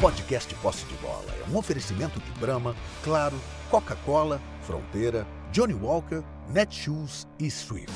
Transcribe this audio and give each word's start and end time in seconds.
podcast 0.00 0.54
Posse 0.56 0.86
de 0.86 0.94
Bola 0.98 1.24
é 1.44 1.50
um 1.50 1.58
oferecimento 1.58 2.20
de 2.20 2.30
Brahma, 2.38 2.72
Claro, 3.02 3.34
Coca-Cola, 3.68 4.40
Fronteira, 4.60 5.26
Johnny 5.50 5.74
Walker, 5.74 6.22
Netshoes 6.52 7.26
e 7.36 7.50
Swift. 7.50 7.90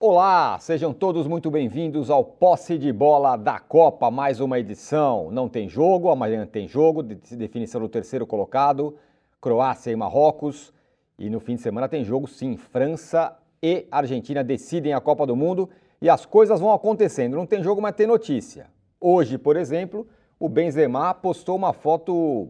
Olá, 0.00 0.58
sejam 0.58 0.92
todos 0.92 1.28
muito 1.28 1.48
bem-vindos 1.48 2.10
ao 2.10 2.24
Posse 2.24 2.76
de 2.76 2.92
Bola 2.92 3.36
da 3.36 3.60
Copa, 3.60 4.10
mais 4.10 4.40
uma 4.40 4.58
edição. 4.58 5.30
Não 5.30 5.48
tem 5.48 5.68
jogo, 5.68 6.10
amanhã 6.10 6.44
tem 6.44 6.66
jogo, 6.66 7.00
definição 7.00 7.80
do 7.80 7.88
terceiro 7.88 8.26
colocado, 8.26 8.96
Croácia 9.40 9.92
e 9.92 9.96
Marrocos. 9.96 10.72
E 11.16 11.30
no 11.30 11.38
fim 11.38 11.54
de 11.54 11.62
semana 11.62 11.88
tem 11.88 12.04
jogo 12.04 12.26
sim, 12.26 12.56
França 12.56 13.36
e 13.62 13.86
Argentina 13.92 14.42
decidem 14.42 14.92
a 14.92 15.00
Copa 15.00 15.24
do 15.24 15.36
Mundo 15.36 15.70
e 16.02 16.10
as 16.10 16.26
coisas 16.26 16.58
vão 16.58 16.72
acontecendo. 16.72 17.36
Não 17.36 17.46
tem 17.46 17.62
jogo, 17.62 17.80
mas 17.80 17.94
tem 17.94 18.08
notícia. 18.08 18.73
Hoje, 19.06 19.36
por 19.36 19.54
exemplo, 19.54 20.08
o 20.40 20.48
Benzema 20.48 21.12
postou 21.12 21.56
uma 21.56 21.74
foto, 21.74 22.48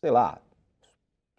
sei 0.00 0.10
lá, 0.10 0.40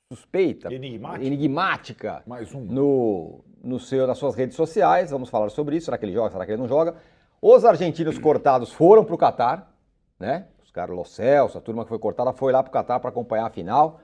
suspeita, 0.09 0.73
Enigmática. 0.73 1.25
enigmática 1.25 2.23
Mais 2.25 2.55
um. 2.55 2.61
no, 2.61 3.43
no 3.61 3.77
seu, 3.77 4.07
nas 4.07 4.17
suas 4.17 4.35
redes 4.35 4.55
sociais. 4.55 5.11
Vamos 5.11 5.29
falar 5.29 5.49
sobre 5.49 5.75
isso. 5.75 5.87
Será 5.87 5.97
que 5.97 6.05
ele 6.05 6.13
joga? 6.13 6.31
Será 6.31 6.45
que 6.45 6.51
ele 6.53 6.61
não 6.61 6.67
joga? 6.69 6.95
Os 7.41 7.65
argentinos 7.65 8.17
cortados 8.23 8.71
foram 8.71 9.03
para 9.03 9.15
o 9.15 9.17
Catar, 9.17 9.69
né? 10.17 10.47
Os 10.63 10.71
Carlos 10.71 11.09
Celso, 11.09 11.57
a 11.57 11.61
turma 11.61 11.83
que 11.83 11.89
foi 11.89 11.99
cortada 11.99 12.31
foi 12.31 12.53
lá 12.53 12.63
para 12.63 12.69
o 12.69 12.71
Catar 12.71 13.01
para 13.01 13.09
acompanhar 13.09 13.47
a 13.47 13.49
final. 13.49 13.99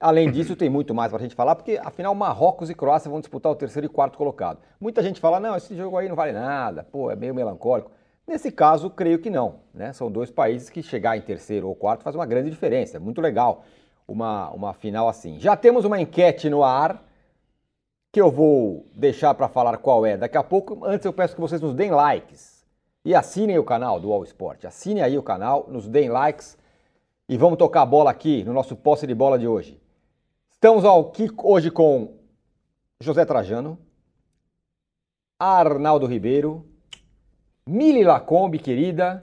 Além 0.00 0.32
disso, 0.32 0.56
tem 0.56 0.68
muito 0.68 0.92
mais 0.92 1.12
para 1.12 1.20
a 1.20 1.22
gente 1.22 1.36
falar, 1.36 1.54
porque 1.54 1.78
afinal 1.80 2.12
Marrocos 2.12 2.70
e 2.70 2.74
Croácia 2.74 3.08
vão 3.08 3.20
disputar 3.20 3.52
o 3.52 3.54
terceiro 3.54 3.86
e 3.86 3.88
quarto 3.88 4.18
colocado. 4.18 4.58
Muita 4.80 5.00
gente 5.00 5.20
fala, 5.20 5.38
não, 5.38 5.54
esse 5.54 5.76
jogo 5.76 5.96
aí 5.96 6.08
não 6.08 6.16
vale 6.16 6.32
nada, 6.32 6.82
pô, 6.82 7.08
é 7.08 7.14
meio 7.14 7.32
melancólico. 7.32 7.92
Nesse 8.28 8.52
caso, 8.52 8.90
creio 8.90 9.18
que 9.18 9.30
não. 9.30 9.60
Né? 9.72 9.90
São 9.94 10.10
dois 10.10 10.30
países 10.30 10.68
que 10.68 10.82
chegar 10.82 11.16
em 11.16 11.22
terceiro 11.22 11.66
ou 11.66 11.74
quarto 11.74 12.02
faz 12.02 12.14
uma 12.14 12.26
grande 12.26 12.50
diferença. 12.50 12.98
É 12.98 13.00
muito 13.00 13.22
legal 13.22 13.64
uma, 14.06 14.50
uma 14.50 14.74
final 14.74 15.08
assim. 15.08 15.40
Já 15.40 15.56
temos 15.56 15.86
uma 15.86 15.98
enquete 15.98 16.50
no 16.50 16.62
ar 16.62 17.02
que 18.12 18.20
eu 18.20 18.30
vou 18.30 18.86
deixar 18.94 19.32
para 19.34 19.48
falar 19.48 19.78
qual 19.78 20.04
é 20.04 20.18
daqui 20.18 20.36
a 20.36 20.42
pouco. 20.42 20.84
Antes 20.84 21.06
eu 21.06 21.12
peço 21.12 21.34
que 21.34 21.40
vocês 21.40 21.58
nos 21.62 21.74
deem 21.74 21.90
likes 21.90 22.66
e 23.02 23.14
assinem 23.14 23.58
o 23.58 23.64
canal 23.64 23.98
do 23.98 24.12
All 24.12 24.22
Sport. 24.24 24.66
Assinem 24.66 25.02
aí 25.02 25.16
o 25.16 25.22
canal, 25.22 25.66
nos 25.66 25.88
deem 25.88 26.10
likes 26.10 26.58
e 27.26 27.38
vamos 27.38 27.58
tocar 27.58 27.80
a 27.80 27.86
bola 27.86 28.10
aqui 28.10 28.44
no 28.44 28.52
nosso 28.52 28.76
posse 28.76 29.06
de 29.06 29.14
bola 29.14 29.38
de 29.38 29.48
hoje. 29.48 29.80
Estamos 30.50 30.84
aqui 30.84 31.30
hoje 31.42 31.70
com 31.70 32.14
José 33.00 33.24
Trajano, 33.24 33.78
Arnaldo 35.38 36.04
Ribeiro, 36.04 36.66
Mili 37.68 38.02
Lacombe, 38.02 38.58
querida, 38.58 39.22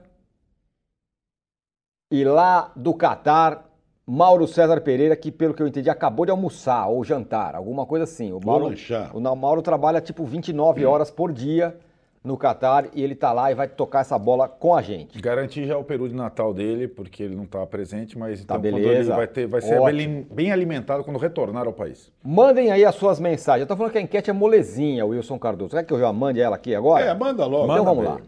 e 2.12 2.22
lá 2.22 2.70
do 2.76 2.94
Catar, 2.94 3.68
Mauro 4.06 4.46
César 4.46 4.80
Pereira, 4.82 5.16
que 5.16 5.32
pelo 5.32 5.52
que 5.52 5.60
eu 5.60 5.66
entendi 5.66 5.90
acabou 5.90 6.24
de 6.24 6.30
almoçar 6.30 6.86
ou 6.86 7.02
jantar, 7.02 7.56
alguma 7.56 7.84
coisa 7.84 8.04
assim. 8.04 8.32
O 8.32 8.38
Mauro, 8.38 8.72
o 9.12 9.36
Mauro 9.36 9.62
trabalha 9.62 10.00
tipo 10.00 10.24
29 10.24 10.86
horas 10.86 11.10
por 11.10 11.32
dia 11.32 11.76
no 12.22 12.36
Catar 12.36 12.86
e 12.94 13.02
ele 13.02 13.16
tá 13.16 13.32
lá 13.32 13.50
e 13.50 13.54
vai 13.56 13.66
tocar 13.66 14.02
essa 14.02 14.16
bola 14.16 14.48
com 14.48 14.76
a 14.76 14.80
gente. 14.80 15.20
Garanti 15.20 15.66
já 15.66 15.76
o 15.76 15.82
peru 15.82 16.08
de 16.08 16.14
Natal 16.14 16.54
dele, 16.54 16.86
porque 16.86 17.24
ele 17.24 17.34
não 17.34 17.44
estava 17.44 17.66
presente, 17.66 18.16
mas 18.16 18.44
Tá 18.44 18.54
então 18.54 18.70
quando 18.70 18.74
beleza. 18.80 19.10
ele 19.10 19.16
vai, 19.16 19.26
ter, 19.26 19.46
vai 19.48 19.60
ser 19.60 19.80
bem, 19.82 20.24
bem 20.30 20.52
alimentado 20.52 21.02
quando 21.02 21.18
retornar 21.18 21.66
ao 21.66 21.72
país. 21.72 22.12
Mandem 22.22 22.70
aí 22.70 22.84
as 22.84 22.94
suas 22.94 23.18
mensagens. 23.18 23.62
Eu 23.62 23.66
tô 23.66 23.76
falando 23.76 23.90
que 23.90 23.98
a 23.98 24.02
enquete 24.02 24.30
é 24.30 24.32
molezinha, 24.32 25.04
Wilson 25.04 25.36
Cardoso. 25.36 25.74
Quer 25.74 25.84
que 25.84 25.92
eu 25.92 25.98
já 25.98 26.12
mande 26.12 26.40
ela 26.40 26.54
aqui 26.54 26.76
agora? 26.76 27.04
É, 27.04 27.12
manda 27.12 27.44
logo. 27.44 27.64
Então 27.64 27.76
Manda 27.76 27.82
vamos 27.82 28.04
lá. 28.04 28.20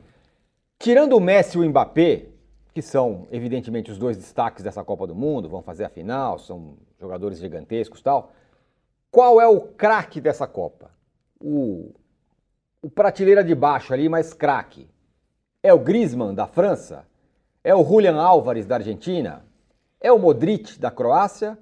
Tirando 0.79 1.15
o 1.15 1.21
Messi 1.21 1.59
e 1.59 1.61
o 1.61 1.69
Mbappé, 1.69 2.27
que 2.73 2.81
são 2.81 3.27
evidentemente 3.33 3.91
os 3.91 3.99
dois 3.99 4.17
destaques 4.17 4.63
dessa 4.63 4.85
Copa 4.85 5.09
do 5.09 5.15
Mundo, 5.15 5.49
vão 5.49 5.61
fazer 5.61 5.85
a 5.85 5.89
final, 5.89 6.39
são 6.39 6.75
jogadores 7.01 7.41
gigantescos 7.41 7.99
e 7.99 8.05
tal. 8.05 8.33
Qual 9.11 9.41
é 9.41 9.49
o 9.49 9.61
craque 9.61 10.21
dessa 10.21 10.47
Copa? 10.47 10.91
O, 11.41 11.91
o 12.81 12.89
prateleira 12.89 13.43
de 13.43 13.57
baixo 13.57 13.93
ali, 13.93 14.09
mais 14.09 14.33
craque. 14.33 14.89
É 15.65 15.75
o 15.75 15.81
Griezmann 15.81 16.33
da 16.33 16.47
França? 16.47 17.05
É 17.65 17.75
o 17.75 17.85
Julian 17.85 18.17
Álvares 18.17 18.65
da 18.65 18.77
Argentina? 18.77 19.45
É 20.01 20.13
o 20.13 20.19
Modric 20.19 20.79
da 20.79 20.93
Croácia? 20.93 21.59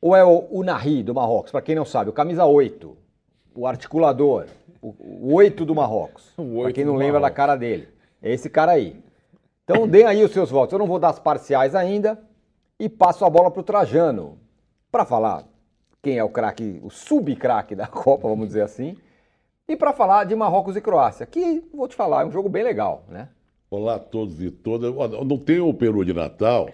Ou 0.00 0.16
é 0.16 0.24
o 0.24 0.46
Unai 0.50 1.02
do 1.02 1.14
Marrocos? 1.14 1.52
Para 1.52 1.60
quem 1.60 1.74
não 1.74 1.84
sabe, 1.84 2.08
o 2.08 2.14
camisa 2.14 2.46
8, 2.46 2.96
o 3.54 3.66
articulador, 3.66 4.46
o, 4.80 4.94
o 5.00 5.34
8 5.34 5.66
do 5.66 5.74
Marrocos. 5.74 6.32
Para 6.62 6.72
quem 6.72 6.84
não 6.84 6.96
lembra 6.96 7.14
da 7.14 7.20
Marrocos. 7.20 7.36
cara 7.36 7.56
dele. 7.56 7.93
É 8.24 8.32
esse 8.32 8.48
cara 8.48 8.72
aí. 8.72 8.96
Então 9.64 9.86
deem 9.86 10.06
aí 10.06 10.24
os 10.24 10.32
seus 10.32 10.50
votos. 10.50 10.72
Eu 10.72 10.78
não 10.78 10.86
vou 10.86 10.98
dar 10.98 11.10
as 11.10 11.18
parciais 11.18 11.74
ainda 11.74 12.18
e 12.80 12.88
passo 12.88 13.22
a 13.22 13.28
bola 13.28 13.50
para 13.50 13.60
o 13.60 13.64
Trajano 13.64 14.38
para 14.90 15.04
falar 15.04 15.44
quem 16.02 16.16
é 16.16 16.24
o 16.24 16.30
craque, 16.30 16.80
o 16.82 16.88
sub-craque 16.88 17.74
da 17.74 17.86
Copa, 17.88 18.26
vamos 18.26 18.48
dizer 18.48 18.62
assim, 18.62 18.96
e 19.68 19.76
para 19.76 19.92
falar 19.92 20.24
de 20.24 20.34
Marrocos 20.34 20.76
e 20.76 20.80
Croácia, 20.80 21.26
que 21.26 21.62
vou 21.72 21.86
te 21.86 21.94
falar, 21.94 22.22
é 22.22 22.26
um 22.26 22.30
jogo 22.30 22.48
bem 22.48 22.62
legal, 22.62 23.04
né? 23.08 23.28
Olá 23.70 23.96
a 23.96 23.98
todos 23.98 24.42
e 24.42 24.50
todas. 24.50 24.94
Não 25.26 25.38
tem 25.38 25.60
o 25.60 25.72
peru 25.72 26.04
de 26.04 26.12
Natal, 26.12 26.70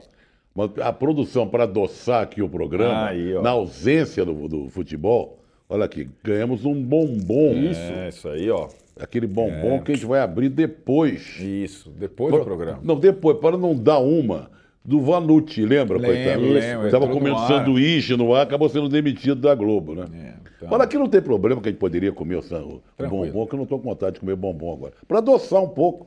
mas 0.54 0.70
a 0.78 0.92
produção 0.92 1.48
para 1.48 1.64
adoçar 1.64 2.22
aqui 2.22 2.42
o 2.42 2.48
programa, 2.48 3.06
Aí, 3.06 3.40
na 3.40 3.50
ausência 3.50 4.24
do, 4.24 4.48
do 4.48 4.68
futebol, 4.68 5.38
olha 5.68 5.84
aqui, 5.84 6.10
ganhamos 6.22 6.64
um 6.64 6.74
bombom. 6.82 7.54
É, 7.54 8.08
isso 8.08 8.28
aí, 8.28 8.50
ó. 8.50 8.68
Aquele 9.02 9.26
bombom 9.26 9.80
que 9.82 9.92
a 9.92 9.94
gente 9.94 10.06
vai 10.06 10.20
abrir 10.20 10.48
depois. 10.48 11.38
Isso, 11.40 11.90
depois 11.90 12.32
do 12.32 12.44
programa. 12.44 12.80
Não, 12.82 12.98
depois, 12.98 13.38
para 13.38 13.56
não 13.56 13.74
dar 13.74 13.98
uma 13.98 14.50
do 14.84 15.00
Vanucci, 15.00 15.64
lembra, 15.64 15.98
Lembro, 15.98 16.14
coitado? 16.14 16.86
Estava 16.86 17.08
comendo 17.08 17.36
no 17.38 17.46
sanduíche 17.46 18.16
no 18.16 18.34
ar, 18.34 18.42
acabou 18.42 18.68
sendo 18.68 18.88
demitido 18.88 19.40
da 19.40 19.54
Globo, 19.54 19.94
né? 19.94 20.06
É, 20.14 20.34
então. 20.56 20.68
Mas 20.70 20.80
aqui 20.80 20.96
não 20.96 21.08
tem 21.08 21.20
problema 21.20 21.60
que 21.60 21.68
a 21.68 21.72
gente 21.72 21.80
poderia 21.80 22.12
comer 22.12 22.36
o, 22.36 22.42
san- 22.42 22.62
o 22.64 22.82
bombom, 23.08 23.46
que 23.46 23.54
eu 23.54 23.56
não 23.58 23.64
estou 23.64 23.78
com 23.78 23.88
vontade 23.88 24.14
de 24.14 24.20
comer 24.20 24.36
bombom 24.36 24.72
agora. 24.72 24.92
Para 25.06 25.18
adoçar 25.18 25.62
um 25.62 25.68
pouco. 25.68 26.06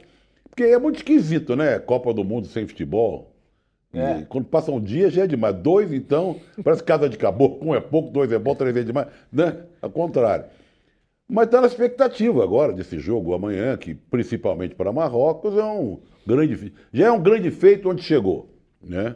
Porque 0.50 0.64
é 0.64 0.78
muito 0.78 0.98
esquisito, 0.98 1.56
né? 1.56 1.80
Copa 1.80 2.14
do 2.14 2.24
Mundo 2.24 2.48
sem 2.48 2.68
futebol. 2.68 3.30
É. 3.96 4.24
quando 4.28 4.46
passa 4.46 4.72
um 4.72 4.80
dia 4.82 5.08
já 5.12 5.24
é 5.24 5.28
demais. 5.28 5.56
Dois, 5.56 5.94
então, 5.94 6.38
parece 6.64 6.84
casa 6.84 7.08
de 7.08 7.16
caboclo. 7.16 7.70
Um 7.70 7.76
é 7.76 7.80
pouco, 7.80 8.10
dois 8.10 8.32
é 8.32 8.40
bom, 8.40 8.56
três 8.56 8.76
é 8.76 8.82
demais. 8.82 9.08
Né? 9.32 9.56
Ao 9.80 9.90
contrário. 9.90 10.46
Mas 11.34 11.48
está 11.48 11.60
na 11.60 11.66
expectativa 11.66 12.44
agora 12.44 12.72
desse 12.72 13.00
jogo 13.00 13.34
amanhã, 13.34 13.76
que 13.76 13.96
principalmente 13.96 14.76
para 14.76 14.94
Marrocos 14.94 15.58
é 15.58 15.64
um 15.64 16.00
grande 16.28 16.72
já 16.94 17.08
é 17.08 17.12
um 17.12 17.20
grande 17.20 17.50
feito 17.50 17.90
onde 17.90 18.04
chegou, 18.04 18.56
né? 18.80 19.16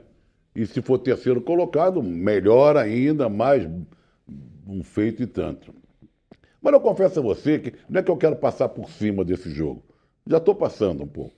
E 0.56 0.66
se 0.66 0.82
for 0.82 0.98
terceiro 0.98 1.40
colocado, 1.40 2.02
melhor 2.02 2.76
ainda, 2.76 3.30
mais 3.30 3.70
um 4.68 4.84
feito 4.84 5.22
e 5.22 5.28
tanto. 5.28 5.72
Mas 6.60 6.74
eu 6.74 6.82
confesso 6.82 7.20
a 7.20 7.22
você 7.22 7.60
que 7.60 7.74
não 7.88 8.00
é 8.00 8.04
que 8.04 8.10
eu 8.10 8.18
quero 8.18 8.36
passar 8.38 8.70
por 8.70 8.90
cima 8.90 9.24
desse 9.24 9.52
jogo. 9.52 9.84
Já 10.26 10.38
estou 10.38 10.56
passando 10.56 11.04
um 11.04 11.08
pouco. 11.08 11.37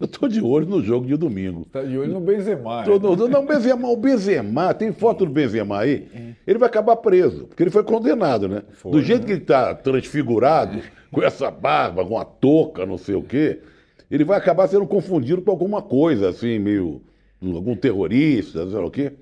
Eu 0.00 0.06
estou 0.06 0.28
de 0.28 0.40
olho 0.42 0.66
no 0.66 0.82
jogo 0.82 1.06
de 1.06 1.14
domingo. 1.14 1.66
Tá 1.70 1.82
de 1.82 1.96
olho 1.98 2.10
no 2.14 2.20
Benzema. 2.20 2.82
Tô- 2.84 2.98
no- 2.98 3.28
não, 3.28 3.42
o 3.44 3.46
Benzema, 3.46 3.88
o 3.88 3.96
Benzema, 3.96 4.72
tem 4.72 4.92
foto 4.92 5.26
do 5.26 5.30
Benzema 5.30 5.78
aí, 5.80 6.08
ele 6.46 6.58
vai 6.58 6.68
acabar 6.70 6.96
preso, 6.96 7.44
porque 7.46 7.62
ele 7.62 7.70
foi 7.70 7.82
condenado, 7.84 8.48
né? 8.48 8.62
do 8.90 9.02
jeito 9.02 9.26
que 9.26 9.32
ele 9.32 9.42
está 9.42 9.74
transfigurado, 9.74 10.80
com 11.12 11.22
essa 11.22 11.50
barba, 11.50 12.04
com 12.04 12.18
a 12.18 12.24
touca, 12.24 12.86
não 12.86 12.96
sei 12.96 13.14
o 13.14 13.22
quê, 13.22 13.60
ele 14.10 14.24
vai 14.24 14.38
acabar 14.38 14.66
sendo 14.68 14.86
confundido 14.86 15.42
com 15.42 15.50
alguma 15.50 15.82
coisa, 15.82 16.30
assim, 16.30 16.58
meio. 16.58 17.02
algum 17.42 17.74
terrorista, 17.76 18.64
não 18.64 18.70
sei 18.70 18.80
lá 18.80 18.86
o 18.86 18.90
quê. 18.90 19.12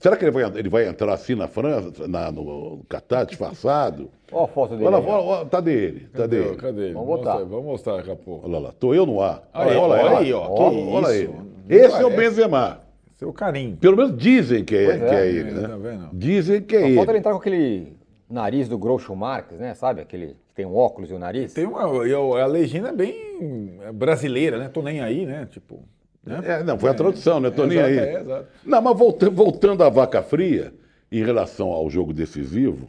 Será 0.00 0.16
que 0.16 0.24
ele 0.24 0.32
vai, 0.32 0.44
ele 0.58 0.68
vai 0.68 0.88
entrar 0.88 1.12
assim 1.12 1.34
na 1.36 1.46
França, 1.46 2.08
na, 2.08 2.32
no 2.32 2.84
Catar, 2.88 3.24
disfarçado? 3.24 4.10
Ó 4.32 4.44
a 4.44 4.48
foto 4.48 4.70
dele. 4.74 4.84
Olha, 4.86 4.98
olha, 4.98 5.22
olha, 5.22 5.46
tá 5.46 5.60
dele, 5.60 6.08
tá 6.12 6.18
Cadê? 6.22 6.42
dele. 6.42 6.56
Cadê 6.56 6.80
ele? 6.86 6.92
Vamos 6.94 7.08
botar. 7.08 7.30
mostrar, 7.34 7.48
vamos 7.48 7.64
mostrar 7.66 7.96
daqui 7.98 8.10
a 8.10 8.16
pouco. 8.16 8.48
Olha 8.48 8.58
lá, 8.58 8.72
tô 8.72 8.92
eu 8.92 9.06
no 9.06 9.20
ar. 9.20 9.48
Aí, 9.54 9.76
olha 9.76 10.18
aí, 10.18 10.32
ó, 10.32 10.48
Olha, 10.50 10.78
olha 11.06 11.14
ele. 11.16 11.32
Esse 11.68 11.94
é 11.94 12.04
o 12.04 12.10
parece. 12.10 12.16
Benzema. 12.16 12.80
Seu 13.16 13.32
carinho. 13.32 13.76
Pelo 13.76 13.96
menos 13.96 14.16
dizem 14.16 14.64
que 14.64 14.74
é, 14.76 14.98
que 14.98 15.04
é. 15.14 15.20
é 15.20 15.26
ele, 15.28 15.50
É, 15.50 15.52
né? 15.54 15.68
tá 15.68 15.76
vendo? 15.76 16.08
Dizem 16.12 16.60
que 16.62 16.76
é 16.76 16.82
ele. 16.86 16.96
foto 16.96 17.10
ele 17.10 17.18
entrar 17.18 17.32
com 17.32 17.38
aquele 17.38 17.92
nariz 18.28 18.68
do 18.68 18.78
Groucho 18.78 19.14
Marques, 19.14 19.58
né? 19.58 19.74
Sabe? 19.74 20.00
Aquele 20.00 20.36
que 20.48 20.54
tem 20.54 20.66
um 20.66 20.76
óculos 20.76 21.10
e 21.10 21.14
o 21.14 21.18
nariz. 21.18 21.52
Tem 21.54 21.66
uma, 21.66 21.82
eu- 22.06 22.34
a 22.36 22.46
legenda 22.46 22.88
é 22.88 22.92
bem 22.92 23.78
brasileira, 23.94 24.58
né? 24.58 24.68
Tô 24.68 24.82
nem 24.82 25.00
aí, 25.00 25.24
né? 25.24 25.46
Tipo. 25.50 25.80
Né? 26.28 26.40
É, 26.44 26.62
não, 26.62 26.78
foi 26.78 26.90
a 26.90 26.94
tradução, 26.94 27.40
né? 27.40 27.50
Tô 27.50 27.64
nem 27.66 27.78
Exato, 27.78 27.92
aí. 27.92 27.98
é, 27.98 28.20
exato. 28.20 28.46
Não, 28.64 28.82
mas 28.82 28.98
voltando, 28.98 29.32
voltando 29.32 29.82
à 29.82 29.88
vaca 29.88 30.22
fria, 30.22 30.74
em 31.10 31.24
relação 31.24 31.68
ao 31.68 31.88
jogo 31.88 32.12
decisivo, 32.12 32.88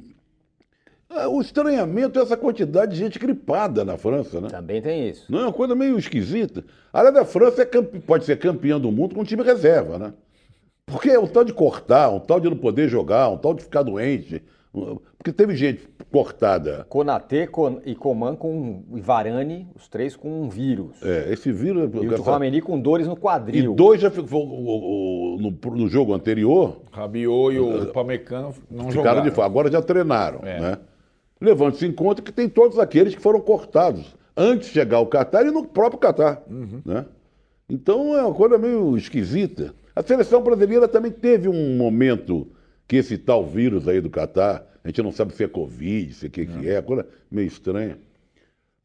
ah, 1.09 1.27
o 1.27 1.41
estranhamento 1.41 2.19
é 2.19 2.21
essa 2.21 2.37
quantidade 2.37 2.91
de 2.93 2.99
gente 2.99 3.17
gripada 3.17 3.83
na 3.83 3.97
França, 3.97 4.39
né? 4.39 4.49
Também 4.49 4.81
tem 4.81 5.09
isso. 5.09 5.25
Não 5.31 5.39
é 5.39 5.43
uma 5.43 5.53
coisa 5.53 5.73
meio 5.73 5.97
esquisita. 5.97 6.63
Aliás, 6.93 7.15
a 7.15 7.25
França 7.25 7.61
é 7.63 7.65
campe- 7.65 7.99
pode 7.99 8.25
ser 8.25 8.37
campeã 8.37 8.79
do 8.79 8.91
mundo 8.91 9.15
com 9.15 9.23
time 9.23 9.41
reserva, 9.41 9.97
né? 9.97 10.13
Porque 10.85 11.09
é 11.09 11.19
um 11.19 11.27
tal 11.27 11.43
de 11.43 11.53
cortar, 11.53 12.09
um 12.09 12.19
tal 12.19 12.39
de 12.39 12.49
não 12.49 12.57
poder 12.57 12.89
jogar, 12.89 13.29
um 13.29 13.37
tal 13.37 13.53
de 13.53 13.63
ficar 13.63 13.83
doente. 13.83 14.43
Porque 14.71 15.31
teve 15.33 15.55
gente 15.55 15.87
cortada. 16.11 16.85
Konatê 16.87 17.47
Kon- 17.47 17.81
e 17.85 17.95
Coman 17.95 18.35
com 18.35 18.83
e 18.93 19.01
Varane, 19.01 19.67
os 19.75 19.87
três 19.87 20.15
com 20.15 20.43
um 20.43 20.47
vírus. 20.49 21.01
É, 21.03 21.31
esse 21.33 21.51
vírus. 21.51 21.89
E 22.03 22.07
o 22.07 22.13
Tchouameni 22.15 22.61
com 22.61 22.79
dores 22.79 23.07
no 23.07 23.13
e 23.13 23.17
quadril. 23.17 23.73
dois 23.73 23.99
já 23.99 24.11
ficou 24.11 24.45
o- 24.47 25.35
o- 25.35 25.37
no, 25.41 25.75
no 25.75 25.87
jogo 25.89 26.13
anterior, 26.13 26.81
Rabiot 26.91 27.55
e 27.55 27.59
o 27.59 27.87
Pamecano 27.91 28.53
não 28.69 28.85
ficaram 28.89 28.91
jogaram. 28.91 29.23
de 29.23 29.31
fora. 29.31 29.47
Agora 29.47 29.71
já 29.71 29.81
treinaram. 29.81 30.41
É. 30.43 30.59
Né? 30.59 30.77
Levante-se 31.41 31.85
em 31.87 31.91
conta 31.91 32.21
que 32.21 32.31
tem 32.31 32.47
todos 32.47 32.77
aqueles 32.77 33.15
que 33.15 33.21
foram 33.21 33.39
cortados 33.41 34.15
antes 34.37 34.67
de 34.67 34.73
chegar 34.75 34.97
ao 34.97 35.07
Catar 35.07 35.45
e 35.47 35.51
no 35.51 35.65
próprio 35.65 35.99
Catar. 35.99 36.43
Né? 36.85 37.05
Então 37.67 38.15
é 38.15 38.23
uma 38.23 38.33
coisa 38.35 38.57
meio 38.57 38.95
esquisita. 38.97 39.73
A 39.95 40.03
seleção 40.03 40.41
brasileira 40.43 40.87
também 40.87 41.11
teve 41.11 41.47
um 41.49 41.75
momento 41.77 42.47
que 42.89 42.95
esse 42.97 43.17
tal 43.19 43.45
vírus 43.45 43.87
aí 43.87 44.01
do 44.01 44.09
Catar, 44.09 44.65
a 44.83 44.87
gente 44.89 45.01
não 45.03 45.11
sabe 45.11 45.33
se 45.35 45.43
é 45.43 45.47
Covid, 45.47 46.11
se 46.13 46.25
é 46.25 46.27
o 46.27 46.31
que, 46.31 46.45
que 46.47 46.67
é, 46.69 46.81
coisa 46.81 47.07
meio 47.31 47.47
estranha. 47.47 47.99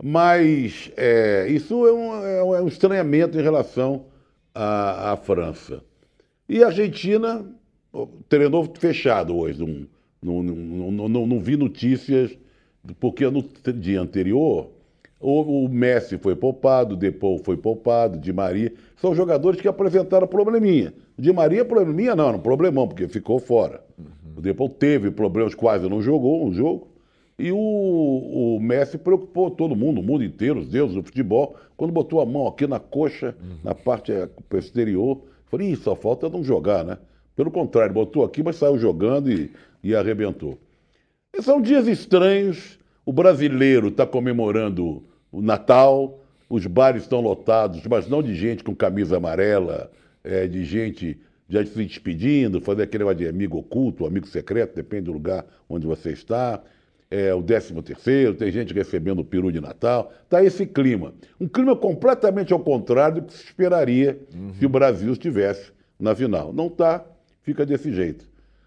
Mas 0.02 0.92
é, 0.96 1.48
isso 1.48 1.86
é 1.86 1.92
um, 1.92 2.14
é 2.24 2.44
um- 2.44 2.54
é 2.56 2.62
um 2.62 2.68
estranhamento 2.68 3.38
em 3.38 3.42
relação 3.42 4.04
à, 4.54 5.12
à 5.12 5.16
França. 5.16 5.82
E 6.48 6.62
a 6.62 6.66
Argentina 6.66 7.46
treinou 8.28 8.70
fechado 8.78 9.34
hoje. 9.36 9.58
Não, 10.22 10.42
não, 10.42 10.54
não, 10.54 11.08
não, 11.08 11.26
não- 11.26 11.40
vi 11.40 11.56
notícias, 11.56 12.36
porque 13.00 13.28
no 13.30 13.42
dia 13.74 14.00
anterior 14.02 14.70
o, 15.18 15.64
o 15.64 15.68
Messi 15.70 16.18
foi 16.18 16.36
poupado, 16.36 16.94
o 16.94 16.98
Depou 16.98 17.38
foi 17.38 17.56
poupado, 17.56 18.18
Di 18.18 18.32
Maria. 18.32 18.70
São 18.96 19.14
jogadores 19.14 19.58
que 19.60 19.68
apresentaram 19.68 20.26
probleminha. 20.26 20.92
O 21.16 21.22
Di 21.22 21.32
Maria, 21.32 21.64
probleminha 21.64 22.16
não, 22.16 22.34
um 22.34 22.38
problemão, 22.38 22.88
porque 22.88 23.06
ficou 23.08 23.38
fora. 23.38 23.82
O 24.37 24.40
Depou 24.40 24.69
teve 24.69 25.11
problemas, 25.11 25.55
quase 25.55 25.88
não 25.88 26.02
jogou 26.02 26.44
um 26.46 26.52
jogo. 26.52 26.88
E 27.38 27.50
o, 27.50 27.56
o 27.56 28.61
Messi 28.61 28.96
preocupou 28.96 29.50
todo 29.50 29.75
mundo, 29.75 30.00
o 30.00 30.02
mundo 30.02 30.25
inteiro, 30.25 30.61
os 30.61 30.69
deuses 30.69 30.94
do 30.94 31.02
futebol, 31.02 31.56
quando 31.76 31.93
botou 31.93 32.20
a 32.20 32.26
mão 32.26 32.46
aqui 32.46 32.66
na 32.66 32.78
coxa, 32.78 33.34
na 33.62 33.75
parte 33.75 34.12
eh, 34.12 34.28
posterior. 34.49 35.20
Falei, 35.46 35.72
Ih, 35.72 35.76
só 35.76 35.96
falta 35.96 36.28
não 36.28 36.44
jogar, 36.44 36.84
né? 36.84 36.99
Pelo 37.34 37.50
contrário, 37.50 37.93
botou 37.93 38.25
aqui, 38.25 38.43
mas 38.43 38.56
saiu 38.56 38.78
jogando 38.78 39.31
e, 39.31 39.50
e 39.82 39.94
arrebentou. 39.94 40.58
E 41.37 41.43
São 41.43 41.61
dias 41.61 41.88
estranhos. 41.88 42.78
O 43.05 43.12
brasileiro 43.12 43.88
está 43.88 44.06
comemorando 44.06 45.02
o 45.31 45.43
Natal, 45.43 46.20
os 46.49 46.64
bares 46.66 47.02
estão 47.02 47.20
lotados, 47.20 47.84
mas 47.87 48.08
não 48.08 48.22
de 48.22 48.34
gente 48.34 48.62
com 48.62 48.75
camisa 48.75 49.16
amarela, 49.16 49.90
é, 50.25 50.47
de 50.47 50.65
gente 50.65 51.21
já 51.49 51.65
se 51.65 51.85
despedindo, 51.85 52.61
fazer 52.61 52.85
aquele 52.85 53.05
negócio 53.05 53.19
de 53.19 53.29
amigo 53.29 53.59
oculto, 53.59 54.06
amigo 54.06 54.26
secreto, 54.26 54.75
depende 54.75 55.05
do 55.05 55.12
lugar 55.12 55.44
onde 55.69 55.87
você 55.87 56.11
está. 56.11 56.62
É, 57.11 57.32
o 57.32 57.43
13 57.43 57.81
terceiro, 57.82 58.35
tem 58.35 58.50
gente 58.50 58.75
recebendo 58.75 59.21
o 59.21 59.25
peru 59.25 59.53
de 59.53 59.61
Natal. 59.61 60.12
Está 60.25 60.43
esse 60.43 60.67
clima. 60.67 61.15
Um 61.38 61.47
clima 61.47 61.76
completamente 61.76 62.53
ao 62.53 62.59
contrário 62.59 63.21
do 63.21 63.26
que 63.26 63.35
se 63.35 63.44
esperaria 63.44 64.19
se 64.59 64.67
o 64.67 64.69
Brasil 64.69 65.12
estivesse 65.12 65.71
na 66.00 66.15
final. 66.15 66.53
Não 66.53 66.67
está, 66.67 67.05
fica 67.43 67.65
desse 67.65 67.93
jeito. 67.93 68.26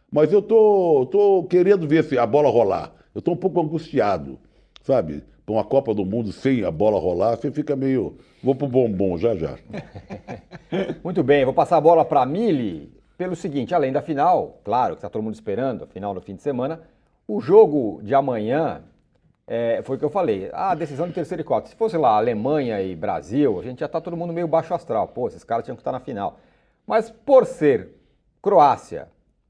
Mas 0.09 0.31
eu 0.31 0.42
tô, 0.42 1.07
tô 1.12 1.44
querendo 1.44 1.88
ver 1.88 2.04
se 2.04 2.18
a 2.18 2.25
bola 2.25 2.50
rolar. 2.50 2.94
Eu 3.13 3.21
tô 3.21 3.31
um 3.31 3.38
pouco 3.38 3.59
angustiado, 3.59 4.39
sabe? 4.81 5.24
Para 5.47 5.55
uma 5.55 5.63
Copa 5.63 5.94
do 5.94 6.03
Mundo 6.03 6.33
sem 6.33 6.65
a 6.65 6.69
bola 6.69 6.99
rolar, 6.99 7.38
você 7.38 7.49
fica 7.49 7.73
meio. 7.73 8.17
Vou 8.44 8.53
pro 8.53 8.67
bombom 8.67 9.17
já 9.17 9.33
já. 9.33 9.57
Muito 11.01 11.23
bem, 11.23 11.45
vou 11.45 11.53
passar 11.53 11.77
a 11.77 11.81
bola 11.81 12.03
para 12.03 12.23
a 12.23 12.25
Mili 12.25 12.91
pelo 13.17 13.33
seguinte, 13.33 13.73
além 13.73 13.94
da 13.94 14.01
final, 14.01 14.59
claro 14.61 14.95
que 14.95 14.97
está 14.97 15.09
todo 15.09 15.23
mundo 15.23 15.35
esperando, 15.35 15.85
a 15.85 15.88
final 15.88 16.13
no 16.13 16.19
fim 16.19 16.35
de 16.35 16.41
semana, 16.41 16.81
o 17.25 17.39
jogo 17.39 18.01
de 18.03 18.13
amanhã, 18.13 18.83
é, 19.47 19.81
foi 19.83 19.95
o 19.95 19.99
que 19.99 20.03
eu 20.03 20.09
falei, 20.09 20.51
a 20.51 20.75
decisão 20.75 21.07
de 21.07 21.13
terceiro 21.13 21.39
e 21.39 21.45
quarto. 21.45 21.69
Se 21.69 21.75
fosse 21.77 21.95
lá 21.95 22.17
Alemanha 22.17 22.81
e 22.81 22.94
Brasil, 22.94 23.57
a 23.57 23.63
gente 23.63 23.79
já 23.79 23.85
está 23.85 24.01
todo 24.01 24.17
mundo 24.17 24.33
meio 24.33 24.49
baixo 24.49 24.73
astral. 24.73 25.07
Pô, 25.07 25.29
esses 25.29 25.45
caras 25.45 25.63
tinham 25.63 25.77
que 25.77 25.81
estar 25.81 25.94
na 25.94 26.01
final. 26.01 26.39
Mas 26.85 27.09
por 27.09 27.45
ser 27.45 27.95
Croácia 28.41 29.07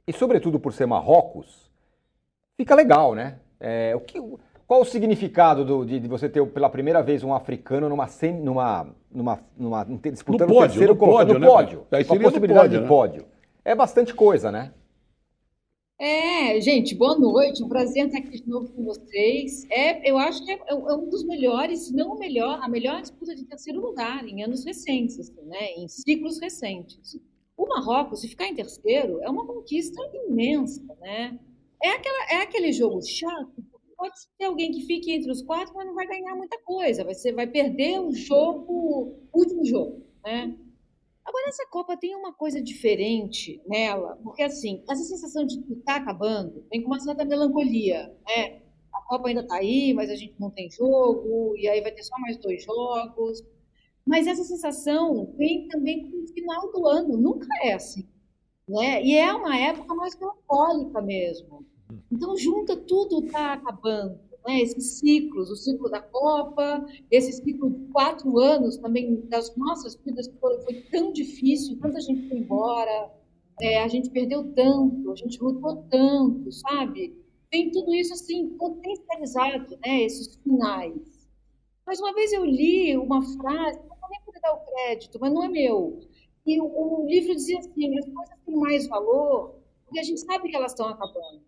e 0.08 0.14
sobretudo 0.14 0.60
por 0.60 0.74
ser 0.74 0.86
Marrocos, 0.86 1.72
fica 2.56 2.76
legal, 2.76 3.16
né? 3.16 3.40
É, 3.60 3.96
o 3.96 4.00
que, 4.00 4.20
qual 4.68 4.82
o 4.82 4.86
significado 4.86 5.64
do- 5.64 5.86
de, 5.86 6.00
de 6.00 6.08
você 6.08 6.28
ter 6.28 6.46
pela 6.48 6.70
primeira 6.70 7.02
vez 7.02 7.24
um 7.24 7.34
africano 7.34 7.88
numa, 7.88 8.08
sem- 8.08 8.40
numa, 8.40 8.94
numa, 9.10 9.40
numa 9.58 9.86
disputando 9.86 10.50
No 10.50 10.56
o 10.56 10.58
pódio, 10.60 10.70
terceiro 10.72 10.94
no 10.94 11.00
colocado- 11.00 11.28
pódio, 11.28 11.34
no 11.34 11.40
né, 11.40 11.48
pódio? 11.48 11.88
Aí 11.92 12.02
a 12.02 12.06
seria 12.06 12.22
possibilidade 12.24 12.68
pódio, 12.68 12.78
de 12.78 12.84
né? 12.84 12.88
pódio. 12.88 13.26
É 13.64 13.74
bastante 13.76 14.14
coisa, 14.14 14.52
né? 14.52 14.74
É, 16.00 16.62
gente, 16.62 16.94
boa 16.94 17.18
noite. 17.18 17.64
Um 17.64 17.68
prazer 17.70 18.06
estar 18.06 18.20
aqui 18.20 18.30
de 18.42 18.48
novo 18.48 18.70
com 18.72 18.84
vocês. 18.84 19.66
É, 19.72 20.08
eu 20.10 20.18
acho 20.18 20.46
que 20.46 20.52
é, 20.52 20.60
é 20.70 20.74
um 20.76 21.10
dos 21.10 21.24
melhores, 21.26 21.88
se 21.88 21.96
não 21.96 22.12
o 22.14 22.20
melhor, 22.20 22.60
a 22.62 22.68
melhor 22.70 23.02
disputa 23.02 23.34
de 23.36 23.44
terceiro 23.46 23.82
lugar 23.82 24.28
em 24.28 24.44
anos 24.44 24.64
recentes, 24.64 25.20
assim, 25.20 25.42
né? 25.46 25.72
Em 25.76 25.88
ciclos 25.88 26.40
recentes. 26.40 27.20
O 27.58 27.68
Marrocos, 27.68 28.22
se 28.22 28.28
ficar 28.28 28.46
em 28.48 28.54
terceiro, 28.54 29.20
é 29.24 29.30
uma 29.30 29.46
conquista 29.48 30.00
imensa, 30.14 30.84
né? 31.02 31.40
É, 31.84 31.90
aquela, 31.90 32.32
é 32.32 32.42
aquele 32.44 32.72
jogo 32.72 33.02
chato. 33.02 33.52
Pode 33.98 34.14
ter 34.38 34.46
alguém 34.46 34.72
que 34.72 34.86
fique 34.86 35.12
entre 35.12 35.32
os 35.32 35.42
quatro, 35.42 35.74
mas 35.76 35.88
não 35.88 35.96
vai 35.96 36.08
ganhar 36.08 36.36
muita 36.36 36.58
coisa. 36.60 37.04
Vai, 37.04 37.16
ser, 37.16 37.34
vai 37.34 37.48
perder 37.48 38.00
o 38.00 38.12
jogo, 38.14 39.18
o 39.34 39.40
último 39.40 39.66
jogo, 39.66 40.06
né? 40.24 40.56
Agora, 41.28 41.50
essa 41.50 41.66
Copa 41.70 41.98
tem 41.98 42.16
uma 42.16 42.32
coisa 42.32 42.62
diferente 42.62 43.62
nela, 43.68 44.18
porque 44.24 44.42
assim, 44.42 44.82
essa 44.90 45.04
sensação 45.04 45.46
de 45.46 45.62
que 45.62 45.74
está 45.74 45.98
acabando 45.98 46.66
vem 46.72 46.82
com 46.82 46.88
uma 46.88 47.02
certa 47.02 47.26
melancolia, 47.26 48.16
né? 48.26 48.62
A 48.94 49.02
Copa 49.02 49.28
ainda 49.28 49.42
está 49.42 49.58
aí, 49.58 49.94
mas 49.94 50.10
a 50.10 50.16
gente 50.16 50.36
não 50.40 50.50
tem 50.50 50.72
jogo, 50.72 51.54
e 51.58 51.68
aí 51.68 51.82
vai 51.82 51.92
ter 51.92 52.04
só 52.04 52.18
mais 52.20 52.38
dois 52.38 52.64
jogos. 52.64 53.44
Mas 54.06 54.26
essa 54.26 54.46
sensação 54.46 55.34
vem 55.38 55.68
também 55.68 56.10
com 56.10 56.24
o 56.24 56.28
final 56.30 56.72
do 56.72 56.88
ano, 56.88 57.18
nunca 57.18 57.48
é 57.62 57.74
assim, 57.74 58.08
né? 58.66 59.04
E 59.04 59.14
é 59.18 59.34
uma 59.34 59.58
época 59.58 59.94
mais 59.96 60.18
melancólica 60.18 61.02
mesmo. 61.02 61.67
Então, 62.12 62.36
junta 62.38 62.76
tudo 62.76 63.26
está 63.26 63.54
acabando, 63.54 64.20
né? 64.46 64.62
Esses 64.62 65.00
ciclos, 65.00 65.50
o 65.50 65.56
ciclo 65.56 65.90
da 65.90 66.02
Copa, 66.02 66.86
esse 67.10 67.34
ciclo 67.34 67.70
de 67.70 67.86
quatro 67.92 68.38
anos 68.40 68.78
também 68.78 69.22
das 69.28 69.56
nossas 69.56 69.96
vidas, 69.96 70.28
que 70.28 70.38
foi, 70.40 70.60
foi 70.62 70.82
tão 70.92 71.14
difícil, 71.14 71.80
tanta 71.80 72.00
gente 72.02 72.28
foi 72.28 72.38
embora, 72.38 73.12
é, 73.62 73.82
a 73.82 73.88
gente 73.88 74.10
perdeu 74.10 74.54
tanto, 74.54 75.12
a 75.12 75.16
gente 75.16 75.42
lutou 75.42 75.84
tanto, 75.90 76.52
sabe? 76.52 77.16
Tem 77.50 77.72
tudo 77.72 77.94
isso 77.94 78.14
assim 78.14 78.50
potencializado, 78.50 79.78
né? 79.86 80.04
Esses 80.04 80.36
finais. 80.38 81.28
Mas 81.86 82.00
uma 82.00 82.14
vez 82.14 82.34
eu 82.34 82.44
li 82.44 82.98
uma 82.98 83.22
frase, 83.22 83.80
não 83.80 83.98
vou 83.98 84.10
nem 84.10 84.22
poder 84.26 84.42
dar 84.42 84.54
o 84.54 84.66
crédito, 84.66 85.18
mas 85.22 85.34
não 85.34 85.44
é 85.44 85.48
meu. 85.48 86.00
E 86.46 86.60
o, 86.60 86.66
o 86.66 87.08
livro 87.08 87.34
dizia 87.34 87.60
assim: 87.60 87.98
as 87.98 88.06
coisas 88.06 88.36
têm 88.46 88.56
mais 88.56 88.88
valor 88.88 89.58
porque 89.88 90.00
a 90.00 90.04
gente 90.04 90.20
sabe 90.20 90.50
que 90.50 90.56
elas 90.56 90.74
estão 90.74 90.90
acabando. 90.90 91.42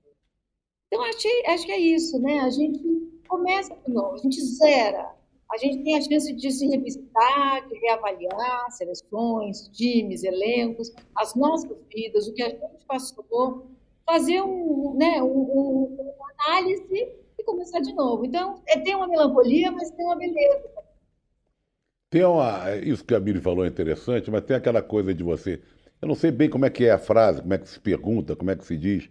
Então, 0.91 1.03
achei, 1.05 1.45
acho 1.45 1.65
que 1.65 1.71
é 1.71 1.79
isso, 1.79 2.19
né? 2.19 2.39
A 2.39 2.49
gente 2.49 2.81
começa 3.27 3.75
de 3.85 3.93
novo, 3.93 4.15
a 4.15 4.17
gente 4.17 4.41
zera. 4.41 5.13
A 5.51 5.57
gente 5.57 5.83
tem 5.83 5.97
a 5.97 6.01
chance 6.01 6.33
de 6.33 6.51
se 6.51 6.67
revisitar, 6.67 7.67
de 7.67 7.79
reavaliar 7.79 8.71
seleções, 8.71 9.67
times, 9.69 10.23
elencos, 10.23 10.91
as 11.15 11.33
nossas 11.35 11.71
vidas, 11.93 12.27
o 12.27 12.33
que 12.33 12.43
a 12.43 12.49
gente 12.49 12.85
passou, 12.87 13.67
fazer 14.05 14.41
um, 14.41 14.95
né, 14.95 15.21
um, 15.21 15.27
um, 15.27 15.97
uma 15.99 16.27
análise 16.39 16.85
e 17.37 17.43
começar 17.43 17.79
de 17.79 17.93
novo. 17.93 18.25
Então, 18.25 18.61
é, 18.67 18.79
tem 18.79 18.95
uma 18.95 19.07
melancolia, 19.07 19.71
mas 19.71 19.89
tem 19.91 20.05
uma 20.05 20.15
beleza. 20.15 20.69
Tem 22.09 22.23
uma. 22.23 22.75
Isso 22.77 23.05
que 23.05 23.13
a 23.13 23.19
Miri 23.19 23.39
falou 23.39 23.65
é 23.65 23.67
interessante, 23.67 24.31
mas 24.31 24.43
tem 24.43 24.55
aquela 24.55 24.81
coisa 24.81 25.13
de 25.13 25.23
você. 25.23 25.61
Eu 26.01 26.07
não 26.07 26.15
sei 26.15 26.31
bem 26.31 26.49
como 26.49 26.65
é 26.65 26.69
que 26.69 26.85
é 26.85 26.91
a 26.91 26.97
frase, 26.97 27.41
como 27.41 27.53
é 27.53 27.57
que 27.57 27.69
se 27.69 27.79
pergunta, 27.79 28.35
como 28.35 28.49
é 28.49 28.55
que 28.55 28.65
se 28.65 28.77
diz. 28.77 29.09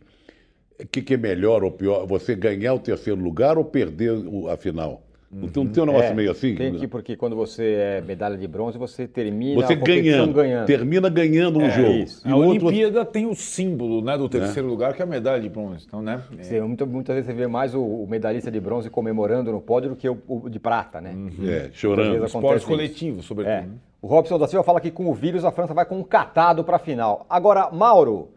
O 0.80 0.86
que, 0.86 1.02
que 1.02 1.14
é 1.14 1.16
melhor 1.16 1.64
ou 1.64 1.70
pior? 1.72 2.06
Você 2.06 2.34
ganhar 2.36 2.72
o 2.74 2.78
terceiro 2.78 3.20
lugar 3.20 3.58
ou 3.58 3.64
perder 3.64 4.12
o- 4.12 4.48
a 4.48 4.56
final? 4.56 5.02
Não 5.30 5.46
tem- 5.46 5.62
Não 5.64 5.70
tem 5.72 5.82
um 5.82 5.86
negócio 5.86 6.10
É, 6.10 6.14
meio 6.14 6.30
assim? 6.30 6.54
Tem 6.54 6.72
que, 6.74 6.86
porque 6.88 7.14
quando 7.14 7.36
você 7.36 7.62
é 7.74 8.00
medalha 8.00 8.34
de 8.38 8.46
bronze, 8.48 8.78
você 8.78 9.06
termina 9.06 9.60
Você 9.60 9.74
a 9.74 9.76
competição 9.76 10.32
ganhando, 10.32 10.66
termina 10.66 11.08
ganhando 11.10 11.58
um 11.58 11.66
É, 11.66 11.70
jogo. 11.70 11.90
isso. 11.90 12.26
E 12.26 12.30
A 12.30 12.36
outro, 12.36 12.66
Olimpíada 12.68 13.04
tem 13.04 13.26
o 13.26 13.34
símbolo 13.34 14.00
né, 14.00 14.16
do 14.16 14.26
terceiro 14.26 14.66
lugar, 14.66 14.94
que 14.94 15.02
é 15.02 15.04
a 15.04 15.08
medalha 15.08 15.42
de 15.42 15.48
bronze. 15.50 15.84
Então, 15.86 16.00
né? 16.00 16.22
é- 16.38 16.42
Você, 16.42 16.60
muita- 16.62 16.86
muitas 16.86 17.14
vezes 17.14 17.26
você 17.30 17.36
vê 17.36 17.46
mais 17.46 17.74
o, 17.74 17.82
o 17.82 18.06
medalhista 18.08 18.50
de 18.50 18.58
bronze 18.58 18.88
comemorando 18.88 19.52
no 19.52 19.60
pódio 19.60 19.90
do 19.90 19.96
que 19.96 20.08
o, 20.08 20.16
o 20.26 20.48
de 20.48 20.58
prata, 20.58 20.98
né? 20.98 21.10
é, 21.10 21.14
Muitas 21.14 21.74
chorando. 21.74 22.12
vezes 22.12 22.26
Esporte 22.28 22.46
acontece 22.46 22.66
coletivo, 22.66 23.22
sobretudo. 23.22 23.52
É. 23.52 23.60
né? 23.62 23.68
O 24.00 24.06
Robson 24.06 24.38
da 24.38 24.46
Silva 24.46 24.64
fala 24.64 24.80
que 24.80 24.90
com 24.90 25.10
o 25.10 25.12
vírus 25.12 25.44
a 25.44 25.50
França 25.50 25.74
vai 25.74 25.84
com 25.84 25.98
um 25.98 26.04
catado 26.04 26.64
para 26.64 26.76
a 26.76 26.78
final. 26.78 27.26
Agora, 27.28 27.68
Mauro, 27.70 28.30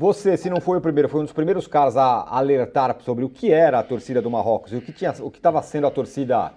você, 0.00 0.34
se 0.34 0.48
não 0.48 0.62
foi 0.62 0.78
o 0.78 0.80
primeiro, 0.80 1.10
foi 1.10 1.20
um 1.20 1.24
dos 1.24 1.32
primeiros 1.34 1.66
caras 1.66 1.94
a 1.94 2.22
alertar 2.34 2.96
sobre 3.02 3.22
o 3.22 3.28
que 3.28 3.52
era 3.52 3.78
a 3.78 3.82
torcida 3.82 4.22
do 4.22 4.30
Marrocos 4.30 4.72
e 4.72 4.76
o 4.76 4.80
que 4.80 4.94
tinha, 4.94 5.12
o 5.20 5.30
que 5.30 5.38
estava 5.38 5.60
sendo 5.62 5.86
a 5.86 5.90
torcida 5.90 6.54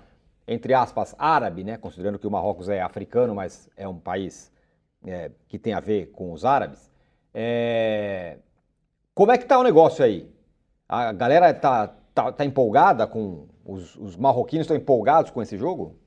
entre 0.47 0.73
aspas 0.73 1.13
árabe, 1.19 1.61
né? 1.61 1.77
Considerando 1.77 2.17
que 2.17 2.25
o 2.25 2.31
Marrocos 2.31 2.69
é 2.69 2.81
africano, 2.81 3.35
mas 3.35 3.69
é 3.75 3.85
um 3.85 3.99
país 3.99 4.49
é, 5.05 5.29
que 5.49 5.59
tem 5.59 5.73
a 5.73 5.81
ver 5.81 6.11
com 6.11 6.31
os 6.31 6.45
árabes. 6.45 6.89
É, 7.33 8.37
Como 9.15 9.31
é 9.31 9.37
que 9.37 9.45
tá 9.45 9.59
o 9.59 9.63
negócio 9.63 10.05
aí? 10.05 10.29
A 10.87 11.11
galera 11.13 11.53
tá, 11.53 11.87
tá, 12.13 12.31
tá 12.31 12.45
empolgada 12.45 13.07
com. 13.07 13.47
Os, 13.65 13.95
os 13.97 14.15
marroquinos 14.17 14.65
estão 14.65 14.77
empolgados 14.77 15.31
com 15.31 15.41
esse 15.41 15.57
jogo? 15.57 15.97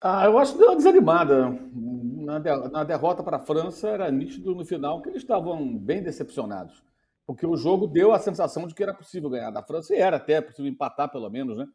Ah, 0.00 0.24
eu 0.26 0.38
acho 0.38 0.52
que 0.52 0.58
deu 0.58 0.68
uma 0.68 0.76
desanimada. 0.76 1.58
Na, 2.24 2.38
na 2.68 2.84
derrota 2.84 3.22
para 3.22 3.36
a 3.36 3.40
França, 3.40 3.88
era 3.88 4.10
nítido 4.10 4.54
no 4.54 4.64
final 4.64 5.02
que 5.02 5.08
eles 5.10 5.22
estavam 5.22 5.76
bem 5.76 6.02
decepcionados. 6.02 6.82
Porque 7.26 7.46
o 7.46 7.56
jogo 7.56 7.86
deu 7.86 8.12
a 8.12 8.18
sensação 8.18 8.66
de 8.66 8.74
que 8.74 8.82
era 8.82 8.94
possível 8.94 9.30
ganhar 9.30 9.50
da 9.50 9.62
França, 9.62 9.94
e 9.94 9.98
era 9.98 10.16
até 10.16 10.40
possível 10.40 10.70
empatar, 10.70 11.10
pelo 11.10 11.28
menos, 11.30 11.56
né? 11.56 11.66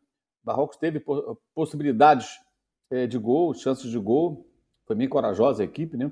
Marrocos 0.44 0.78
teve 0.78 1.00
po- 1.00 1.40
possibilidades 1.54 2.40
eh, 2.92 3.08
de 3.08 3.18
gol, 3.18 3.54
chances 3.54 3.90
de 3.90 3.98
gol. 4.00 4.48
Foi 4.86 4.96
bem 4.96 5.10
corajosa 5.10 5.64
a 5.64 5.66
equipe, 5.66 5.98
né? 5.98 6.12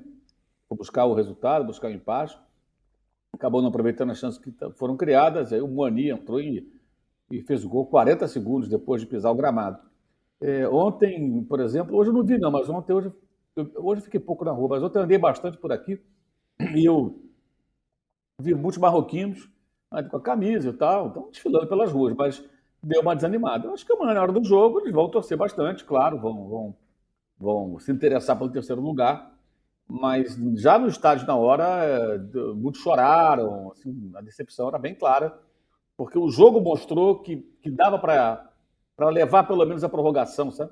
Buscar 0.70 1.06
o 1.06 1.14
resultado, 1.14 1.64
buscar 1.66 1.88
o 1.88 1.92
empate. 1.92 2.38
Acabou 3.32 3.60
não 3.62 3.68
aproveitando 3.68 4.10
as 4.10 4.18
chances 4.18 4.40
que 4.40 4.52
foram 4.76 4.96
criadas. 4.96 5.52
Aí 5.52 5.60
o 5.60 5.68
Moani 5.68 6.10
entrou 6.10 6.40
e, 6.40 6.70
e 7.30 7.42
fez 7.42 7.64
o 7.64 7.68
gol 7.68 7.86
40 7.86 8.26
segundos 8.28 8.68
depois 8.68 9.00
de 9.02 9.06
pisar 9.08 9.30
o 9.30 9.34
gramado. 9.34 9.78
É, 10.40 10.68
ontem, 10.68 11.44
por 11.44 11.60
exemplo, 11.60 11.96
hoje 11.96 12.10
eu 12.10 12.14
não 12.14 12.24
vi 12.24 12.38
não, 12.38 12.50
mas 12.50 12.68
ontem 12.68 12.92
hoje, 12.92 13.12
eu, 13.60 13.70
hoje 13.76 14.00
eu 14.00 14.04
fiquei 14.04 14.20
pouco 14.20 14.44
na 14.44 14.52
rua, 14.52 14.68
mas 14.68 14.82
ontem 14.82 14.98
andei 14.98 15.18
bastante 15.18 15.58
por 15.58 15.72
aqui 15.72 16.00
e 16.74 16.84
eu 16.84 17.22
vi 18.40 18.54
muitos 18.54 18.78
marroquinos 18.78 19.48
né, 19.92 20.02
com 20.02 20.16
a 20.16 20.20
camisa 20.20 20.70
e 20.70 20.72
tal, 20.72 21.08
então 21.08 21.28
desfilando 21.30 21.66
pelas 21.66 21.90
ruas, 21.90 22.14
mas 22.14 22.42
deu 22.82 23.00
uma 23.00 23.14
desanimada. 23.14 23.66
Eu 23.66 23.74
acho 23.74 23.84
que 23.84 23.92
amanhã, 23.92 24.14
na 24.14 24.22
hora 24.22 24.32
do 24.32 24.44
jogo, 24.44 24.80
eles 24.80 24.92
vão 24.92 25.08
torcer 25.10 25.36
bastante, 25.36 25.84
claro, 25.84 26.18
vão, 26.18 26.48
vão, 26.48 26.76
vão 27.38 27.78
se 27.78 27.90
interessar 27.90 28.36
pelo 28.38 28.50
terceiro 28.50 28.80
lugar, 28.80 29.34
mas 29.86 30.36
já 30.56 30.78
no 30.78 30.86
estádio, 30.86 31.26
na 31.26 31.34
hora, 31.34 31.64
é, 31.64 32.18
muitos 32.54 32.82
choraram, 32.82 33.72
assim, 33.72 34.12
a 34.14 34.20
decepção 34.20 34.68
era 34.68 34.78
bem 34.78 34.94
clara, 34.94 35.36
porque 35.96 36.18
o 36.18 36.30
jogo 36.30 36.60
mostrou 36.60 37.20
que, 37.20 37.38
que 37.60 37.70
dava 37.70 37.98
para 37.98 39.08
levar 39.10 39.44
pelo 39.44 39.64
menos 39.64 39.82
a 39.82 39.88
prorrogação, 39.88 40.50
sabe? 40.50 40.70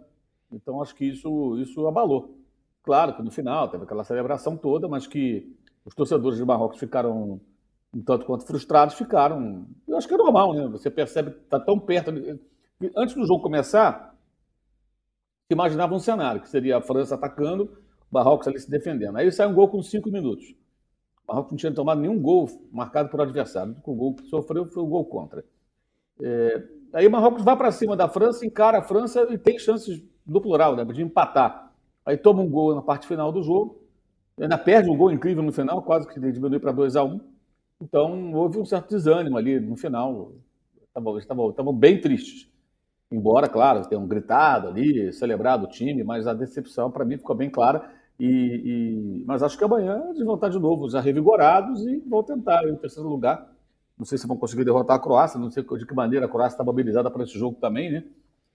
Então 0.52 0.80
acho 0.80 0.94
que 0.94 1.04
isso 1.06 1.58
isso 1.58 1.86
abalou. 1.86 2.38
Claro 2.86 3.16
que 3.16 3.22
no 3.22 3.32
final 3.32 3.68
teve 3.68 3.82
aquela 3.82 4.04
celebração 4.04 4.56
toda, 4.56 4.86
mas 4.86 5.08
que 5.08 5.52
os 5.84 5.92
torcedores 5.92 6.38
de 6.38 6.44
Marrocos 6.44 6.78
ficaram 6.78 7.40
um 7.92 8.02
tanto 8.02 8.24
quanto 8.24 8.46
frustrados, 8.46 8.94
ficaram. 8.94 9.66
Eu 9.88 9.96
acho 9.96 10.06
que 10.06 10.14
é 10.14 10.16
normal, 10.16 10.54
né? 10.54 10.68
Você 10.68 10.88
percebe 10.88 11.32
que 11.32 11.40
está 11.40 11.58
tão 11.58 11.80
perto. 11.80 12.12
Antes 12.94 13.16
do 13.16 13.26
jogo 13.26 13.42
começar, 13.42 14.14
imaginava 15.50 15.96
um 15.96 15.98
cenário 15.98 16.40
que 16.40 16.48
seria 16.48 16.76
a 16.76 16.80
França 16.80 17.16
atacando, 17.16 17.64
o 18.08 18.14
Marrocos 18.14 18.46
ali 18.46 18.60
se 18.60 18.70
defendendo. 18.70 19.16
Aí 19.16 19.32
sai 19.32 19.48
um 19.48 19.54
gol 19.54 19.68
com 19.68 19.82
cinco 19.82 20.08
minutos. 20.08 20.54
O 21.26 21.32
Marrocos 21.32 21.50
não 21.50 21.58
tinha 21.58 21.74
tomado 21.74 22.00
nenhum 22.00 22.22
gol 22.22 22.48
marcado 22.70 23.08
por 23.08 23.20
adversário. 23.20 23.74
O 23.84 23.94
gol 23.96 24.14
que 24.14 24.28
sofreu 24.28 24.64
foi 24.66 24.84
o 24.84 24.86
gol 24.86 25.04
contra. 25.06 25.44
Aí 26.92 27.04
o 27.04 27.10
Marrocos 27.10 27.42
vai 27.42 27.56
para 27.56 27.72
cima 27.72 27.96
da 27.96 28.08
França, 28.08 28.46
encara 28.46 28.78
a 28.78 28.82
França 28.82 29.26
e 29.28 29.36
tem 29.36 29.58
chances 29.58 30.00
no 30.24 30.40
plural, 30.40 30.76
né, 30.76 30.84
de 30.84 31.02
empatar. 31.02 31.65
Aí 32.06 32.16
toma 32.16 32.42
um 32.42 32.50
gol 32.50 32.74
na 32.74 32.82
parte 32.82 33.06
final 33.08 33.32
do 33.32 33.42
jogo, 33.42 33.80
ainda 34.40 34.58
perde 34.58 34.90
um 34.90 34.96
gol 34.96 35.12
incrível 35.12 35.42
no 35.42 35.52
final, 35.52 35.82
quase 35.82 36.08
que 36.08 36.20
diminui 36.20 36.60
para 36.60 36.72
2 36.72 36.96
a 36.96 37.04
1 37.04 37.20
Então 37.80 38.32
houve 38.34 38.58
um 38.58 38.64
certo 38.64 38.90
desânimo 38.90 39.36
ali 39.38 39.60
no 39.60 39.76
final. 39.76 40.32
Estavam, 41.18 41.72
bem 41.74 42.00
tristes. 42.00 42.48
Embora, 43.10 43.48
claro, 43.48 43.86
tenham 43.88 44.06
gritado 44.06 44.68
ali, 44.68 45.12
celebrado 45.12 45.64
o 45.66 45.68
time, 45.68 46.02
mas 46.04 46.26
a 46.26 46.34
decepção 46.34 46.90
para 46.90 47.04
mim 47.04 47.16
ficou 47.18 47.36
bem 47.36 47.50
clara. 47.50 47.88
E, 48.18 48.26
e- 49.22 49.24
Mas 49.26 49.42
acho 49.42 49.56
que 49.58 49.64
amanhã 49.64 50.02
eles 50.10 50.24
vão 50.24 50.34
estar 50.36 50.48
de 50.48 50.58
novo 50.58 50.88
já 50.88 51.00
revigorados 51.00 51.86
e 51.86 51.98
vão 52.08 52.22
tentar 52.22 52.64
o 52.66 52.76
terceiro 52.76 53.08
lugar. 53.08 53.48
Não 53.98 54.04
sei 54.04 54.18
se 54.18 54.26
vão 54.26 54.36
conseguir 54.36 54.64
derrotar 54.64 54.96
a 54.96 55.00
Croácia, 55.00 55.38
não 55.40 55.50
sei 55.50 55.62
de 55.62 55.86
que 55.86 55.94
maneira 55.94 56.26
a 56.26 56.28
Croácia 56.28 56.54
está 56.56 56.64
mobilizada 56.64 57.10
para 57.10 57.22
esse 57.24 57.38
jogo 57.38 57.58
também, 57.60 57.90
né? 57.92 58.04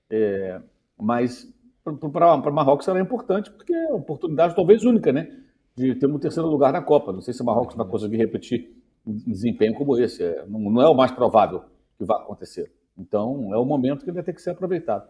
É, 0.10 0.62
mas 1.00 1.52
para 1.84 2.52
Marrocos 2.52 2.86
será 2.86 3.00
importante, 3.00 3.52
porque 3.52 3.74
é 3.74 3.88
uma 3.88 3.98
oportunidade 3.98 4.56
talvez 4.56 4.84
única, 4.84 5.12
né? 5.12 5.32
De 5.76 5.96
ter 5.96 6.08
um 6.08 6.20
terceiro 6.20 6.50
lugar 6.50 6.72
na 6.72 6.82
Copa. 6.82 7.12
Não 7.12 7.22
sei 7.22 7.34
se 7.34 7.42
o 7.42 7.46
Marrocos 7.46 7.76
vai 7.76 7.88
conseguir 7.88 8.18
repetir 8.18 8.72
um 9.06 9.14
desempenho 9.14 9.74
como 9.74 9.98
esse. 9.98 10.24
É, 10.24 10.46
não, 10.46 10.60
não 10.60 10.82
é 10.82 10.90
o 10.90 10.94
mais 10.94 11.12
provável 11.12 11.64
que 11.98 12.06
vai 12.06 12.18
acontecer. 12.18 12.72
Então, 12.98 13.54
é 13.54 13.58
o 13.58 13.66
momento 13.66 14.06
que 14.06 14.12
vai 14.12 14.22
ter 14.24 14.34
que 14.34 14.42
ser 14.42 14.52
aproveitado. 14.52 15.10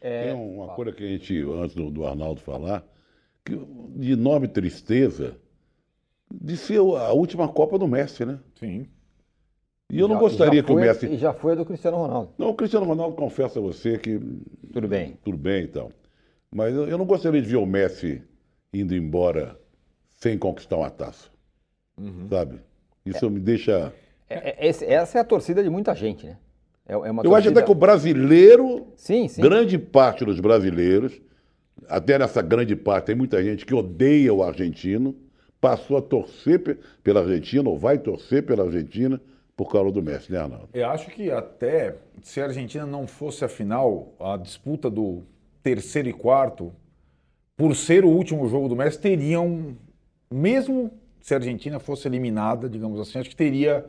É, 0.00 0.26
Tem 0.26 0.34
uma 0.34 0.68
coisa 0.74 0.92
que 0.92 1.02
a 1.02 1.08
gente, 1.08 1.42
antes 1.42 1.74
do, 1.74 1.90
do 1.90 2.06
Arnaldo 2.06 2.40
falar, 2.40 2.84
que, 3.44 3.56
de 3.96 4.12
enorme 4.12 4.46
tristeza, 4.46 5.36
de 6.32 6.56
ser 6.56 6.78
a 6.78 7.12
última 7.12 7.48
Copa 7.48 7.78
do 7.78 7.88
Messi, 7.88 8.24
né? 8.24 8.38
Sim. 8.54 8.86
E 9.90 9.98
eu 9.98 10.06
não 10.06 10.16
já- 10.16 10.20
gostaria 10.20 10.60
já 10.60 10.66
que 10.66 10.72
o 10.72 10.76
Messi. 10.76 11.06
E 11.06 11.16
já 11.16 11.32
foi 11.32 11.52
a 11.52 11.54
do 11.54 11.64
Cristiano 11.64 11.96
Ronaldo. 11.96 12.30
Não, 12.36 12.50
o 12.50 12.54
Cristiano 12.54 12.84
Ronaldo 12.84 13.16
confessa 13.16 13.58
a 13.58 13.62
você 13.62 13.96
que 13.98 14.20
Tudo 14.72 14.86
bem. 14.86 15.16
tudo 15.24 15.38
bem 15.38 15.64
então. 15.64 15.90
Mas 16.54 16.74
eu, 16.74 16.86
eu 16.88 16.98
não 16.98 17.06
gostaria 17.06 17.40
de 17.40 17.48
ver 17.48 17.56
o 17.56 17.64
Messi 17.66 18.22
indo 18.72 18.94
embora 18.94 19.58
sem 20.16 20.36
conquistar 20.36 20.76
uma 20.76 20.90
taça. 20.90 21.30
Sabe? 22.28 22.60
Isso 23.04 23.28
me 23.30 23.40
deixa. 23.40 23.92
É- 24.28 24.66
é- 24.68 24.92
essa 24.92 25.18
é 25.18 25.20
a 25.20 25.24
torcida 25.24 25.62
de 25.62 25.70
muita 25.70 25.94
gente, 25.94 26.26
né? 26.26 26.36
É, 26.86 26.92
é 26.92 26.96
uma 26.96 27.06
Eu 27.24 27.34
acho 27.34 27.44
torcida- 27.44 27.60
até 27.60 27.62
que 27.66 27.72
o 27.72 27.74
brasileiro, 27.74 28.86
Sim, 28.94 29.26
sim. 29.26 29.40
grande 29.40 29.78
parte 29.78 30.24
dos 30.24 30.38
brasileiros, 30.38 31.20
até 31.88 32.18
nessa 32.18 32.42
grande 32.42 32.76
parte, 32.76 33.06
tem 33.06 33.14
muita 33.16 33.42
gente 33.42 33.64
que 33.66 33.74
odeia 33.74 34.32
o 34.32 34.42
argentino, 34.42 35.16
passou 35.60 35.96
a 35.96 36.02
torcer 36.02 36.62
pe- 36.62 36.78
pela 37.02 37.20
Argentina, 37.20 37.68
ou 37.68 37.78
vai 37.78 37.98
torcer 37.98 38.44
pela 38.44 38.64
Argentina, 38.64 39.20
por 39.58 39.72
causa 39.72 39.90
do 39.90 40.00
Messi, 40.00 40.30
né, 40.30 40.38
Arnaldo? 40.38 40.68
Eu 40.72 40.88
acho 40.88 41.10
que 41.10 41.32
até 41.32 41.96
se 42.22 42.40
a 42.40 42.44
Argentina 42.44 42.86
não 42.86 43.08
fosse 43.08 43.44
a 43.44 43.48
final, 43.48 44.14
a 44.20 44.36
disputa 44.36 44.88
do 44.88 45.24
terceiro 45.64 46.08
e 46.08 46.12
quarto, 46.12 46.72
por 47.56 47.74
ser 47.74 48.04
o 48.04 48.08
último 48.08 48.48
jogo 48.48 48.68
do 48.68 48.76
Messi, 48.76 49.00
teriam, 49.00 49.76
mesmo 50.32 50.92
se 51.20 51.34
a 51.34 51.38
Argentina 51.38 51.80
fosse 51.80 52.06
eliminada, 52.06 52.68
digamos 52.68 53.00
assim, 53.00 53.18
acho 53.18 53.30
que 53.30 53.34
teria 53.34 53.84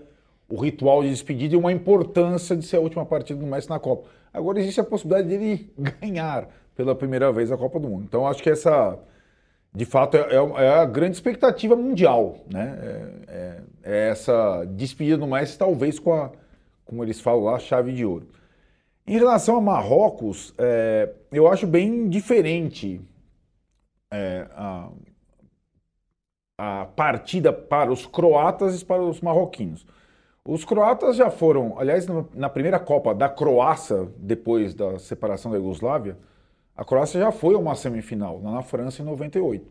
o 0.50 0.60
ritual 0.60 1.04
de 1.04 1.12
despedida 1.12 1.54
e 1.54 1.58
uma 1.58 1.72
importância 1.72 2.58
de 2.58 2.66
ser 2.66 2.78
a 2.78 2.80
última 2.80 3.06
partida 3.06 3.40
do 3.40 3.46
Messi 3.46 3.70
na 3.70 3.78
Copa. 3.78 4.10
Agora 4.34 4.60
existe 4.60 4.82
a 4.82 4.84
possibilidade 4.84 5.28
dele 5.28 5.72
ganhar 6.02 6.50
pela 6.76 6.96
primeira 6.96 7.32
vez 7.32 7.52
a 7.52 7.58
Copa 7.58 7.80
do 7.80 7.88
Mundo. 7.88 8.06
Então 8.06 8.26
acho 8.26 8.42
que 8.42 8.50
essa, 8.50 8.98
de 9.74 9.86
fato, 9.86 10.18
é, 10.18 10.22
é- 10.36 10.64
é 10.66 10.70
a 10.80 10.86
grande 10.86 11.16
expectativa 11.16 11.76
mundial, 11.76 12.38
né? 12.52 12.80
É, 12.82 13.34
é- 13.34 13.62
é 13.84 14.10
essa 14.10 14.66
despedida 14.66 15.18
do 15.18 15.28
Messi, 15.28 15.58
talvez 15.58 16.00
com 16.00 16.14
a, 16.14 16.32
como 16.86 17.04
eles 17.04 17.20
falam 17.22 17.44
lá, 17.46 17.60
chave 17.60 17.94
de 17.94 18.06
ouro. 18.06 18.28
Em 19.08 19.18
relação 19.18 19.58
a 19.58 19.62
Marrocos, 19.62 20.54
é, 20.58 21.12
eu 21.32 21.48
acho 21.48 21.66
bem 21.66 22.08
diferente 22.10 23.02
é, 24.12 24.48
a, 24.52 24.90
a 26.58 26.86
partida 26.96 27.54
para 27.54 27.92
os 27.92 28.06
croatas 28.06 28.82
e 28.82 28.86
para 28.86 29.02
os 29.02 29.22
marroquinos. 29.22 29.86
Os 30.46 30.66
croatas 30.66 31.16
já 31.16 31.30
foram, 31.30 31.78
aliás, 31.80 32.08
na- 32.34 32.50
primeira 32.50 32.80
Copa 32.80 33.14
da 33.14 33.30
Croácia, 33.30 34.08
depois 34.18 34.74
da 34.74 34.98
separação 35.00 35.52
da 35.52 35.58
Iugoslávia, 35.58 36.18
a 36.80 36.86
Croácia 36.86 37.20
já 37.20 37.30
foi 37.30 37.56
a 37.56 37.58
uma 37.58 37.76
semifinal, 37.76 38.40
lá 38.42 38.52
na 38.54 38.62
França 38.62 39.02
em 39.02 39.06
98. 39.06 39.70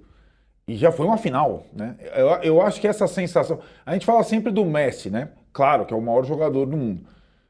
E 0.69 0.77
já 0.77 0.93
foi 0.93 1.07
uma 1.07 1.17
final, 1.17 1.65
né? 1.73 1.97
Eu, 2.15 2.29
eu 2.43 2.61
acho 2.61 2.79
que 2.79 2.87
essa 2.87 3.07
sensação. 3.07 3.61
A 3.87 3.95
gente 3.95 4.05
fala 4.05 4.23
sempre 4.23 4.53
do 4.53 4.63
Messi, 4.63 5.09
né? 5.09 5.31
Claro 5.51 5.87
que 5.87 5.95
é 5.95 5.97
o 5.97 6.03
maior 6.03 6.23
jogador 6.27 6.67
do 6.67 6.77
mundo. 6.77 7.07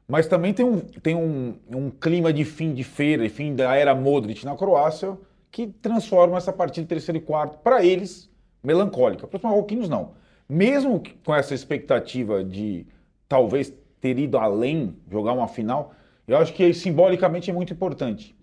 Mas 0.06 0.28
também 0.28 0.54
tem 0.54 0.64
um, 0.64 0.78
tem 0.78 1.16
um, 1.16 1.58
um 1.74 1.90
clima 1.90 2.32
de 2.32 2.44
fim 2.44 2.72
de 2.72 2.84
feira 2.84 3.26
e 3.26 3.28
fim 3.28 3.56
da 3.56 3.74
era 3.74 3.96
Modric 3.96 4.44
na 4.44 4.54
Croácia 4.54 5.18
que 5.50 5.66
transforma 5.66 6.36
essa 6.36 6.52
partida 6.52 6.84
de 6.84 6.88
terceiro 6.88 7.18
e 7.18 7.20
quarto, 7.20 7.58
para 7.58 7.84
eles, 7.84 8.30
melancólica. 8.62 9.26
Para 9.26 9.38
os 9.38 9.42
marroquinos, 9.42 9.88
não. 9.88 10.12
Mesmo 10.48 11.02
com 11.24 11.34
essa 11.34 11.52
expectativa 11.52 12.44
de 12.44 12.86
talvez 13.28 13.74
ter 14.00 14.20
ido 14.20 14.38
além, 14.38 14.96
jogar 15.10 15.32
uma 15.32 15.48
final, 15.48 15.94
eu 16.28 16.36
acho 16.38 16.52
que 16.54 16.72
simbolicamente 16.72 17.50
é 17.50 17.52
muito 17.52 17.72
importante. 17.72 18.37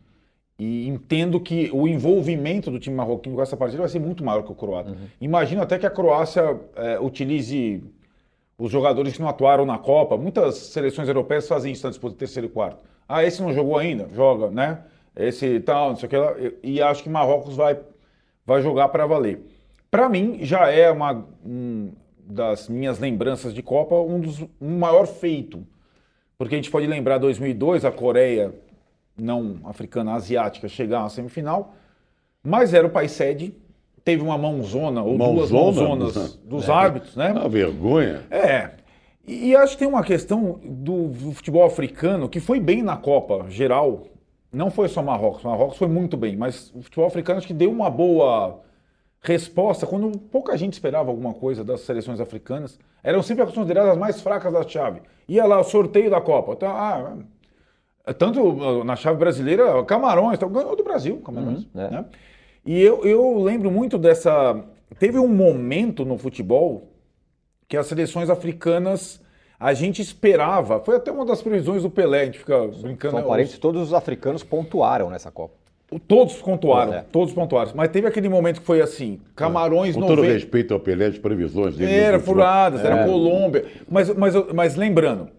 E 0.58 0.88
entendo 0.88 1.40
que 1.40 1.70
o 1.74 1.88
envolvimento 1.88 2.72
do 2.72 2.80
time 2.80 2.96
marroquino 2.96 3.36
com 3.36 3.42
essa 3.42 3.58
partida 3.58 3.82
vai 3.82 3.90
ser 3.90 4.00
muito 4.00 4.24
maior 4.24 4.42
que 4.44 4.52
o 4.52 4.56
croata. 4.56 4.96
Imagino 5.20 5.62
até 5.62 5.78
que 5.78 5.86
a 5.86 5.90
Croácia 5.90 6.58
eh, 6.78 6.98
utilize 7.00 7.84
os 8.58 8.72
jogadores 8.72 9.14
que 9.14 9.22
não 9.22 9.28
atuaram 9.28 9.66
na 9.66 9.78
Copa. 9.78 10.18
Muitas 10.18 10.56
seleções 10.56 11.08
europeias 11.10 11.48
fazem 11.48 11.74
isso 11.74 11.86
na 11.86 11.90
disputa 11.90 12.14
de 12.14 12.20
terceiro 12.20 12.48
e 12.48 12.50
quarto. 12.50 12.82
Ah, 13.08 13.24
esse 13.24 13.42
não 13.42 13.54
jogou 13.54 13.78
ainda? 13.78 14.08
Joga, 14.14 14.50
né? 14.50 14.84
Esse 15.16 15.60
tal, 15.60 15.90
não 15.90 15.96
sei 15.98 16.08
o 16.08 16.10
que 16.10 16.18
lá. 16.18 16.36
E, 16.40 16.76
e 16.76 16.82
acho 16.82 17.04
que 17.04 17.10
Marrocos 17.10 17.56
vai, 17.56 17.78
vai 18.46 18.62
jogar 18.62 18.88
para 18.90 19.06
valer. 19.06 19.42
Para 19.92 20.08
mim, 20.08 20.40
já 20.42 20.70
é 20.70 20.90
uma 20.90 21.26
um 21.46 21.92
das 22.28 22.68
minhas 22.68 22.98
lembranças 22.98 23.54
de 23.54 23.62
Copa, 23.62 23.96
um 23.96 24.20
dos 24.20 24.42
um 24.60 24.80
maior 24.80 25.06
feito. 25.06 25.66
Porque 26.38 26.56
a 26.56 26.58
gente 26.58 26.72
pode 26.72 26.88
lembrar 26.88 27.18
2002, 27.18 27.86
a 27.86 27.92
Coreia 27.92 28.54
não 29.18 29.60
africana, 29.66 30.14
asiática, 30.14 30.68
chegar 30.68 31.04
à 31.04 31.10
semifinal, 31.10 31.74
mas 32.44 32.74
era 32.74 32.86
o 32.86 32.90
país 32.90 33.12
sede, 33.12 33.56
teve 34.04 34.22
uma 34.22 34.38
mãozona 34.38 35.02
ou 35.02 35.18
duas 35.18 35.50
Mãozona? 35.52 35.96
mãozonas 35.96 36.36
dos 36.46 36.70
árbitros, 36.70 37.16
né? 37.16 37.32
Uma 37.32 37.50
vergonha. 37.50 38.24
É. 38.30 38.72
E, 39.28 39.50
e 39.50 39.56
acho 39.56 39.74
que 39.74 39.80
tem 39.80 39.88
uma 39.88 40.04
questão 40.04 40.60
do, 40.64 41.08
do 41.08 41.32
futebol 41.32 41.66
africano 41.66 42.30
que 42.30 42.40
foi 42.40 42.60
bem 42.60 42.84
na 42.84 42.96
Copa 42.96 43.46
geral. 43.50 44.04
Não 44.54 44.70
foi 44.70 44.88
só 44.88 45.02
Marrocos, 45.02 45.44
Marrocos 45.44 45.78
foi 45.78 45.88
muito 45.88 46.16
bem, 46.16 46.38
mas 46.38 46.72
o 46.74 46.82
futebol 46.82 47.08
africano 47.08 47.40
acho 47.40 47.48
que 47.48 47.54
deu 47.54 47.72
uma 47.72 47.90
boa 47.90 48.62
resposta 49.22 49.88
quando 49.88 50.18
pouca 50.18 50.56
gente 50.56 50.74
esperava 50.74 51.10
alguma 51.10 51.34
coisa 51.34 51.64
das 51.64 51.82
seleções 51.82 52.20
africanas. 52.22 52.80
Eram 53.04 53.22
sempre 53.24 53.46
consideradas 53.46 53.94
as 53.94 53.98
mais 53.98 54.22
fracas 54.22 54.54
da 54.54 54.66
chave. 54.68 55.02
Ia 55.28 55.46
lá 55.46 55.60
o 55.60 55.64
sorteio 55.64 56.10
da 56.10 56.22
Copa. 56.22 56.54
Então, 56.54 56.70
ah, 56.70 57.18
tanto 58.14 58.42
uh, 58.42 58.84
na 58.84 58.96
chave 58.96 59.18
brasileira, 59.18 59.84
Camarões, 59.84 60.36
então, 60.36 60.50
ganhou 60.50 60.76
do 60.76 60.84
Brasil, 60.84 61.18
Camarões. 61.18 61.66
Uhum, 61.74 61.82
é. 61.82 61.90
né? 61.90 62.06
E 62.66 62.82
eu, 62.82 63.06
eu 63.06 63.42
lembro 63.42 63.70
muito 63.70 63.98
dessa. 63.98 64.64
Teve 65.00 65.20
um 65.20 65.28
momento 65.28 66.04
no 66.06 66.18
futebol 66.18 66.90
que 67.68 67.78
as 67.78 67.88
seleções 67.88 68.30
africanas 68.30 69.22
a 69.60 69.74
gente 69.74 70.02
esperava. 70.02 70.80
Foi 70.80 70.96
até 70.96 71.12
uma 71.12 71.26
das 71.26 71.42
previsões 71.42 71.84
do 71.84 71.90
Pelé, 71.90 72.22
a 72.22 72.26
gente 72.26 72.40
fica 72.40 72.68
brincando. 72.68 73.16
São 73.16 73.22
né, 73.22 73.28
parentes, 73.28 73.58
todos 73.58 73.82
os 73.82 73.94
africanos 73.94 74.44
pontuaram 74.44 75.10
nessa 75.10 75.32
Copa. 75.32 75.54
Todos 76.08 76.34
pontuaram, 76.42 76.94
É. 76.96 77.06
todos 77.12 77.34
pontuaram. 77.34 77.72
Mas 77.76 77.90
teve 77.90 78.08
aquele 78.08 78.28
momento 78.28 78.60
que 78.60 78.66
foi 78.66 78.82
assim: 78.82 79.20
Camarões 79.36 79.94
Com 79.94 80.02
todo 80.02 80.18
90. 80.18 80.34
respeito 80.34 80.74
ao 80.74 80.80
Pelé, 80.80 81.06
as 81.06 81.18
previsões 81.18 81.76
dele. 81.78 81.94
Era 81.94 82.20
furadas, 82.20 82.84
era 82.84 83.06
Colômbia. 83.06 83.66
Mas, 83.90 84.10
mas, 84.16 84.34
mas 84.52 84.76
lembrando, 84.76 85.30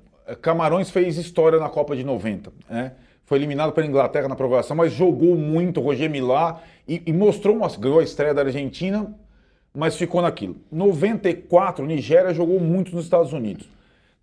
Camarões 0.41 0.91
fez 0.91 1.17
história 1.17 1.59
na 1.59 1.69
Copa 1.69 1.95
de 1.95 2.03
90. 2.03 2.53
Né? 2.69 2.93
Foi 3.25 3.39
eliminado 3.39 3.73
pela 3.73 3.87
Inglaterra 3.87 4.29
na 4.29 4.37
prorrogação, 4.37 4.77
mas 4.77 4.93
jogou 4.93 5.37
muito, 5.37 5.81
Roger 5.81 6.11
Milá, 6.11 6.61
e, 6.87 7.03
e 7.07 7.13
mostrou 7.13 7.57
uma 7.57 7.69
ganhou 7.69 8.01
a 8.01 8.03
estreia 8.03 8.35
da 8.35 8.43
Argentina, 8.43 9.15
mas 9.75 9.97
ficou 9.97 10.23
naquilo. 10.23 10.57
94, 10.71 11.85
Nigéria 11.85 12.33
jogou 12.33 12.59
muito 12.61 12.95
nos 12.95 13.05
Estados 13.05 13.33
Unidos. 13.33 13.69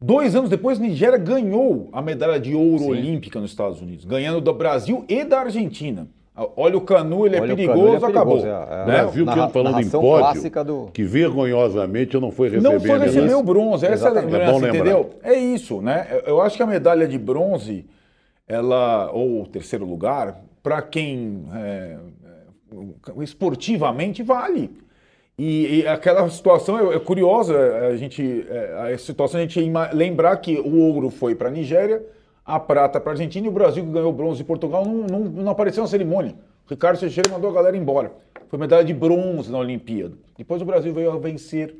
Dois 0.01 0.35
anos 0.35 0.49
depois, 0.49 0.79
Nigéria 0.79 1.17
ganhou 1.17 1.89
a 1.93 2.01
medalha 2.01 2.39
de 2.39 2.53
ouro 2.53 2.87
olímpica 2.87 3.39
nos 3.39 3.51
Estados 3.51 3.81
Unidos, 3.81 4.03
ganhando 4.03 4.41
do 4.41 4.53
Brasil 4.53 5.05
e 5.07 5.23
da 5.23 5.39
Argentina. 5.39 6.07
Olha 6.35 6.77
o 6.77 6.81
Canu, 6.81 7.27
ele 7.27 7.35
é 7.35 7.41
Olha 7.41 7.53
o 7.53 7.55
perigoso, 7.55 7.93
é 7.93 7.97
acabou. 8.09 8.41
perigoso, 8.41 8.47
é, 8.47 8.49
é. 8.49 8.85
né? 8.87 9.11
Que 9.13 9.21
Narra- 9.23 9.43
eu 9.45 9.49
falando 9.49 9.79
em 9.79 9.87
pódio, 9.89 10.63
do- 10.65 10.89
que 10.91 11.03
vergonhosamente 11.03 12.15
eu 12.15 12.21
não 12.21 12.31
fui 12.31 12.49
receber 12.49 12.73
Não 12.73 12.79
foi 12.79 12.97
receber 12.97 13.35
o 13.35 13.43
bronze, 13.43 13.85
essa 13.85 14.07
é 14.07 14.09
a 14.09 14.13
lembrança, 14.13 14.43
É 14.43 14.51
bom 14.51 14.57
lembrar. 14.59 14.75
entendeu? 14.79 15.09
É 15.21 15.33
isso, 15.35 15.79
né? 15.79 16.07
Eu- 16.25 16.41
acho 16.41 16.57
que 16.57 16.63
a 16.63 16.67
medalha 16.67 17.07
de 17.07 17.19
bronze, 17.19 17.85
ela, 18.47 19.11
ou 19.11 19.43
o 19.43 19.47
terceiro 19.47 19.85
lugar, 19.85 20.41
para 20.63 20.81
quem 20.81 21.45
é, 21.53 21.97
é, 23.19 23.23
esportivamente 23.23 24.23
vale. 24.23 24.71
E, 25.37 25.81
e 25.81 25.87
aquela 25.87 26.27
situação 26.29 26.91
é, 26.91 26.95
é 26.95 26.99
curiosa, 26.99 27.55
a 27.91 27.95
gente, 27.95 28.45
é, 28.49 28.91
a 28.93 28.97
situação 28.97 29.39
a 29.39 29.43
gente 29.43 29.59
lembrar 29.93 30.37
que 30.37 30.57
o 30.59 30.77
ouro 30.79 31.09
foi 31.09 31.35
para 31.35 31.49
a 31.49 31.51
Nigéria, 31.51 32.01
a 32.45 32.59
prata 32.59 32.99
para 32.99 33.11
a 33.11 33.13
Argentina 33.13 33.45
e 33.45 33.49
o 33.49 33.53
Brasil 33.53 33.83
que 33.85 33.91
ganhou 33.91 34.11
bronze 34.11 34.37
de 34.37 34.43
Portugal 34.43 34.85
não, 34.85 35.05
não, 35.07 35.19
não 35.19 35.51
apareceu 35.51 35.81
na 35.83 35.87
cerimônia. 35.89 36.35
O 36.65 36.69
Ricardo 36.69 36.99
Teixeira 36.99 37.29
mandou 37.31 37.49
a 37.49 37.53
galera 37.53 37.75
embora. 37.77 38.13
Foi 38.47 38.59
medalha 38.59 38.83
de 38.83 38.93
bronze 38.93 39.51
na 39.51 39.57
Olimpíada. 39.57 40.15
Depois 40.37 40.61
o 40.61 40.65
Brasil 40.65 40.93
veio 40.93 41.11
a 41.11 41.17
vencer 41.17 41.75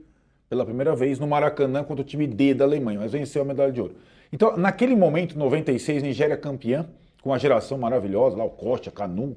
pela 0.50 0.66
primeira 0.66 0.96
vez 0.96 1.20
no 1.20 1.28
Maracanã 1.28 1.84
contra 1.84 2.02
o 2.02 2.06
time 2.06 2.28
D 2.28 2.54
da 2.54 2.66
Alemanha, 2.66 3.00
mas 3.00 3.12
venceu 3.12 3.42
a 3.42 3.46
medalha 3.46 3.72
de 3.72 3.82
ouro. 3.82 3.96
Então, 4.32 4.58
naquele 4.58 4.96
momento, 4.96 5.38
96, 5.38 6.02
Nigéria 6.04 6.36
campeã, 6.38 6.86
com 7.22 7.30
uma 7.30 7.40
geração 7.40 7.78
maravilhosa, 7.78 8.36
lá 8.38 8.44
o 8.44 8.50
Costa, 8.50 8.90
Canu, 8.92 9.36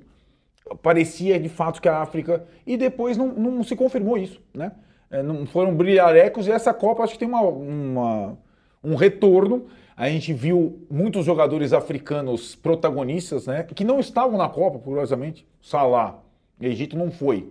parecia 0.82 1.38
de 1.38 1.48
fato 1.48 1.80
que 1.80 1.88
a 1.88 1.98
África. 1.98 2.44
E 2.66 2.76
depois 2.76 3.16
não, 3.16 3.28
não 3.28 3.62
se 3.62 3.76
confirmou 3.76 4.16
isso, 4.18 4.40
né? 4.54 4.72
É, 5.10 5.22
não 5.22 5.46
foram 5.46 5.74
brilharecos 5.74 6.48
e 6.48 6.50
essa 6.52 6.74
Copa 6.74 7.02
acho 7.04 7.12
que 7.12 7.18
tem 7.20 7.28
uma, 7.28 7.40
uma- 7.42 8.38
um 8.82 8.94
retorno. 8.96 9.66
A 9.96 10.10
gente 10.10 10.32
viu 10.34 10.86
muitos 10.90 11.24
jogadores 11.24 11.72
africanos 11.72 12.54
protagonistas, 12.54 13.46
né? 13.46 13.62
Que 13.62 13.82
não 13.82 13.98
estavam 13.98 14.36
na 14.36 14.48
Copa, 14.48 14.78
curiosamente. 14.78 15.46
Salah, 15.62 16.18
Egito 16.60 16.96
não 16.98 17.10
foi. 17.10 17.50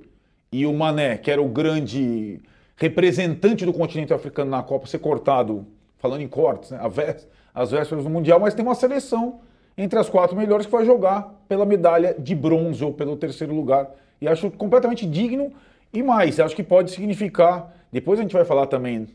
E 0.51 0.65
o 0.65 0.73
Mané, 0.73 1.17
que 1.17 1.31
era 1.31 1.41
o 1.41 1.47
grande 1.49 2.39
representante 2.77 3.65
do 3.65 3.73
continente 3.73 4.13
africano 4.13 4.51
na 4.51 4.61
Copa, 4.61 4.85
ser 4.85 4.99
cortado, 4.99 5.65
falando 5.97 6.21
em 6.21 6.27
cortes, 6.27 6.69
né? 6.69 6.77
a 6.79 6.87
vés- 6.87 7.27
às 7.53 7.71
vésperas 7.71 8.03
do 8.03 8.09
Mundial, 8.11 8.39
mas 8.39 8.53
tem 8.53 8.63
uma 8.63 8.75
seleção 8.75 9.39
entre 9.75 9.97
as 9.97 10.07
quatro 10.07 10.37
melhores 10.37 10.67
que 10.67 10.71
vai 10.71 10.85
jogar 10.85 11.33
pela 11.49 11.65
medalha 11.65 12.13
de 12.17 12.35
bronze 12.35 12.83
ou 12.83 12.93
pelo 12.93 13.17
terceiro 13.17 13.55
lugar. 13.55 13.89
E 14.21 14.27
acho 14.27 14.51
completamente 14.51 15.05
digno 15.05 15.51
e 15.91 16.03
mais, 16.03 16.39
acho 16.39 16.55
que 16.55 16.63
pode 16.63 16.91
significar. 16.91 17.73
Depois 17.91 18.19
a 18.19 18.21
gente 18.21 18.33
vai 18.33 18.45
falar 18.45 18.67
também 18.67 19.07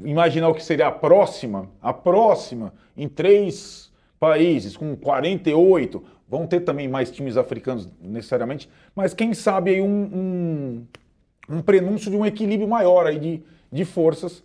imaginar 0.00 0.48
o 0.48 0.54
que 0.54 0.64
seria 0.64 0.88
a 0.88 0.92
próxima, 0.92 1.68
a 1.80 1.92
próxima, 1.92 2.72
em 2.96 3.08
três 3.08 3.92
países, 4.18 4.76
com 4.76 4.96
48, 4.96 6.02
vão 6.28 6.46
ter 6.46 6.60
também 6.60 6.88
mais 6.88 7.10
times 7.10 7.36
africanos 7.36 7.88
necessariamente, 8.00 8.68
mas 8.94 9.14
quem 9.14 9.34
sabe 9.34 9.72
aí 9.72 9.82
um, 9.82 9.86
um, 9.88 11.56
um 11.56 11.62
prenúncio 11.62 12.10
de 12.10 12.16
um 12.16 12.24
equilíbrio 12.24 12.68
maior 12.68 13.06
aí 13.06 13.18
de, 13.18 13.42
de 13.70 13.84
forças. 13.84 14.42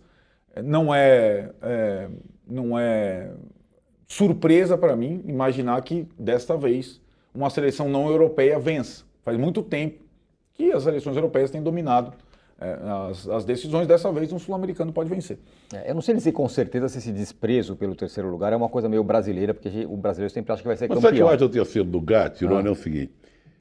Não 0.64 0.92
é, 0.94 1.50
é, 1.62 2.08
não 2.46 2.78
é 2.78 3.30
surpresa 4.06 4.76
para 4.76 4.96
mim 4.96 5.22
imaginar 5.26 5.80
que 5.82 6.06
desta 6.18 6.56
vez 6.56 7.00
uma 7.32 7.48
seleção 7.48 7.88
não 7.88 8.08
europeia 8.08 8.58
vença. 8.58 9.04
Faz 9.24 9.38
muito 9.38 9.62
tempo 9.62 10.02
que 10.54 10.72
as 10.72 10.82
seleções 10.82 11.16
europeias 11.16 11.50
têm 11.50 11.62
dominado 11.62 12.12
as, 12.60 13.28
as 13.28 13.44
decisões, 13.44 13.86
dessa 13.86 14.10
vez 14.12 14.32
um 14.32 14.38
sul-americano 14.38 14.92
pode 14.92 15.08
vencer. 15.08 15.38
É, 15.74 15.90
eu 15.90 15.94
não 15.94 16.02
sei 16.02 16.14
dizer 16.14 16.32
com 16.32 16.46
certeza 16.48 16.88
se 16.88 16.98
esse 16.98 17.10
desprezo 17.10 17.74
pelo 17.76 17.94
terceiro 17.94 18.28
lugar 18.30 18.52
é 18.52 18.56
uma 18.56 18.68
coisa 18.68 18.88
meio 18.88 19.02
brasileira, 19.02 19.54
porque 19.54 19.70
gente- 19.70 19.86
o 19.86 19.96
brasileiro 19.96 20.32
sempre 20.32 20.52
acha 20.52 20.60
que 20.62 20.68
vai 20.68 20.76
ser 20.76 20.88
Mas 20.88 21.00
sabe 21.00 21.16
que 21.16 21.22
eu 21.22 21.26
campeão. 21.26 21.34
acho 21.36 21.44
o 21.44 21.48
terceiro 21.48 21.88
lugar, 21.88 22.30
Tirone, 22.30 22.68
é 22.68 22.70
o 22.70 22.74
seguinte. 22.74 23.12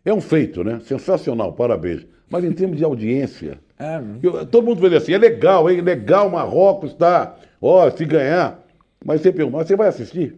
É 0.04 0.14
um 0.14 0.22
feito, 0.22 0.64
né? 0.64 0.80
Sensacional, 0.84 1.54
parabéns. 1.54 2.06
Mas 2.30 2.44
em 2.44 2.52
termos 2.52 2.78
de 2.78 2.84
audiência, 2.84 3.60
É, 3.80 4.02
eu- 4.22 4.46
todo 4.46 4.66
mundo 4.66 4.82
vai 4.82 4.90
dizer 4.90 5.02
assim, 5.04 5.14
é 5.14 5.18
legal, 5.18 5.70
hein? 5.70 5.82
Legal, 5.82 6.30
Marrocos 6.30 6.94
tá. 6.94 7.36
Ó, 7.62 7.90
se 7.92 8.06
ganhar. 8.06 8.64
Mas 9.04 9.22
você 9.22 9.32
pergunta, 9.32 9.58
mas 9.58 9.68
você 9.68 9.76
vai 9.76 9.88
assistir? 9.88 10.36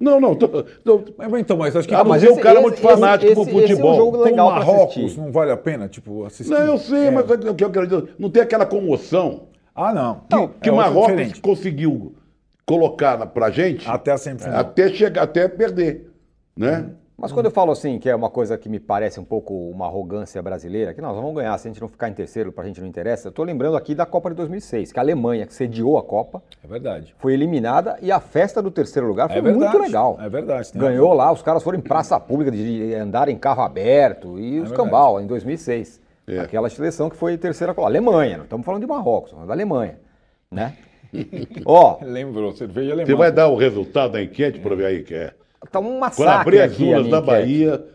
Não, 0.00 0.20
não. 0.20 0.34
Tô, 0.34 0.48
tô- 0.48 1.04
Mas, 1.16 1.32
então, 1.40 1.56
mas 1.56 1.74
acho 1.76 1.86
que 1.88 1.94
Ah, 1.94 2.04
mas 2.04 2.22
o 2.22 2.26
é 2.26 2.36
cara 2.40 2.60
muito 2.60 2.78
fanático 2.78 3.32
pro 3.32 3.42
esse- 3.42 3.50
esse 3.50 3.58
é 3.58 3.64
um 3.64 3.68
futebol. 3.68 3.96
jogo 3.96 4.18
com 4.18 4.24
legal 4.24 4.48
pra 4.48 4.58
Marrocos 4.58 5.16
não 5.16 5.32
vale 5.32 5.50
a 5.52 5.56
pena, 5.56 5.88
tipo, 5.88 6.24
assistir. 6.24 6.50
não, 6.52 6.58
eu 6.62 6.78
sei, 6.78 7.06
É. 7.06 7.10
mas 7.10 7.24
o 7.30 7.54
que 7.54 7.64
eu 7.64 7.70
quero 7.70 7.86
dizer, 7.86 8.14
não 8.18 8.30
tem 8.30 8.42
aquela 8.42 8.66
comoção 8.66 9.48
Ah, 9.74 9.92
não. 9.92 10.20
que, 10.28 10.36
Não, 10.36 10.48
que 10.48 10.68
é 10.68 10.72
Marrocos 10.72 11.40
conseguiu 11.40 12.14
colocar 12.64 13.26
pra 13.26 13.50
gente 13.50 13.88
Até 13.88 14.10
a 14.12 14.18
semifinal. 14.18 14.58
até 14.58 14.88
chegar, 14.88 15.22
até 15.22 15.46
perder, 15.48 16.10
né? 16.56 16.90
Mas 17.18 17.32
quando 17.32 17.46
eu 17.46 17.50
falo 17.50 17.72
assim, 17.72 17.98
que 17.98 18.10
é 18.10 18.14
uma 18.14 18.28
coisa 18.28 18.58
que 18.58 18.68
me 18.68 18.78
parece 18.78 19.18
um 19.18 19.24
pouco 19.24 19.54
uma 19.70 19.86
arrogância 19.86 20.42
brasileira, 20.42 20.92
que 20.92 21.00
nós 21.00 21.16
vamos 21.16 21.34
ganhar 21.34 21.56
se 21.56 21.66
a 21.66 21.70
gente 21.70 21.80
não 21.80 21.88
ficar 21.88 22.10
em 22.10 22.12
terceiro, 22.12 22.52
pra 22.52 22.64
gente 22.64 22.78
não 22.78 22.86
interessa, 22.86 23.28
eu 23.28 23.32
tô 23.32 23.42
lembrando 23.42 23.74
aqui 23.74 23.94
da 23.94 24.04
Copa 24.04 24.28
de 24.28 24.36
2006, 24.36 24.92
que 24.92 24.98
a 24.98 25.02
Alemanha, 25.02 25.46
que 25.46 25.54
sediou 25.54 25.96
a 25.96 26.02
Copa, 26.02 26.42
É 26.62 26.66
verdade. 26.68 27.14
foi 27.18 27.32
eliminada 27.32 27.96
e 28.02 28.12
a 28.12 28.20
festa 28.20 28.60
do 28.60 28.70
terceiro 28.70 29.08
lugar 29.08 29.28
foi 29.28 29.38
É 29.38 29.40
muito 29.40 29.78
legal. 29.78 30.18
É 30.20 30.28
verdade. 30.28 30.70
Ganhou 30.74 31.08
razão. 31.08 31.16
lá, 31.16 31.32
os 31.32 31.40
caras 31.40 31.62
foram 31.62 31.78
em 31.78 31.82
praça 31.82 32.20
pública 32.20 32.50
de 32.50 32.92
andar 32.94 33.30
em 33.30 33.36
carro 33.38 33.62
aberto 33.62 34.38
e 34.38 34.60
os 34.60 34.68
verdade. 34.68 34.74
cambal 34.76 35.18
em 35.18 35.26
2006. 35.26 36.02
É. 36.28 36.40
Aquela 36.40 36.68
seleção 36.68 37.08
que 37.08 37.16
foi 37.16 37.38
terceira 37.38 37.72
coluna. 37.72 37.90
Alemanha, 37.90 38.36
não 38.36 38.44
estamos 38.44 38.66
falando 38.66 38.82
de 38.82 38.86
Marrocos, 38.86 39.30
estamos 39.30 39.46
falando 39.46 39.48
da 39.48 39.54
Alemanha, 39.54 39.98
né? 40.50 40.74
Ó, 41.64 41.98
Lembrou, 42.02 42.52
cerveja 42.52 42.92
alemã. 42.92 43.06
Você 43.06 43.14
vai 43.14 43.32
dar 43.32 43.48
o 43.48 43.56
resultado 43.56 44.12
da 44.12 44.22
enquete 44.22 44.58
para 44.58 44.74
ver 44.74 44.84
aí 44.86 45.02
que 45.02 45.14
é. 45.14 45.32
Tá 45.70 45.80
um 45.80 45.84
Quando 45.84 46.00
massacre 46.00 46.60
abrir 46.60 46.60
as 46.60 46.80
a 46.80 46.84
urnas 46.84 47.06
minha 47.06 47.10
da. 47.10 47.20
Bahia 47.20 47.86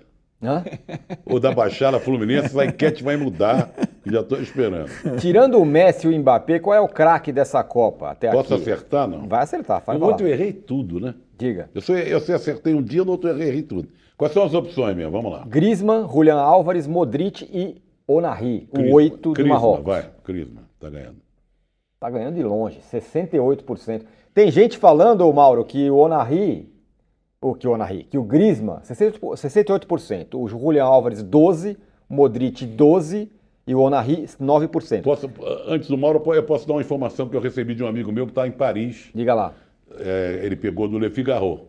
Hã? 0.43 0.63
ou 1.25 1.39
da 1.39 1.53
Baixada 1.53 1.99
Fluminense, 1.99 2.47
essa 2.47 2.65
enquete 2.65 3.03
vai 3.03 3.15
mudar 3.15 3.71
já 4.05 4.21
estou 4.21 4.41
esperando. 4.41 4.89
Tirando 5.19 5.59
o 5.59 5.65
Messi 5.65 6.07
e 6.07 6.09
o 6.09 6.19
Mbappé, 6.19 6.59
qual 6.59 6.75
é 6.75 6.79
o 6.79 6.87
craque 6.87 7.31
dessa 7.31 7.63
Copa 7.63 8.09
até 8.09 8.31
Posso 8.31 8.53
aqui? 8.53 8.63
acertar, 8.63 9.07
não? 9.07 9.27
Vai 9.27 9.43
acertar, 9.43 9.83
No 9.97 10.05
outro 10.05 10.25
eu 10.27 10.31
errei 10.31 10.53
tudo, 10.53 10.99
né? 10.99 11.13
Diga. 11.37 11.69
Eu, 11.73 11.97
eu 11.97 12.19
só 12.19 12.33
acertei 12.33 12.73
um 12.73 12.81
dia, 12.81 13.03
no 13.03 13.11
outro 13.11 13.29
eu 13.29 13.39
errei 13.39 13.61
tudo. 13.61 13.89
Quais 14.17 14.33
são 14.33 14.43
as 14.43 14.53
opções 14.53 14.95
mesmo? 14.95 15.11
Vamos 15.11 15.31
lá. 15.31 15.43
Griezmann, 15.47 16.07
Julian 16.07 16.37
Álvares, 16.37 16.87
Modric 16.87 17.47
e 17.51 17.81
Onari, 18.07 18.67
o 18.71 18.75
Crisma. 18.75 18.95
8 18.95 19.33
do 19.33 19.47
Marrocos. 19.47 19.85
Vai, 19.85 20.09
Crisma, 20.23 20.61
tá 20.79 20.89
ganhando. 20.89 21.17
Tá 21.99 22.09
ganhando 22.09 22.35
de 22.35 22.43
longe, 22.43 22.79
68%. 22.91 24.03
Tem 24.33 24.49
gente 24.49 24.77
falando, 24.77 25.31
Mauro, 25.31 25.63
que 25.63 25.89
o 25.89 25.97
Onari, 25.97 26.70
ou 27.41 27.55
que 27.55 27.67
o 27.67 27.71
Onari, 27.71 28.03
que 28.03 28.17
o 28.17 28.23
Griezmann, 28.23 28.81
68%, 28.81 29.19
68%, 29.19 30.39
o 30.39 30.47
Julian 30.47 30.85
Álvares 30.85 31.23
12%, 31.23 31.75
o 32.07 32.13
Modric 32.13 32.65
12% 32.67 33.29
e 33.65 33.73
o 33.73 33.79
Onari 33.79 34.25
9%. 34.39 35.01
Posso, 35.01 35.29
antes 35.65 35.89
do 35.89 35.97
Mauro, 35.97 36.21
eu 36.33 36.43
posso 36.43 36.67
dar 36.67 36.75
uma 36.75 36.81
informação 36.81 37.27
que 37.27 37.35
eu 37.35 37.41
recebi 37.41 37.73
de 37.73 37.83
um 37.83 37.87
amigo 37.87 38.11
meu 38.11 38.25
que 38.25 38.31
está 38.31 38.47
em 38.47 38.51
Paris. 38.51 39.09
Diga 39.13 39.33
lá. 39.33 39.53
É, 39.97 40.41
ele 40.43 40.55
pegou 40.55 40.87
do 40.87 40.99
Le 40.99 41.09
Figaro, 41.09 41.61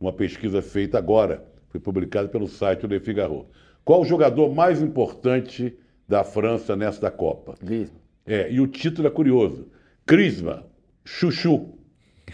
uma 0.00 0.12
pesquisa 0.12 0.62
feita 0.62 0.96
agora, 0.96 1.44
foi 1.68 1.78
publicada 1.78 2.28
pelo 2.28 2.48
site 2.48 2.80
do 2.80 2.88
Le 2.88 3.00
Figaro. 3.00 3.46
Qual 3.84 4.00
o 4.00 4.04
jogador 4.04 4.54
mais 4.54 4.80
importante 4.80 5.76
da 6.08 6.24
França 6.24 6.74
nesta 6.74 7.10
Copa? 7.10 7.54
Griezmann. 7.62 8.00
É, 8.26 8.50
e 8.50 8.60
o 8.60 8.66
título 8.66 9.08
é 9.08 9.10
curioso. 9.10 9.68
Crisma, 10.06 10.64
Chuchu. 11.04 11.74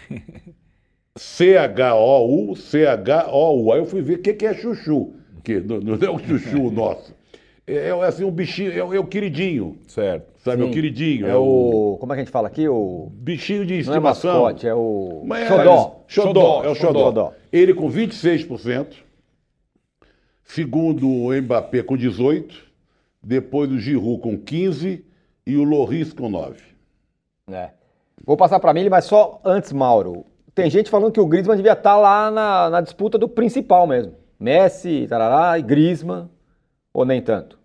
C-H-O-U, 1.17 2.55
C-H-O-U. 2.55 3.71
Aí 3.71 3.79
eu 3.79 3.85
fui 3.85 4.01
ver 4.01 4.15
o 4.15 4.21
que, 4.21 4.33
que 4.33 4.45
é 4.45 4.53
chuchu. 4.53 5.13
Que 5.43 5.59
não, 5.59 5.79
não 5.79 5.93
é 5.95 6.09
o 6.09 6.19
chuchu 6.19 6.69
nosso. 6.71 7.13
É, 7.67 7.87
é 7.87 7.91
assim 8.05 8.23
um 8.23 8.31
bichinho, 8.31 8.71
é, 8.71 8.83
o- 8.83 8.93
é 8.93 8.99
o 8.99 9.05
queridinho. 9.05 9.77
Certo. 9.87 10.33
Sabe, 10.43 10.61
é 10.61 10.65
o 10.65 10.67
Sim. 10.67 10.73
queridinho. 10.73 11.25
É 11.27 11.35
o. 11.35 11.97
Como 11.99 12.13
é 12.13 12.15
que 12.15 12.21
a 12.21 12.23
gente 12.25 12.31
fala 12.31 12.47
aqui? 12.47 12.67
O. 12.67 13.09
bichinho 13.13 13.65
de 13.65 13.73
Não 13.73 13.77
é 13.77 13.81
estimação. 13.81 14.33
mascote, 14.43 14.67
é 14.67 14.75
o. 14.75 15.23
Mas 15.25 15.43
é- 15.43 15.47
Xodó. 15.47 16.03
Xodó, 16.07 16.63
é 16.63 16.69
o 16.69 16.75
Xodó. 16.75 16.99
Xodó. 17.05 17.33
Ele 17.51 17.73
com 17.73 17.89
26%. 17.89 18.97
Segundo 20.43 21.09
o 21.09 21.33
Mbappé 21.33 21.81
com 21.81 21.97
18%. 21.97 22.51
Depois 23.23 23.71
o 23.71 23.79
Giroud 23.79 24.21
com 24.21 24.37
15% 24.37 25.01
e 25.47 25.55
o 25.57 25.63
Loris 25.63 26.13
com 26.13 26.29
9%. 26.29 26.57
É. 27.51 27.69
Vou 28.23 28.37
passar 28.37 28.59
para 28.59 28.71
mim, 28.73 28.87
mas 28.89 29.05
só 29.05 29.41
antes, 29.43 29.71
Mauro. 29.73 30.23
Tem 30.55 30.69
gente 30.69 30.89
falando 30.89 31.11
que 31.11 31.19
o 31.19 31.27
Griezmann 31.27 31.57
devia 31.57 31.73
estar 31.73 31.97
lá 31.97 32.31
na, 32.31 32.69
na 32.69 32.81
disputa 32.81 33.17
do 33.17 33.27
principal 33.27 33.85
mesmo. 33.85 34.15
Messi, 34.39 35.05
tarará, 35.05 35.59
e 35.59 35.61
Griezmann, 35.61 36.29
ou 36.93 37.03
nem 37.03 37.21
tanto? 37.21 37.59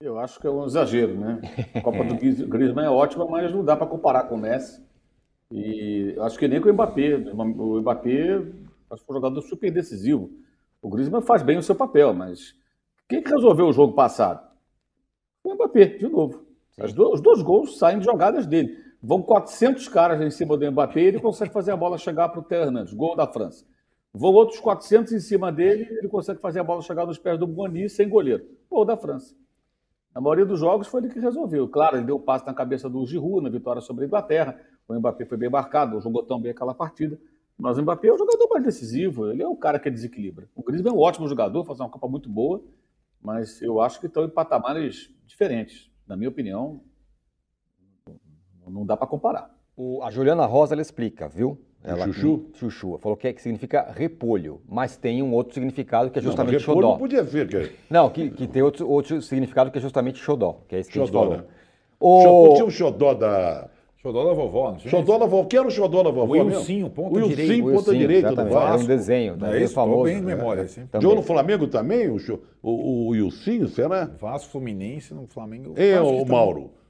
Eu 0.00 0.18
acho 0.18 0.40
que 0.40 0.46
é 0.48 0.50
um 0.50 0.64
exagero, 0.66 1.14
né? 1.16 1.40
A 1.72 1.80
Copa 1.80 2.02
do 2.02 2.16
Griezmann 2.16 2.86
é 2.86 2.90
ótima, 2.90 3.24
mas 3.26 3.52
não 3.52 3.64
dá 3.64 3.76
para 3.76 3.86
comparar 3.86 4.24
com 4.24 4.34
o 4.34 4.38
Messi. 4.38 4.84
E 5.52 6.16
acho 6.18 6.36
que 6.36 6.48
nem 6.48 6.60
com 6.60 6.68
o 6.68 6.72
Mbappé. 6.72 7.16
O 7.32 7.80
Mbappé 7.80 8.42
acho 8.90 9.02
que 9.02 9.06
foi 9.06 9.16
um 9.16 9.20
jogador 9.20 9.40
super 9.42 9.70
decisivo. 9.70 10.30
O 10.82 10.88
Griezmann 10.88 11.22
faz 11.22 11.44
bem 11.44 11.56
o 11.56 11.62
seu 11.62 11.76
papel, 11.76 12.12
mas 12.12 12.56
quem 13.08 13.22
que 13.22 13.30
resolveu 13.30 13.68
o 13.68 13.72
jogo 13.72 13.94
passado? 13.94 14.44
O 15.44 15.54
Mbappé, 15.54 15.86
de 15.96 16.08
novo. 16.08 16.44
Os 16.76 17.20
dois 17.20 17.40
gols 17.40 17.78
saem 17.78 18.00
de 18.00 18.04
jogadas 18.04 18.46
dele. 18.46 18.83
Vão 19.06 19.20
400 19.20 19.86
caras 19.88 20.18
em 20.22 20.30
cima 20.30 20.56
do 20.56 20.72
Mbappé 20.72 20.98
e 20.98 21.04
ele 21.04 21.20
consegue 21.20 21.52
fazer 21.52 21.72
a 21.72 21.76
bola 21.76 21.98
chegar 21.98 22.30
para 22.30 22.40
o 22.40 22.42
Theo 22.42 22.62
Hernandes, 22.62 22.94
gol 22.94 23.14
da 23.14 23.26
França. 23.26 23.66
Vão 24.14 24.32
outros 24.32 24.58
400 24.60 25.12
em 25.12 25.20
cima 25.20 25.52
dele 25.52 25.86
e 25.90 25.98
ele 25.98 26.08
consegue 26.08 26.40
fazer 26.40 26.60
a 26.60 26.64
bola 26.64 26.80
chegar 26.80 27.04
nos 27.04 27.18
pés 27.18 27.38
do 27.38 27.46
Boni 27.46 27.90
sem 27.90 28.08
goleiro. 28.08 28.46
Gol 28.70 28.86
da 28.86 28.96
França. 28.96 29.34
Na 30.14 30.22
maioria 30.22 30.46
dos 30.46 30.58
jogos 30.58 30.86
foi 30.86 31.02
ele 31.02 31.12
que 31.12 31.20
resolveu. 31.20 31.68
Claro, 31.68 31.98
ele 31.98 32.06
deu 32.06 32.16
um 32.16 32.20
passe 32.20 32.46
na 32.46 32.54
cabeça 32.54 32.88
do 32.88 33.04
Giroud 33.04 33.42
na 33.42 33.50
vitória 33.50 33.82
sobre 33.82 34.04
a 34.04 34.06
Inglaterra. 34.06 34.58
O 34.88 34.94
Mbappé 34.94 35.26
foi 35.26 35.36
bem 35.36 35.50
marcado, 35.50 36.00
jogou 36.00 36.22
tão 36.22 36.40
bem 36.40 36.52
aquela 36.52 36.72
partida. 36.72 37.20
Mas 37.58 37.76
o 37.76 37.82
Mbappé 37.82 38.08
é 38.08 38.12
o 38.14 38.16
jogador 38.16 38.48
mais 38.48 38.64
decisivo, 38.64 39.30
ele 39.30 39.42
é 39.42 39.46
o 39.46 39.54
cara 39.54 39.78
que 39.78 39.90
desequilibra. 39.90 40.48
O 40.54 40.62
Griezmann 40.62 40.94
é 40.94 40.96
um 40.96 41.00
ótimo 41.00 41.28
jogador, 41.28 41.62
faz 41.66 41.78
uma 41.78 41.90
Copa 41.90 42.08
muito 42.08 42.30
boa, 42.30 42.62
mas 43.20 43.60
eu 43.60 43.82
acho 43.82 44.00
que 44.00 44.06
estão 44.06 44.24
em 44.24 44.30
patamares 44.30 45.10
diferentes. 45.26 45.90
Na 46.06 46.16
minha 46.16 46.30
opinião, 46.30 46.80
não 48.70 48.84
dá 48.86 48.96
para 48.96 49.06
comparar. 49.06 49.50
O- 49.76 50.02
a 50.02 50.10
Juliana 50.10 50.46
Rosa, 50.46 50.74
ela 50.74 50.82
explica, 50.82 51.28
viu? 51.28 51.58
Ela, 51.82 52.06
chuchu? 52.06 52.46
Chuchu. 52.54 52.98
Falou 52.98 53.16
que, 53.16 53.28
é- 53.28 53.32
que 53.32 53.42
significa 53.42 53.92
repolho, 53.94 54.60
mas 54.66 54.96
tem 54.96 55.22
um 55.22 55.34
outro 55.34 55.54
significado 55.54 56.10
que 56.10 56.18
é 56.18 56.22
Não, 56.22 56.28
justamente 56.30 56.58
repolho 56.58 56.76
xodó. 56.80 56.90
não 56.92 56.98
podia 56.98 57.24
ser. 57.24 57.46
Que... 57.48 57.72
Não, 57.90 58.08
que, 58.08 58.30
que 58.30 58.46
tem 58.46 58.62
outro, 58.62 58.88
outro 58.88 59.20
significado 59.20 59.70
que 59.70 59.76
é 59.78 59.80
justamente 59.80 60.18
xodó, 60.18 60.60
que 60.66 60.76
é 60.76 60.78
esse 60.78 60.90
que 60.90 60.98
a 60.98 61.02
gente 61.02 61.12
Xodó, 61.12 61.22
falou. 61.24 61.36
né? 61.38 61.44
O- 62.00 62.22
Xodó- 62.22 62.54
Tinha 62.54 62.64
o 62.66 62.70
xodó 62.70 63.14
da... 63.14 63.68
Xodó 63.96 64.22
da 64.26 64.32
vovó, 64.34 64.70
não 64.70 64.76
tinha 64.76 64.90
Xodó 64.90 65.18
da 65.18 65.24
vovó. 65.26 65.46
Quem 65.48 65.58
era 65.58 65.66
o 65.68 65.70
xodó 65.70 66.02
da 66.02 66.10
vovó 66.10 66.34
O 66.34 66.38
ponta 66.38 66.44
Wilsinho, 66.56 66.90
direita. 66.90 67.62
ponta 67.64 67.70
Wilson, 67.90 67.92
direita 67.94 68.28
do 68.28 68.32
exatamente, 68.34 68.54
Era 68.56 68.64
um 68.66 68.70
Vasco. 68.72 68.86
desenho, 68.86 69.36
né? 69.36 69.58
É 69.58 69.62
isso, 69.64 69.74
famoso. 69.74 70.04
bem 70.04 70.18
em 70.18 70.20
né? 70.20 70.34
memória, 70.34 70.62
assim. 70.64 70.86
Também. 70.86 71.02
Jogou 71.02 71.16
no 71.16 71.22
Flamengo 71.22 71.66
também, 71.68 72.08
o, 72.10 72.16
o, 72.62 72.70
o 72.70 73.06
Wilsinho, 73.08 73.66
será? 73.68 74.04
Vasco 74.20 74.50
Fluminense 74.52 75.14
no 75.14 75.26
Flamengo. 75.26 75.72
É, 75.76 75.94
Acho 75.94 76.02
que 76.02 76.06
o 76.06 76.18
também. 76.18 76.26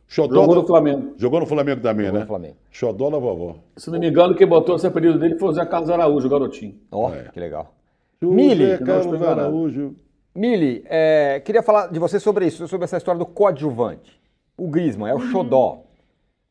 Xodó 0.06 0.34
Jogou 0.42 0.54
da- 0.54 0.60
no 0.60 0.66
Flamengo. 0.66 1.14
Jogou 1.16 1.40
no 1.40 1.46
Flamengo 1.46 1.80
também, 1.80 2.06
Jogou 2.06 2.18
né? 2.18 2.24
no 2.24 2.26
Flamengo. 2.28 2.56
Xodó 2.70 3.10
da 3.10 3.18
vovó. 3.18 3.56
Se 3.76 3.90
não 3.90 3.98
me 3.98 4.08
engano, 4.08 4.34
quem 4.34 4.46
botou 4.46 4.76
esse 4.76 4.86
apelido 4.86 5.18
dele 5.18 5.38
foi 5.38 5.48
o 5.48 5.52
Zé 5.52 5.64
Carlos 5.66 5.90
Araújo, 5.90 6.26
o 6.26 6.30
garotinho. 6.30 6.76
Ó, 6.92 7.10
É. 7.12 7.30
que 7.32 7.40
legal. 7.40 7.74
Mili, 8.20 8.78
Carlos. 8.78 9.22
Araújo. 9.22 9.96
Mili, 10.34 10.84
é, 10.88 11.40
queria 11.44 11.62
falar 11.62 11.88
de 11.88 11.98
você 11.98 12.18
sobre 12.18 12.46
isso, 12.46 12.66
sobre 12.68 12.84
essa 12.84 12.96
história 12.96 13.18
do 13.18 13.26
coadjuvante. 13.26 14.20
O 14.56 14.68
Griezmann, 14.68 15.10
é 15.10 15.14
o 15.14 15.20
xodó. 15.20 15.82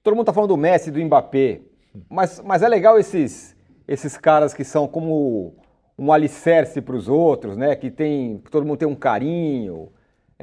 Todo 0.04 0.16
mundo 0.16 0.26
tá 0.26 0.34
falando 0.34 0.50
do 0.50 0.58
Messi, 0.58 0.92
do 0.92 1.00
Mbappé, 1.04 1.62
mas, 2.10 2.42
mas 2.46 2.62
é 2.64 2.68
legal 2.68 2.98
esses, 3.00 3.56
esses 3.88 4.18
caras 4.18 4.54
que 4.54 4.64
são 4.64 4.88
como 4.88 5.56
um 5.98 6.12
alicerce 6.12 6.82
para 6.82 6.96
os 6.96 7.08
outros, 7.08 7.56
né? 7.58 7.76
Que 7.76 7.90
tem, 7.90 8.40
que 8.40 8.52
todo 8.52 8.66
mundo 8.66 8.78
tem 8.80 8.88
um 8.88 8.96
carinho. 8.96 9.90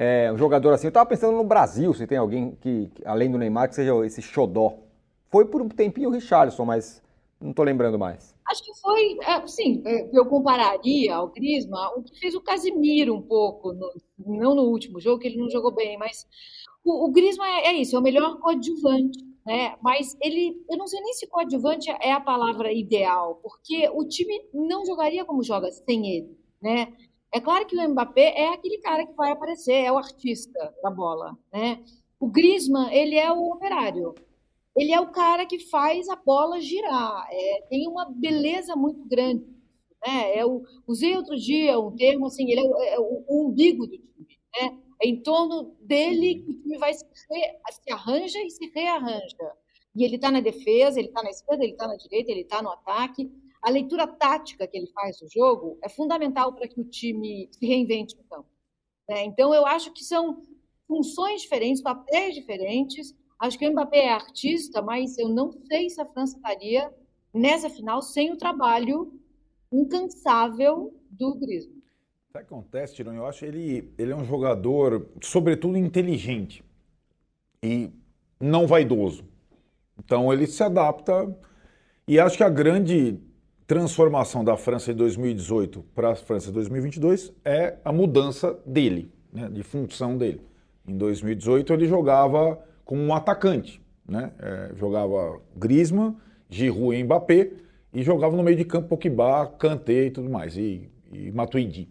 É, 0.03 0.33
um 0.33 0.39
jogador 0.39 0.73
assim. 0.73 0.87
Eu 0.87 0.93
tava 0.93 1.05
pensando 1.11 1.37
no 1.37 1.45
Brasil, 1.45 1.93
se 1.93 2.07
tem 2.07 2.17
alguém 2.17 2.53
que, 2.63 2.91
além 3.05 3.31
do 3.31 3.37
Neymar, 3.37 3.69
que 3.69 3.75
seja 3.75 3.93
esse 4.07 4.23
xodó. 4.23 4.79
Foi 5.31 5.45
por 5.45 5.61
um 5.61 5.69
tempinho 5.69 6.09
o 6.09 6.13
Richarlison, 6.13 6.65
mas 6.65 7.03
não 7.39 7.53
tô 7.53 7.63
lembrando 7.63 7.99
mais. 7.99 8.35
Acho 8.49 8.65
que 8.65 8.75
foi, 8.81 9.19
é, 9.23 9.47
sim, 9.47 9.83
é, 9.85 10.09
eu 10.11 10.25
compararia 10.25 11.15
ao 11.15 11.29
Griezmann 11.29 11.99
o 11.99 12.03
que 12.03 12.19
fez 12.19 12.35
o 12.35 12.41
Casimiro 12.41 13.15
um 13.15 13.21
pouco, 13.21 13.75
no- 13.75 13.93
não 14.27 14.55
no 14.55 14.63
último 14.63 14.99
jogo, 14.99 15.19
que 15.21 15.29
ele 15.29 15.37
não 15.37 15.51
jogou 15.51 15.71
bem, 15.71 15.99
mas 15.99 16.27
o, 16.83 17.11
o 17.11 17.13
é, 17.45 17.67
é 17.69 17.73
isso, 17.75 17.95
é 17.95 17.99
o 17.99 18.03
melhor 18.03 18.41
coadjuvante, 18.41 19.19
né? 19.45 19.77
Mas 19.83 20.17
ele, 20.23 20.65
eu 20.71 20.79
não 20.79 20.87
sei 20.87 20.99
nem 21.03 21.13
se 21.13 21.27
coadjuvante 21.27 21.91
é 22.01 22.11
a 22.11 22.21
palavra 22.21 22.73
ideal, 22.73 23.39
porque 23.43 23.87
o 23.93 24.09
time 24.09 24.49
não 24.55 24.87
jogaria 24.87 25.27
como 25.27 25.45
joga 25.45 25.71
sem 25.71 26.09
ele, 26.17 26.39
né? 26.61 26.91
É 27.33 27.41
claro 27.41 27.67
que 27.67 27.77
o 27.77 27.89
Mbappé 27.89 28.35
é 28.37 28.49
aquele 28.55 28.79
cara 28.79 29.07
que 29.07 29.13
vai 29.15 29.31
aparecer, 29.31 29.73
é 29.85 29.93
o 29.93 29.99
artista 29.99 30.75
da 30.83 30.91
bola, 30.91 31.37
né? 31.53 31.83
O 32.19 32.27
Griezmann, 32.29 32.93
ele 32.93 33.17
é 33.17 33.31
o 33.33 33.53
operário, 33.53 34.15
ele 34.77 34.93
é 34.93 35.01
o 35.01 35.11
cara 35.11 35.47
que 35.47 35.59
faz 35.59 36.09
a 36.09 36.17
bola 36.17 36.61
girar. 36.61 37.27
É, 37.31 37.63
tem 37.69 37.89
uma 37.89 38.07
beleza 38.11 38.75
muito 38.77 39.05
grande. 39.07 39.45
Né? 40.07 40.39
É 40.39 40.45
o, 40.47 40.63
usei 40.87 41.17
outro 41.17 41.37
dia 41.37 41.79
um 41.79 41.95
termo 41.95 42.27
assim, 42.27 42.51
ele 42.51 42.61
é, 42.61 42.65
o- 42.65 42.83
é 42.83 42.99
o, 43.01 43.25
o 43.29 43.47
umbigo 43.49 43.87
do 43.87 43.97
time. 43.99 44.27
Né? 44.61 44.79
É 45.03 45.09
em 45.09 45.23
torno 45.23 45.75
dele 45.81 46.43
que 46.43 46.51
o 46.51 46.55
time 46.63 46.79
vai 46.79 46.93
se, 46.95 47.05
se 47.07 47.93
arranja 47.93 48.39
e 48.43 48.51
se 48.51 48.67
rearranja. 48.75 49.53
E 49.95 50.05
ele 50.05 50.17
está 50.17 50.31
na 50.31 50.41
defesa, 50.41 50.99
ele 50.99 51.09
está 51.09 51.23
na 51.23 51.31
esquerda, 51.31 51.65
ele 51.65 51.73
está 51.73 51.87
na 51.89 51.97
direita, 51.97 52.31
ele 52.31 52.43
está 52.43 52.63
no 52.63 52.71
ataque. 52.71 53.31
A 53.63 53.71
leitura 53.71 54.07
tática 54.07 54.67
que 54.67 54.77
ele 54.77 54.87
faz 54.89 55.19
do 55.19 55.29
jogo 55.29 55.79
é 55.83 55.89
fundamental 55.89 56.53
para 56.55 56.67
que 56.67 56.81
o 56.81 56.85
time 56.85 57.49
se 57.53 57.67
reinvente 57.67 58.17
no 58.17 58.25
campo. 58.25 58.49
né? 59.09 59.25
Então, 59.25 59.55
eu 59.55 59.67
acho 59.67 59.93
que 59.93 60.03
são 60.03 60.43
funções 60.89 61.43
diferentes, 61.43 61.83
papéis 61.83 62.35
diferentes. 62.35 63.15
Acho 63.39 63.59
que 63.59 63.67
o 63.67 63.73
Mbappé 63.73 64.07
é 64.07 64.13
artista, 64.13 64.83
mas 64.83 65.17
eu 65.19 65.29
não 65.29 65.53
sei 65.53 65.89
se 65.89 66.01
a 66.01 66.07
França 66.07 66.37
estaria 66.37 66.93
nessa 67.33 67.71
final 67.71 68.03
sem 68.03 68.33
o 68.33 68.37
trabalho 68.37 69.13
incansável 69.73 70.93
do 71.11 71.35
Griezmann. 71.37 71.81
Sabe 72.33 72.45
o 72.45 72.49
que 72.49 72.55
acontece, 72.55 72.95
Tirão? 72.95 73.15
Eu 73.15 73.27
acho 73.27 73.45
ele, 73.45 73.93
ele 73.99 74.13
é 74.13 74.17
um 74.17 74.25
jogador, 74.25 75.09
sobretudo, 75.21 75.77
inteligente 75.77 76.65
e 77.63 77.91
não 78.39 78.67
vaidoso. 78.67 79.25
Então 79.99 80.33
ele 80.33 80.47
se 80.47 80.63
adapta 80.63 81.37
e 82.07 82.19
acho 82.19 82.37
que 82.37 82.45
a 82.45 82.49
grande 82.49 83.21
transformação 83.71 84.43
da 84.43 84.57
França 84.57 84.91
em 84.91 84.97
2018 84.97 85.85
para 85.95 86.11
a 86.11 86.17
França 86.17 86.51
em 86.51 86.53
2022 86.53 87.33
é 87.45 87.77
a 87.85 87.93
mudança 87.93 88.59
dele, 88.67 89.13
né, 89.33 89.49
de 89.49 89.63
função 89.63 90.19
dele. 90.19 90.41
Em 90.85 90.99
2018 90.99 91.73
ele 91.75 91.87
jogava 91.87 92.59
como 92.85 93.01
um 93.01 93.15
atacante, 93.15 93.81
né? 94.05 94.33
É, 94.41 94.73
jogava 94.75 95.41
Griezmann, 95.55 96.17
Giroud 96.49 96.97
e 96.97 97.05
Mbappé 97.05 97.53
e 97.95 98.03
jogava 98.03 98.37
no 98.37 98.43
meio 98.43 98.57
de 98.57 98.65
campo 98.65 98.89
Pogba, 98.89 99.47
Kanté 99.57 100.07
e 100.07 100.11
tudo 100.11 100.29
mais, 100.29 100.57
e, 100.57 100.91
e 101.13 101.31
Matuidi. 101.31 101.89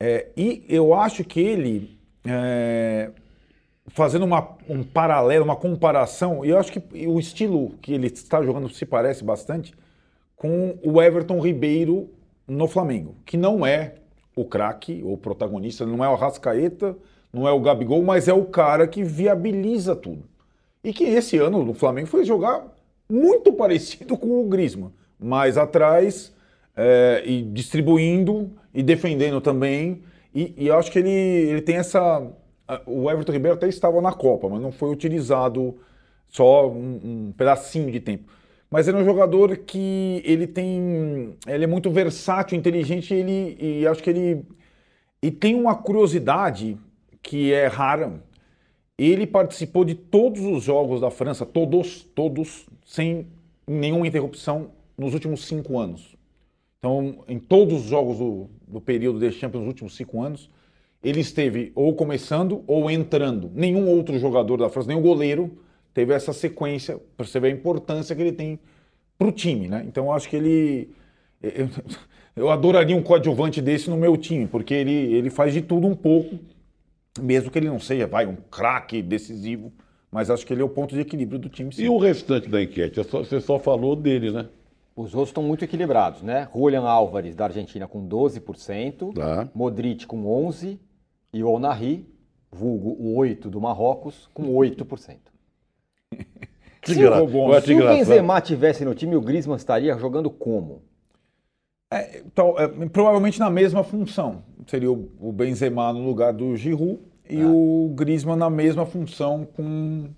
É, 0.00 0.30
e 0.36 0.64
eu 0.68 0.92
acho 0.92 1.22
que 1.22 1.38
ele, 1.38 1.96
é, 2.26 3.12
fazendo 3.86 4.24
uma, 4.24 4.56
um 4.68 4.82
paralelo, 4.82 5.44
uma 5.44 5.54
comparação, 5.54 6.44
e 6.44 6.48
eu 6.48 6.58
acho 6.58 6.72
que 6.72 7.06
o 7.06 7.20
estilo 7.20 7.78
que 7.80 7.92
ele 7.92 8.08
está 8.08 8.42
jogando 8.42 8.68
se 8.68 8.84
parece 8.84 9.22
bastante 9.22 9.72
com 10.38 10.78
o 10.82 11.02
Everton 11.02 11.40
Ribeiro 11.40 12.08
no 12.46 12.66
Flamengo, 12.66 13.16
que 13.26 13.36
não 13.36 13.66
é 13.66 13.96
o 14.34 14.44
craque 14.44 15.02
ou 15.04 15.18
protagonista, 15.18 15.84
não 15.84 16.02
é 16.02 16.08
o 16.08 16.14
Rascaeta, 16.14 16.96
não 17.32 17.46
é 17.46 17.52
o 17.52 17.60
Gabigol, 17.60 18.02
mas 18.02 18.28
é 18.28 18.32
o 18.32 18.44
cara 18.44 18.86
que 18.86 19.02
viabiliza 19.02 19.94
tudo. 19.94 20.24
E 20.82 20.92
que 20.92 21.04
esse 21.04 21.36
ano 21.36 21.64
no 21.64 21.74
Flamengo 21.74 22.06
foi 22.06 22.24
jogar 22.24 22.64
muito 23.10 23.52
parecido 23.52 24.16
com 24.16 24.40
o 24.40 24.48
Griezmann, 24.48 24.92
mais 25.18 25.58
atrás 25.58 26.32
é, 26.76 27.22
e 27.26 27.42
distribuindo 27.42 28.52
e 28.72 28.82
defendendo 28.82 29.40
também. 29.40 30.02
E, 30.32 30.54
e 30.56 30.68
eu 30.68 30.78
acho 30.78 30.92
que 30.92 31.00
ele, 31.00 31.10
ele 31.10 31.62
tem 31.62 31.76
essa. 31.76 32.24
O 32.86 33.10
Everton 33.10 33.32
Ribeiro 33.32 33.56
até 33.56 33.66
estava 33.66 34.00
na 34.00 34.12
Copa, 34.12 34.48
mas 34.48 34.60
não 34.60 34.70
foi 34.70 34.90
utilizado 34.90 35.76
só 36.28 36.68
um, 36.68 37.00
um 37.02 37.34
pedacinho 37.36 37.90
de 37.90 37.98
tempo. 37.98 38.30
Mas 38.70 38.86
ele 38.86 38.98
é 38.98 39.00
um 39.00 39.04
jogador 39.04 39.56
que 39.56 40.22
ele 40.24 40.46
tem. 40.46 41.34
Ele 41.46 41.64
é 41.64 41.66
muito 41.66 41.90
versátil, 41.90 42.58
inteligente, 42.58 43.14
ele, 43.14 43.56
e 43.60 43.86
acho 43.86 44.02
que 44.02 44.10
ele. 44.10 44.44
E 45.22 45.30
tem 45.30 45.54
uma 45.54 45.74
curiosidade 45.74 46.76
que 47.22 47.52
é 47.52 47.66
rara, 47.66 48.22
ele 48.96 49.26
participou 49.26 49.84
de 49.84 49.94
todos 49.94 50.44
os 50.44 50.62
jogos 50.62 51.00
da 51.00 51.10
França, 51.10 51.46
todos, 51.46 52.02
todos, 52.14 52.66
sem 52.84 53.26
nenhuma 53.66 54.06
interrupção 54.06 54.70
nos 54.96 55.14
últimos 55.14 55.46
cinco 55.46 55.78
anos. 55.78 56.16
Então, 56.78 57.24
em 57.28 57.38
todos 57.38 57.82
os 57.82 57.86
jogos 57.86 58.18
do, 58.18 58.48
do 58.66 58.80
período 58.80 59.18
desse 59.18 59.38
Champions, 59.38 59.60
nos 59.60 59.68
últimos 59.68 59.96
cinco 59.96 60.22
anos, 60.22 60.50
ele 61.02 61.20
esteve 61.20 61.72
ou 61.74 61.94
começando 61.94 62.62
ou 62.66 62.90
entrando. 62.90 63.50
Nenhum 63.54 63.88
outro 63.88 64.18
jogador 64.18 64.56
da 64.56 64.68
França, 64.68 64.88
nenhum 64.88 65.02
goleiro, 65.02 65.58
teve 65.98 66.14
essa 66.14 66.32
sequência, 66.32 66.96
para 67.16 67.26
você 67.26 67.40
ver 67.40 67.48
a 67.48 67.50
importância 67.50 68.14
que 68.14 68.22
ele 68.22 68.30
tem 68.30 68.60
para 69.18 69.26
o 69.26 69.32
time. 69.32 69.66
Né? 69.66 69.84
Então, 69.84 70.04
eu 70.04 70.12
acho 70.12 70.28
que 70.28 70.36
ele. 70.36 70.90
Eu, 71.42 71.68
eu 72.36 72.50
adoraria 72.50 72.94
um 72.94 73.02
coadjuvante 73.02 73.60
desse 73.60 73.90
no 73.90 73.96
meu 73.96 74.16
time, 74.16 74.46
porque 74.46 74.72
ele, 74.72 74.92
ele 74.92 75.28
faz 75.28 75.52
de 75.52 75.60
tudo 75.60 75.88
um 75.88 75.96
pouco, 75.96 76.38
mesmo 77.20 77.50
que 77.50 77.58
ele 77.58 77.66
não 77.66 77.80
seja 77.80 78.06
vai, 78.06 78.26
um 78.26 78.36
craque 78.48 79.02
decisivo, 79.02 79.72
mas 80.08 80.30
acho 80.30 80.46
que 80.46 80.52
ele 80.52 80.62
é 80.62 80.64
o 80.64 80.68
ponto 80.68 80.94
de 80.94 81.00
equilíbrio 81.00 81.36
do 81.36 81.48
time. 81.48 81.74
Sim. 81.74 81.82
E 81.82 81.88
o 81.88 81.98
restante 81.98 82.48
da 82.48 82.62
enquete? 82.62 83.00
É 83.00 83.02
Você 83.02 83.40
só 83.40 83.58
falou 83.58 83.96
dele, 83.96 84.30
né? 84.30 84.46
Os 84.94 85.14
outros 85.14 85.30
estão 85.30 85.42
muito 85.42 85.64
equilibrados, 85.64 86.22
né? 86.22 86.48
Julian 86.54 86.82
Álvares, 86.82 87.34
da 87.34 87.46
Argentina, 87.46 87.88
com 87.88 88.08
12%, 88.08 89.14
Tá. 89.14 89.48
Modric 89.52 90.06
com 90.06 90.24
11% 90.46 90.78
e 91.32 91.42
o 91.42 91.50
Onari, 91.50 92.06
vulgo 92.52 92.90
o 93.00 93.16
8 93.16 93.50
do 93.50 93.60
Marrocos, 93.60 94.28
com 94.32 94.44
8%. 94.54 95.27
Que 96.80 96.94
Se 96.94 97.04
o- 97.04 97.26
bom, 97.26 97.48
Se. 97.60 97.74
Benzema 97.98 98.40
tivesse 98.40 98.84
no 98.84 98.94
time, 98.94 99.16
o 99.16 99.20
Griezmann 99.20 99.56
estaria 99.56 99.96
jogando 99.98 100.30
como? 100.30 100.82
É, 101.92 102.18
então, 102.20 102.54
é, 102.58 102.68
provavelmente 102.88 103.38
na 103.40 103.50
mesma 103.50 103.82
função. 103.82 104.42
Seria 104.66 104.90
o, 104.90 105.10
o 105.18 105.32
Benzema 105.32 105.92
no 105.92 106.04
lugar 106.04 106.32
do 106.32 106.56
Giroud 106.56 107.00
e 107.28 107.42
o 107.44 107.92
Griezmann 107.94 108.36
na 108.38 108.48
mesma 108.50 108.86
função 108.86 109.44
com 109.44 110.08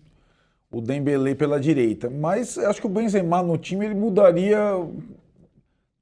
o 0.70 0.80
Dembélé 0.80 1.34
pela 1.34 1.58
direita. 1.58 2.08
Mas 2.10 2.58
acho 2.58 2.80
que 2.80 2.86
o 2.86 2.90
Benzema 2.90 3.42
no 3.42 3.56
time 3.56 3.86
ele 3.86 3.94
mudaria 3.94 4.58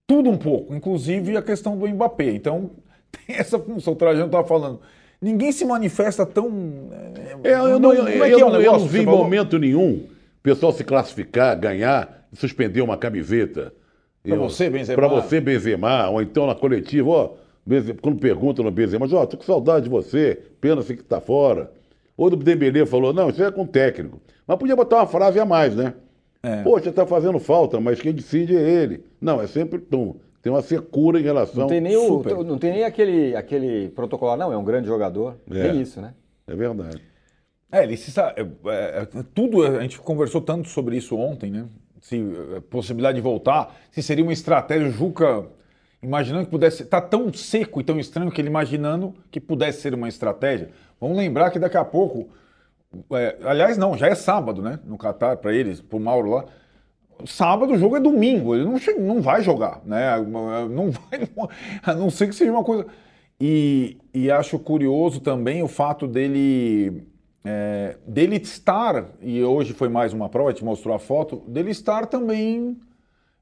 tudo 0.07 0.31
um 0.31 0.39
pouco, 0.39 0.75
inclusive 0.75 1.37
a 1.37 1.43
questão 1.43 1.77
do 1.79 1.87
Mbappé. 1.87 2.31
Então, 2.33 2.71
tem 3.27 3.37
essa 3.37 3.59
função. 3.59 3.93
O 3.93 3.97
Trajano 3.97 4.27
estava 4.27 4.47
falando. 4.47 4.81
Ninguém 5.21 5.51
se 5.53 5.65
manifesta 5.65 6.25
tão. 6.25 6.49
É, 7.43 7.53
eu 7.55 7.79
não, 7.81 7.93
eu, 7.93 8.05
como 8.05 8.09
eu 8.09 8.25
é 8.25 8.29
que 8.29 8.35
é 8.35 8.39
não- 8.39 8.53
eu 8.55 8.59
negócio 8.61 8.81
não 8.81 8.87
vi 8.89 9.01
em 9.01 9.07
momento 9.07 9.59
nenhum 9.59 9.95
o 10.05 10.43
pessoal 10.43 10.73
se 10.73 10.85
classificar, 10.85 11.59
ganhar, 11.59 12.27
suspender 12.33 12.81
uma 12.83 12.97
camiseta. 12.97 13.73
Eu- 14.25 14.37
você, 14.39 14.71
Benzema? 14.71 14.97
Pra 14.97 15.09
você, 15.09 15.41
Benzema, 15.41 16.09
ou 16.11 16.23
então 16.23 16.47
na 16.47 16.55
coletiva, 16.55 17.09
ó, 17.11 17.31
Benze- 17.67 17.95
quando 17.95 18.19
perguntam 18.19 18.65
no 18.65 18.71
Benzema, 18.71 19.07
ó, 19.13 19.27
tô 19.27 19.37
com 19.37 19.43
saudade 19.45 19.85
de 19.85 19.91
você, 19.91 20.39
pena 20.61 20.81
assim 20.81 20.97
que 20.97 21.03
tá 21.05 21.21
fora. 21.21 21.71
Ou 22.17 22.31
do 22.31 22.37
Dembélé 22.37 22.85
falou, 22.85 23.13
não, 23.13 23.29
isso 23.31 23.43
é 23.43 23.51
com 23.51 23.63
o 23.63 23.67
técnico. 23.67 24.21
Mas 24.47 24.59
podia 24.59 24.75
botar 24.75 24.97
uma 24.97 25.07
frase 25.07 25.39
a 25.39 25.45
mais, 25.45 25.75
né? 25.77 25.95
É. 26.43 26.63
Poxa, 26.63 26.91
tá 26.93 27.07
fazendo 27.07 27.39
falta, 27.39 27.81
mas 27.81 28.01
quem 28.01 28.13
decide 28.13 28.57
é 28.57 28.61
ele. 28.61 29.05
Não, 29.21 29.41
é 29.41 29.47
sempre, 29.47 29.79
tum, 29.79 30.17
tem 30.43 30.53
uma 30.53 30.63
secura 30.63 31.19
em 31.19 31.23
relação... 31.23 31.63
Não 31.63 31.69
tem 31.69 31.81
nem, 31.81 31.97
o, 31.97 32.45
não 32.45 32.59
tem 32.59 32.73
nem 32.73 32.85
aquele, 32.85 33.35
aquele 33.35 33.89
protocolo, 33.89 34.37
não, 34.37 34.53
é 34.53 34.57
um 34.57 34.65
grande 34.65 34.87
jogador. 34.87 35.37
É. 35.51 35.73
Nem 35.73 35.81
isso, 35.81 36.01
né? 36.01 36.15
É 36.47 36.55
verdade. 36.55 37.03
É, 37.71 37.83
ele 37.83 37.97
se 37.97 38.11
sa- 38.11 38.35
é, 38.37 38.41
é, 38.43 39.03
é, 39.03 39.25
tudo 39.35 39.63
a 39.63 39.83
gente 39.83 40.01
conversou 40.01 40.41
tanto 40.41 40.69
sobre 40.69 40.97
isso 40.97 41.17
ontem, 41.17 41.51
né? 41.51 41.67
Se 42.01 42.17
é, 42.57 42.61
possibilidade 42.61 43.17
de 43.17 43.23
voltar, 43.23 43.77
se 43.91 44.03
seria 44.03 44.25
uma 44.25 44.33
estratégia, 44.33 44.89
o 44.89 44.91
Juca 44.91 45.47
imaginando 46.03 46.45
que 46.45 46.51
pudesse, 46.51 46.85
tá 46.85 47.01
tão 47.01 47.31
seco 47.33 47.81
e 47.81 47.85
tão 47.85 47.99
estranho 47.99 48.31
que 48.31 48.41
ele 48.41 48.49
imaginando 48.49 49.15
que 49.31 49.41
pudesse 49.41 49.83
ser 49.83 49.93
uma 49.93 50.09
estratégia. 50.09 50.71
Vamos 51.01 51.19
lembrar 51.19 51.51
que 51.51 51.59
daqui 51.59 51.77
a 51.77 51.85
pouco, 51.85 52.29
é, 53.13 53.37
aliás 53.43 53.77
não, 53.77 53.99
já 53.99 54.07
é 54.07 54.15
sábado, 54.15 54.63
né? 54.63 54.79
No 54.85 54.97
Catar 54.97 55.37
para 55.37 55.53
eles, 55.53 55.81
pro 55.81 56.01
Mauro 56.01 56.31
lá. 56.31 56.45
Sábado 57.27 57.73
o 57.73 57.79
jogo 57.79 57.97
é 57.97 58.01
domingo, 58.01 58.55
ele 58.55 58.65
não, 58.65 58.79
che- 58.79 58.95
não 58.95 59.21
vai 59.21 59.43
jogar, 59.43 59.83
né? 59.85 60.17
Não 60.71 60.91
vai, 60.91 61.29
a 61.83 61.95
não 61.95 62.11
ser 62.11 62.29
que 62.29 62.35
seja 62.35 62.53
uma 62.53 62.65
coisa. 62.65 62.87
E, 63.41 63.99
e 64.15 64.31
acho 64.31 64.59
curioso 64.59 65.21
também 65.21 65.63
o 65.63 65.69
fato 65.69 66.07
dele 66.07 67.05
é, 67.45 67.97
dele 68.07 68.37
estar, 68.37 69.07
e 69.23 69.43
hoje 69.43 69.73
foi 69.73 69.89
mais 69.89 70.13
uma 70.13 70.29
prova, 70.29 70.53
te 70.53 70.65
mostrou 70.65 70.95
a 70.95 70.99
foto, 70.99 71.37
dele 71.49 71.71
estar 71.71 72.07
também, 72.07 72.77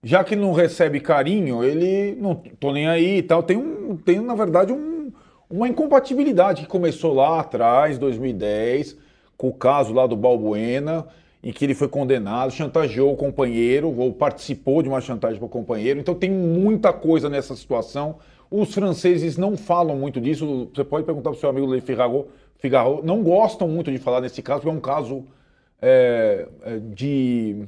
já 0.03 0.23
que 0.25 0.37
não 0.37 0.53
recebe 0.53 1.01
carinho, 1.01 1.65
ele 1.65 2.15
não 2.21 2.35
tô 2.35 2.73
nem 2.73 2.87
aí 2.89 3.19
e 3.19 3.23
tal, 3.23 3.43
tem, 3.43 3.57
um, 3.57 3.97
tem 3.97 4.21
na 4.21 4.35
verdade 4.35 4.73
um- 4.73 5.12
uma 5.51 5.69
incompatibilidade 5.69 6.62
que 6.62 6.69
começou 6.69 7.15
lá 7.15 7.41
atrás, 7.41 7.99
2010, 7.99 8.97
com 9.37 9.49
o 9.49 9.55
caso 9.55 9.93
lá 9.93 10.07
do 10.07 10.17
Balbuena, 10.17 11.07
em 11.46 11.52
que 11.52 11.64
ele 11.64 11.76
foi 11.76 11.87
condenado, 11.87 12.50
chantageou 12.50 13.12
o 13.12 13.16
companheiro, 13.16 13.96
ou 13.96 14.12
participou 14.12 14.82
de 14.82 14.88
uma 14.88 15.00
chantagem 15.00 15.38
para 15.38 15.46
o 15.46 15.48
companheiro, 15.48 16.00
então 16.00 16.12
tem 16.12 16.28
muita 16.28 16.92
coisa 16.92 17.30
nessa 17.30 17.54
situação. 17.54 18.16
Os 18.50 18.74
franceses 18.74 19.37
não 19.37 19.56
falam 19.56 19.94
muito 19.94 20.20
disso. 20.20 20.68
Você 20.74 20.82
pode 20.82 21.06
perguntar 21.06 21.30
para 21.30 21.37
o 21.37 21.40
seu 21.40 21.48
amigo 21.48 21.72
Le 21.72 21.80
Figaro, 21.80 22.26
Figaro, 22.59 23.00
não 23.04 23.22
gostam 23.22 23.68
muito 23.68 23.92
de 23.92 23.98
falar 23.98 24.20
nesse 24.20 24.42
caso, 24.42 24.62
porque 24.62 24.74
é 24.74 24.76
um 24.76 24.80
caso 24.80 25.24
é, 25.80 26.48
é, 26.64 26.78
de 26.80 27.64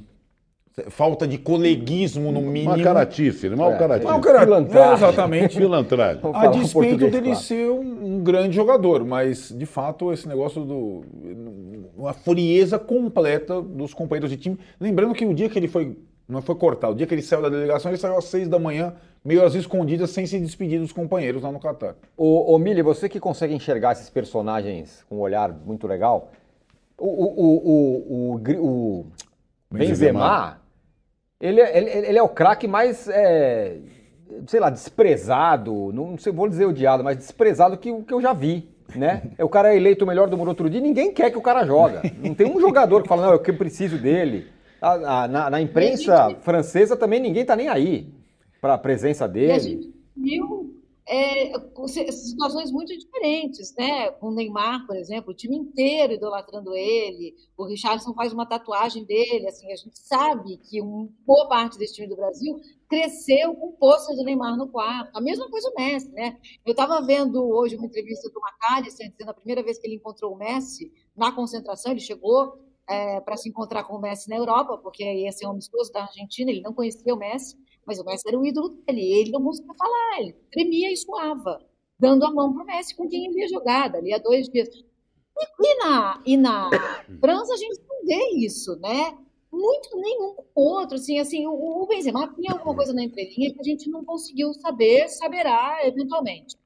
falta 0.88 1.26
de 1.26 1.38
coleguismo, 1.38 2.30
no 2.32 2.40
mínimo. 2.40 2.74
Uma 2.74 2.82
caratice, 2.82 3.48
né? 3.48 3.54
Uma 3.56 3.72
É, 3.74 3.78
caratice. 3.78 4.10
Não, 4.10 4.20
cara, 4.20 4.40
Pilantragem. 4.40 4.90
é, 4.90 4.94
exatamente. 4.94 5.56
Pilantragem. 5.58 6.20
A 6.34 6.46
despeito 6.48 7.10
dele 7.10 7.30
claro. 7.30 7.40
ser 7.40 7.70
um, 7.70 8.16
um 8.16 8.20
grande 8.22 8.54
jogador, 8.54 9.04
mas 9.04 9.52
de 9.56 9.66
fato 9.66 10.12
esse 10.12 10.28
negócio 10.28 10.64
do. 10.64 11.02
uma 11.96 12.12
frieza 12.12 12.78
completa 12.78 13.60
dos 13.60 13.92
companheiros 13.92 14.30
de 14.30 14.36
time. 14.36 14.58
Lembrando 14.80 15.14
que 15.14 15.24
o 15.24 15.34
dia 15.34 15.48
que 15.48 15.58
ele 15.58 15.68
foi. 15.68 15.96
Não 16.28 16.42
foi 16.42 16.56
cortado, 16.56 16.92
o 16.92 16.96
dia 16.96 17.06
que 17.06 17.14
ele 17.14 17.22
saiu 17.22 17.40
da 17.40 17.48
delegação, 17.48 17.90
ele 17.90 17.96
saiu 17.96 18.18
às 18.18 18.26
seis 18.26 18.46
da 18.46 18.58
manhã, 18.58 18.92
meio 19.24 19.42
às 19.42 19.54
escondidas, 19.54 20.10
sem 20.10 20.26
se 20.26 20.38
despedir 20.38 20.78
dos 20.78 20.92
companheiros 20.92 21.42
lá 21.42 21.50
no 21.50 21.58
Catar. 21.58 21.94
Ô, 22.18 22.52
ô 22.54 22.58
Mili, 22.58 22.82
você 22.82 23.08
que 23.08 23.18
consegue 23.18 23.54
enxergar 23.54 23.92
esses 23.92 24.10
personagens 24.10 25.02
com 25.08 25.16
um 25.16 25.20
olhar 25.20 25.50
muito 25.64 25.86
legal, 25.86 26.30
o, 26.98 27.06
o, 27.06 27.28
o, 27.34 28.34
o, 28.34 28.56
o, 28.58 28.98
o 29.00 29.06
Benzema, 29.70 30.57
ele, 31.40 31.60
é- 31.60 31.76
ele, 31.78 31.90
ele 32.08 32.18
é 32.18 32.22
o 32.22 32.28
craque 32.28 32.66
mais, 32.66 33.08
é, 33.08 33.76
sei 34.46 34.60
lá, 34.60 34.70
desprezado, 34.70 35.92
não 35.92 36.16
sei, 36.18 36.32
vou 36.32 36.48
dizer 36.48 36.66
odiado, 36.66 37.04
mas 37.04 37.16
desprezado 37.16 37.76
que, 37.78 37.90
o 37.90 38.02
que 38.02 38.12
eu 38.14 38.20
já 38.20 38.32
vi. 38.32 38.68
Né? 38.96 39.32
É 39.36 39.44
o 39.44 39.50
cara 39.50 39.74
é 39.74 39.76
eleito 39.76 40.02
o 40.06 40.08
melhor 40.08 40.30
do 40.30 40.36
mundo 40.38 40.48
outro 40.48 40.70
dia, 40.70 40.80
ninguém 40.80 41.12
quer 41.12 41.30
que 41.30 41.36
o 41.36 41.42
cara 41.42 41.62
joga. 41.66 42.00
Não 42.24 42.32
tem 42.34 42.46
um 42.46 42.58
jogador 42.58 43.02
que 43.02 43.08
fala, 43.08 43.26
não, 43.26 43.32
eu 43.32 43.38
que 43.38 43.52
preciso 43.52 43.98
dele. 43.98 44.46
A- 44.80 45.24
a- 45.24 45.28
na, 45.28 45.50
na 45.50 45.60
imprensa 45.60 46.34
francesa 46.40 46.96
também 46.96 47.20
ninguém 47.20 47.44
tá 47.44 47.54
nem 47.54 47.68
aí 47.68 48.14
para 48.62 48.72
a 48.74 48.78
presença 48.78 49.24
E 49.24 49.26
a 49.26 49.28
dele. 49.28 49.60
gente 49.60 49.94
viu 50.16 50.74
é, 51.08 51.52
situações 52.12 52.70
muito 52.70 52.96
diferentes, 52.96 53.74
né? 53.76 54.10
Com 54.12 54.28
o 54.28 54.34
Neymar, 54.34 54.86
por 54.86 54.94
exemplo, 54.94 55.30
o 55.30 55.34
time 55.34 55.56
inteiro 55.56 56.12
idolatrando 56.12 56.74
ele. 56.74 57.34
O 57.56 57.64
Richarlison 57.64 58.12
faz 58.12 58.32
uma 58.32 58.44
tatuagem 58.44 59.04
dele. 59.04 59.48
Assim, 59.48 59.72
a 59.72 59.76
gente 59.76 59.98
sabe 59.98 60.58
que 60.58 60.82
um, 60.82 61.10
boa 61.26 61.48
parte 61.48 61.78
desse 61.78 61.94
time 61.94 62.08
do 62.08 62.16
Brasil 62.16 62.60
cresceu 62.88 63.54
com 63.54 63.72
pôster 63.72 64.14
do 64.16 64.24
Neymar 64.24 64.56
no 64.56 64.68
quarto. 64.68 65.16
A 65.16 65.20
mesma 65.20 65.48
coisa 65.48 65.70
o 65.70 65.74
Messi, 65.74 66.10
né? 66.12 66.38
Eu 66.64 66.72
estava 66.72 67.00
vendo 67.00 67.42
hoje 67.42 67.76
uma 67.76 67.86
entrevista 67.86 68.28
do 68.28 68.40
McAllister 68.40 69.10
dizendo 69.10 69.30
a 69.30 69.34
primeira 69.34 69.62
vez 69.62 69.78
que 69.78 69.86
ele 69.86 69.96
encontrou 69.96 70.34
o 70.34 70.36
Messi 70.36 70.92
na 71.16 71.32
concentração, 71.32 71.92
ele 71.92 72.00
chegou 72.00 72.52
para 73.24 73.36
se 73.36 73.48
encontrar 73.48 73.84
com 73.84 73.96
o 73.96 74.00
Messi 74.00 74.30
na 74.30 74.36
Europa, 74.36 74.78
porque 74.78 75.04
ia 75.04 75.30
ser 75.30 75.46
um 75.46 75.50
amistoso 75.50 75.92
da 75.92 76.02
Argentina, 76.04 76.50
ele 76.50 76.62
não 76.62 76.72
conhecia 76.72 77.14
o 77.14 77.18
Messi. 77.18 77.54
Mas 77.88 77.98
o 77.98 78.04
Messi 78.04 78.28
era 78.28 78.38
o 78.38 78.46
ídolo 78.46 78.68
dele, 78.68 79.00
ele 79.00 79.30
não 79.30 79.42
conseguia 79.42 79.72
falar, 79.78 80.20
ele 80.20 80.34
tremia 80.52 80.92
e 80.92 80.96
suava, 80.98 81.58
dando 81.98 82.26
a 82.26 82.30
mão 82.30 82.52
para 82.52 82.62
o 82.62 82.66
Messi 82.66 82.94
com 82.94 83.08
quem 83.08 83.24
ele 83.24 83.40
ia 83.40 83.48
jogar, 83.48 83.88
dali 83.88 84.12
a 84.12 84.18
dois 84.18 84.46
dias. 84.46 84.68
E, 84.68 85.66
e 85.66 85.78
na, 85.78 86.22
e 86.26 86.36
na 86.36 86.68
França 87.18 87.54
a 87.54 87.56
gente 87.56 87.80
não 87.88 88.04
vê 88.04 88.28
isso, 88.36 88.76
né? 88.76 89.16
Muito 89.50 89.96
nenhum 89.96 90.36
outro, 90.54 90.96
assim, 90.96 91.18
assim, 91.18 91.46
o, 91.46 91.82
o 91.82 91.86
Benzema 91.86 92.30
tinha 92.34 92.52
alguma 92.52 92.76
coisa 92.76 92.92
na 92.92 93.02
entrelinha 93.02 93.54
que 93.54 93.60
a 93.60 93.64
gente 93.64 93.88
não 93.88 94.04
conseguiu 94.04 94.52
saber, 94.52 95.08
saberá 95.08 95.78
eventualmente. 95.86 96.56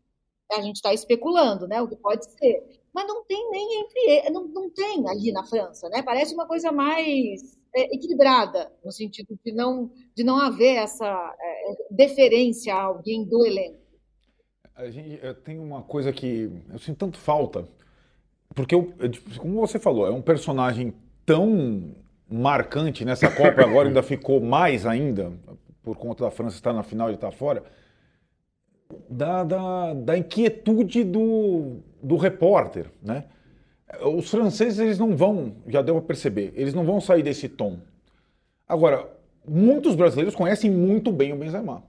A 0.51 0.61
gente 0.61 0.77
está 0.77 0.93
especulando, 0.93 1.69
né? 1.69 1.81
O 1.81 1.87
que 1.87 1.95
pode 1.95 2.25
ser. 2.33 2.83
Mas 2.93 3.07
não 3.07 3.25
tem 3.25 3.49
nem 3.49 3.81
entre 3.81 4.29
não, 4.31 4.49
não 4.49 4.69
tem 4.69 5.09
ali 5.09 5.31
na 5.31 5.45
França, 5.45 5.89
né? 5.89 6.03
Parece 6.03 6.35
uma 6.35 6.49
coisa 6.49 6.73
mais 6.73 7.57
é, 7.75 7.95
equilibrada, 7.95 8.71
no 8.85 8.93
sentido 8.93 9.39
de 9.45 9.53
não, 9.53 9.91
de 10.15 10.23
não 10.23 10.39
haver 10.39 10.77
essa 10.77 11.07
é, 11.07 11.95
deferência 11.95 12.75
a 12.75 12.83
alguém 12.83 13.25
do 13.25 13.47
elenco. 13.47 13.81
A 14.75 14.91
gente, 14.91 15.21
tenho 15.45 15.63
uma 15.63 15.83
coisa 15.83 16.13
que 16.13 16.51
eu 16.71 16.79
sinto 16.79 16.99
tanto 16.99 17.19
falta, 17.19 17.69
porque, 18.55 18.75
eu, 18.75 18.93
eu, 18.99 19.11
como 19.39 19.61
você 19.61 19.79
falou, 19.79 20.07
é 20.07 20.11
um 20.11 20.23
personagem 20.23 20.93
tão 21.25 21.95
marcante 22.29 23.05
nessa 23.05 23.31
Copa, 23.31 23.63
agora 23.65 23.89
ainda 23.89 24.03
ficou 24.03 24.41
mais 24.41 24.87
ainda, 24.87 25.33
por 25.83 25.97
conta 25.97 26.25
da 26.25 26.31
França 26.31 26.57
estar 26.57 26.73
na 26.73 26.83
final 26.83 27.11
e 27.11 27.15
estar 27.15 27.31
fora, 27.33 27.63
da, 29.09 29.45
da, 29.45 29.95
da 29.95 30.19
inquietude 30.19 31.05
do, 31.05 31.79
do 32.03 32.17
repórter, 32.17 32.91
né? 33.03 33.25
Os 34.01 34.31
franceses, 34.31 34.79
eles 34.79 34.99
não 34.99 35.17
vão, 35.17 35.55
já 35.69 35.83
deu 35.83 35.95
para 35.97 36.07
perceber, 36.07 36.53
eles 36.57 36.75
não 36.75 36.85
vão 36.85 37.01
sair 37.01 37.23
desse 37.23 37.49
tom. 37.49 37.79
Agora, 38.67 39.09
muitos 39.47 39.95
brasileiros 39.95 40.35
conhecem 40.35 40.71
muito 40.71 41.13
bem 41.13 41.33
o 41.33 41.37
Benzema. 41.37 41.83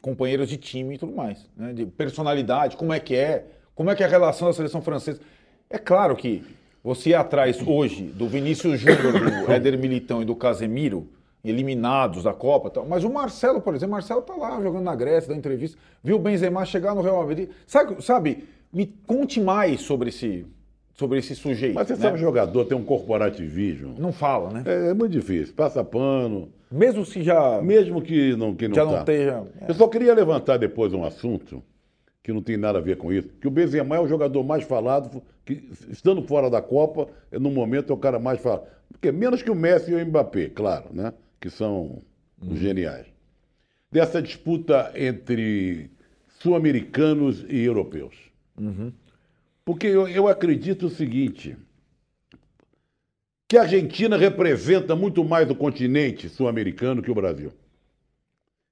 Companheiros 0.00 0.48
de 0.48 0.56
time 0.56 0.94
e 0.94 0.98
tudo 0.98 1.12
mais. 1.12 1.48
Né? 1.56 1.72
De 1.72 1.86
personalidade, 1.86 2.76
como 2.76 2.92
é 2.92 3.00
que 3.00 3.14
é, 3.14 3.46
como 3.74 3.90
é 3.90 3.94
que 3.94 4.02
é 4.02 4.06
a 4.06 4.08
relação 4.08 4.48
da 4.48 4.54
seleção 4.54 4.80
francesa. 4.80 5.20
É 5.68 5.78
claro 5.78 6.16
que 6.16 6.42
você 6.82 7.10
ir 7.10 7.14
atrás 7.14 7.60
hoje 7.66 8.04
do 8.04 8.28
Vinícius 8.28 8.80
Júnior, 8.80 9.12
do 9.12 9.50
Éder 9.52 9.78
Militão 9.78 10.22
e 10.22 10.24
do 10.24 10.36
Casemiro, 10.36 11.08
eliminados 11.44 12.24
da 12.24 12.32
Copa, 12.32 12.70
tal. 12.70 12.86
mas 12.86 13.04
o 13.04 13.10
Marcelo, 13.10 13.60
por 13.60 13.74
exemplo, 13.74 13.92
Marcelo 13.92 14.22
tá 14.22 14.34
lá 14.34 14.60
jogando 14.60 14.84
na 14.84 14.94
Grécia, 14.94 15.28
dando 15.28 15.38
entrevista, 15.38 15.78
viu 16.02 16.16
o 16.16 16.18
Benzema 16.18 16.64
chegar 16.64 16.94
no 16.94 17.02
Real 17.02 17.24
Madrid. 17.24 17.50
Sabe, 17.66 18.02
sabe 18.02 18.44
me 18.72 18.86
conte 19.06 19.40
mais 19.40 19.80
sobre 19.80 20.10
esse, 20.10 20.44
sobre 20.96 21.18
esse 21.18 21.34
sujeito. 21.34 21.74
Mas 21.74 21.88
você 21.88 21.94
né? 21.94 22.00
sabe, 22.00 22.18
jogador 22.18 22.64
tem 22.64 22.76
um 22.76 22.84
corporativismo. 22.84 23.94
Não 23.98 24.12
fala, 24.12 24.50
né? 24.50 24.62
É, 24.64 24.90
é 24.90 24.94
muito 24.94 25.12
difícil. 25.12 25.54
Passa 25.54 25.84
pano. 25.84 26.48
Mesmo 26.70 27.04
se 27.04 27.22
já, 27.22 27.60
Mesmo 27.62 28.02
que 28.02 28.34
não, 28.34 28.54
que 28.54 28.66
não 28.66 28.74
já 28.74 28.84
tá. 28.84 28.90
não 28.90 28.98
esteja. 28.98 29.44
Eu 29.68 29.74
só 29.74 29.86
queria 29.86 30.14
levantar 30.14 30.56
depois 30.56 30.92
um 30.92 31.04
assunto 31.04 31.62
que 32.22 32.32
não 32.32 32.42
tem 32.42 32.56
nada 32.56 32.78
a 32.78 32.82
ver 32.82 32.96
com 32.96 33.12
isso, 33.12 33.28
que 33.40 33.46
o 33.46 33.50
Benzema 33.52 33.94
é 33.94 34.00
o 34.00 34.08
jogador 34.08 34.42
mais 34.42 34.64
falado, 34.64 35.22
que 35.44 35.70
estando 35.88 36.20
fora 36.22 36.50
da 36.50 36.60
Copa, 36.60 37.06
no 37.30 37.52
momento 37.52 37.92
é 37.92 37.94
o 37.94 37.98
cara 37.98 38.18
mais 38.18 38.40
falado. 38.40 38.66
Porque 38.90 39.12
menos 39.12 39.42
que 39.42 39.50
o 39.50 39.54
Messi 39.54 39.92
e 39.92 39.94
o 39.94 40.04
Mbappé, 40.04 40.48
claro, 40.48 40.86
né? 40.92 41.12
Que 41.40 41.48
são 41.48 42.02
os 42.42 42.58
geniais. 42.58 43.06
Dessa 43.92 44.20
disputa 44.20 44.90
entre 44.96 45.88
sul-americanos 46.40 47.46
e 47.48 47.62
europeus. 47.62 48.16
Porque 49.66 49.88
eu, 49.88 50.06
eu 50.06 50.28
acredito 50.28 50.86
o 50.86 50.90
seguinte, 50.90 51.56
que 53.48 53.58
a 53.58 53.62
Argentina 53.62 54.16
representa 54.16 54.94
muito 54.94 55.24
mais 55.24 55.50
o 55.50 55.56
continente 55.56 56.28
sul-americano 56.28 57.02
que 57.02 57.10
o 57.10 57.14
Brasil. 57.14 57.52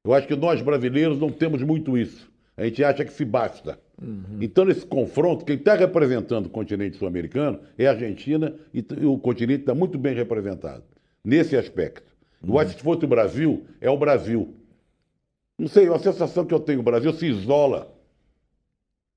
Eu 0.05 0.15
acho 0.15 0.29
que 0.29 0.37
nós 0.37 0.63
brasileiros 0.63 1.19
não 1.19 1.33
temos 1.33 1.65
muito 1.65 1.99
isso. 1.99 2.31
A 2.57 2.65
gente 2.65 2.85
acha 2.85 3.05
que 3.05 3.13
se 3.13 3.25
basta. 3.25 3.77
Então, 4.41 4.65
nesse 4.65 4.87
confronto, 4.87 5.45
quem 5.45 5.57
está 5.57 5.75
representando 5.75 6.47
o 6.47 6.51
continente 6.51 6.97
sul-americano 6.97 7.61
é 7.77 7.89
a 7.89 7.91
Argentina 7.91 8.55
e, 8.73 8.85
o 9.05 9.19
continente 9.19 9.63
está 9.63 9.75
muito 9.75 9.99
bem 9.99 10.15
representado 10.15 10.85
nesse 11.25 11.57
aspecto. 11.57 12.15
Eu 12.47 12.57
acho 12.57 12.73
que 12.73 12.79
se 12.79 12.85
fosse 12.85 13.05
o 13.05 13.09
Brasil, 13.09 13.67
é 13.81 13.91
o 13.91 13.97
Brasil. 13.97 14.55
Não 15.59 15.67
sei, 15.67 15.89
a 15.89 15.99
sensação 15.99 16.45
que 16.45 16.55
eu 16.55 16.61
tenho, 16.61 16.81
o 16.81 16.85
Brasil 16.85 17.13
se 17.13 17.27
isola, 17.27 17.94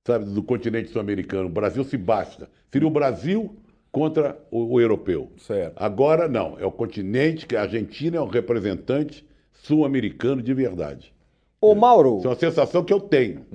sabe, 0.07 0.25
do 0.25 0.41
continente 0.41 0.89
sul-americano. 0.89 1.47
O 1.47 1.51
Brasil 1.51 1.83
se 1.83 1.97
basta. 1.97 2.49
Seria 2.71 2.87
o 2.87 2.91
Brasil 2.91 3.55
contra 3.91 4.39
o, 4.49 4.75
o 4.75 4.81
europeu. 4.81 5.31
Certo. 5.37 5.75
Agora 5.75 6.29
não, 6.29 6.57
é 6.57 6.65
o 6.65 6.71
continente, 6.71 7.45
que 7.45 7.57
a 7.57 7.63
Argentina 7.63 8.17
é 8.17 8.21
um 8.21 8.27
representante 8.27 9.27
sul-americano 9.51 10.41
de 10.41 10.53
verdade. 10.53 11.13
Ô, 11.59 11.75
Mauro, 11.75 12.19
Isso 12.19 12.27
é 12.27 12.29
uma 12.29 12.35
sensação 12.37 12.83
que 12.83 12.93
eu 12.93 13.01
tenho. 13.01 13.45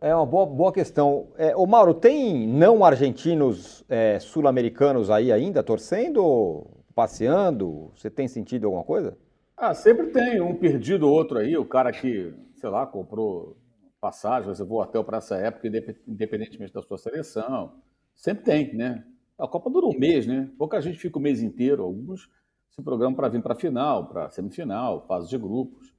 é 0.00 0.12
uma 0.14 0.26
boa, 0.26 0.46
boa 0.46 0.72
questão. 0.72 1.28
É, 1.36 1.54
ô, 1.54 1.64
Mauro, 1.64 1.94
tem 1.94 2.46
não 2.48 2.84
argentinos 2.84 3.84
é, 3.88 4.18
sul-americanos 4.18 5.10
aí 5.10 5.30
ainda 5.30 5.62
torcendo, 5.62 6.66
passeando? 6.92 7.92
Você 7.94 8.10
tem 8.10 8.26
sentido 8.26 8.66
alguma 8.66 8.82
coisa? 8.82 9.16
Ah, 9.56 9.74
sempre 9.74 10.06
tem 10.06 10.40
um 10.40 10.54
perdido 10.54 11.06
ou 11.06 11.12
outro 11.12 11.38
aí, 11.38 11.56
o 11.56 11.64
cara 11.64 11.92
que, 11.92 12.32
sei 12.60 12.70
lá, 12.70 12.86
comprou 12.86 13.56
passagem, 14.00 14.48
reservou 14.48 14.80
hotel 14.80 15.04
para 15.04 15.18
essa 15.18 15.36
época, 15.36 15.68
indep- 15.68 16.00
independentemente 16.06 16.72
da 16.72 16.82
sua 16.82 16.98
seleção. 16.98 17.74
Sempre 18.14 18.44
tem, 18.44 18.74
né? 18.74 19.04
A 19.38 19.46
Copa 19.46 19.70
dura 19.70 19.86
um 19.86 19.98
mês, 19.98 20.26
né? 20.26 20.50
Pouca 20.58 20.80
gente 20.80 20.98
fica 20.98 21.18
o 21.18 21.22
mês 21.22 21.42
inteiro, 21.42 21.82
alguns 21.82 22.28
se 22.70 22.82
programam 22.82 23.16
para 23.16 23.28
vir 23.28 23.42
para 23.42 23.52
a 23.54 23.56
final, 23.56 24.08
para 24.08 24.30
semifinal, 24.30 25.06
fase 25.06 25.28
de 25.28 25.38
grupos. 25.38 25.92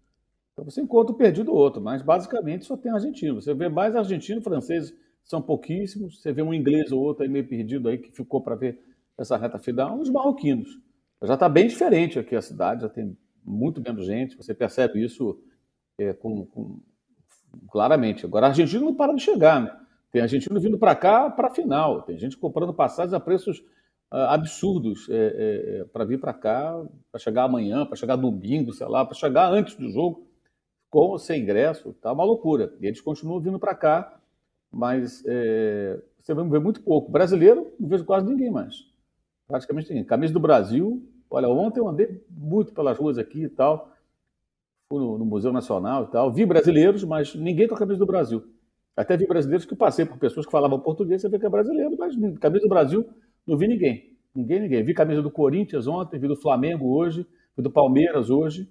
Então 0.53 0.65
você 0.65 0.81
encontra 0.81 1.13
um 1.13 1.17
perdido 1.17 1.51
ou 1.51 1.57
outro, 1.57 1.81
mas 1.81 2.01
basicamente 2.01 2.65
só 2.65 2.75
tem 2.75 2.91
argentino. 2.91 3.41
Você 3.41 3.53
vê 3.53 3.69
mais 3.69 3.95
argentino, 3.95 4.41
francês 4.41 4.93
são 5.23 5.41
pouquíssimos, 5.41 6.21
você 6.21 6.33
vê 6.33 6.41
um 6.41 6.53
inglês 6.53 6.91
ou 6.91 7.01
outro 7.01 7.23
aí 7.23 7.29
meio 7.29 7.47
perdido 7.47 7.87
aí 7.87 7.97
que 7.97 8.11
ficou 8.11 8.41
para 8.41 8.55
ver 8.55 8.79
essa 9.17 9.37
reta 9.37 9.59
final, 9.59 9.99
os 9.99 10.09
marroquinos. 10.09 10.79
Já 11.23 11.33
está 11.35 11.49
bem 11.49 11.67
diferente 11.67 12.17
aqui 12.17 12.35
a 12.35 12.41
cidade, 12.41 12.81
já 12.81 12.89
tem 12.89 13.17
muito 13.43 13.81
menos 13.81 14.05
gente, 14.05 14.35
você 14.37 14.53
percebe 14.53 15.03
isso 15.03 15.41
é, 15.99 16.13
com, 16.13 16.45
com- 16.47 16.79
claramente. 17.71 18.25
Agora, 18.25 18.47
a 18.47 18.49
Argentina 18.49 18.83
não 18.83 18.95
para 18.95 19.13
de 19.13 19.21
chegar, 19.21 19.61
né? 19.61 19.75
Tem 20.11 20.21
argentino 20.21 20.59
vindo 20.59 20.77
para 20.77 20.95
cá 20.95 21.29
para 21.29 21.49
a 21.49 21.53
final, 21.53 22.01
tem 22.01 22.17
gente 22.17 22.35
comprando 22.35 22.73
passagens 22.73 23.13
a 23.13 23.19
preços 23.19 23.63
ah, 24.09 24.33
absurdos 24.33 25.07
para 25.93 26.03
vir 26.03 26.19
para 26.19 26.33
cá, 26.33 26.83
para 27.11 27.19
chegar 27.19 27.43
amanhã, 27.43 27.85
para 27.85 27.95
chegar 27.95 28.15
domingo, 28.15 28.73
sei 28.73 28.87
lá, 28.87 29.05
para 29.05 29.13
chegar 29.13 29.51
antes 29.51 29.75
do 29.75 29.87
jogo, 29.89 30.27
com 30.89 31.17
sem 31.17 31.43
ingresso, 31.43 31.93
tá 31.93 32.11
uma 32.11 32.23
loucura. 32.23 32.73
E 32.81 32.87
eles 32.87 32.99
continuam 32.99 33.39
vindo 33.39 33.59
para 33.59 33.75
cá, 33.75 34.19
mas 34.71 35.23
é, 35.25 36.01
você 36.19 36.33
vai 36.33 36.47
ver 36.47 36.59
muito 36.59 36.81
pouco. 36.81 37.11
Brasileiro, 37.11 37.71
não 37.79 37.87
vejo 37.87 38.05
quase 38.05 38.25
ninguém 38.25 38.49
mais. 38.49 38.87
Praticamente 39.47 39.89
ninguém. 39.89 40.03
Camisa 40.03 40.33
do 40.33 40.39
Brasil, 40.39 41.07
olha, 41.29 41.47
ontem 41.47 41.79
eu 41.79 41.87
andei 41.87 42.23
muito 42.29 42.73
pelas 42.73 42.97
ruas 42.97 43.17
aqui 43.17 43.43
e 43.43 43.49
tal, 43.49 43.91
fui 44.91 44.99
no, 44.99 45.19
no 45.19 45.25
Museu 45.25 45.53
Nacional 45.53 46.05
e 46.05 46.07
tal, 46.07 46.33
vi 46.33 46.45
brasileiros, 46.45 47.03
mas 47.03 47.35
ninguém 47.35 47.67
com 47.67 47.75
a 47.75 47.77
camisa 47.77 47.99
do 47.99 48.05
Brasil. 48.07 48.43
Até 48.97 49.15
vi 49.15 49.27
brasileiros 49.27 49.65
que 49.65 49.75
passei 49.75 50.03
por 50.03 50.17
pessoas 50.17 50.45
que 50.45 50.51
falavam 50.51 50.79
português, 50.79 51.21
você 51.21 51.29
vê 51.29 51.39
que 51.39 51.45
é 51.45 51.49
brasileiro, 51.49 51.95
mas 51.97 52.15
camisa 52.39 52.63
do 52.63 52.69
Brasil 52.69 53.07
não 53.45 53.55
vi 53.55 53.67
ninguém. 53.67 54.17
Ninguém, 54.35 54.59
ninguém. 54.59 54.83
Vi 54.83 54.93
camisa 54.93 55.21
do 55.21 55.31
Corinthians 55.31 55.87
ontem, 55.87 56.19
vi 56.19 56.27
do 56.27 56.35
Flamengo 56.35 56.87
hoje, 56.87 57.25
vi 57.55 57.63
do 57.63 57.71
Palmeiras 57.71 58.29
hoje, 58.29 58.67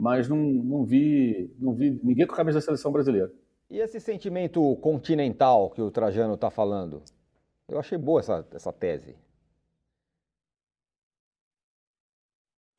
mas 0.00 0.28
não, 0.28 0.38
não 0.38 0.84
vi 0.84 1.54
não 1.58 1.74
vi 1.74 2.00
ninguém 2.02 2.26
com 2.26 2.32
a 2.32 2.36
camisa 2.36 2.58
da 2.58 2.62
seleção 2.64 2.90
brasileira. 2.90 3.30
E 3.70 3.78
esse 3.78 4.00
sentimento 4.00 4.76
continental 4.76 5.70
que 5.70 5.80
o 5.80 5.90
Trajano 5.90 6.34
está 6.34 6.50
falando? 6.50 7.02
Eu 7.68 7.78
achei 7.78 7.96
boa 7.96 8.18
essa, 8.18 8.44
essa 8.52 8.72
tese. 8.72 9.14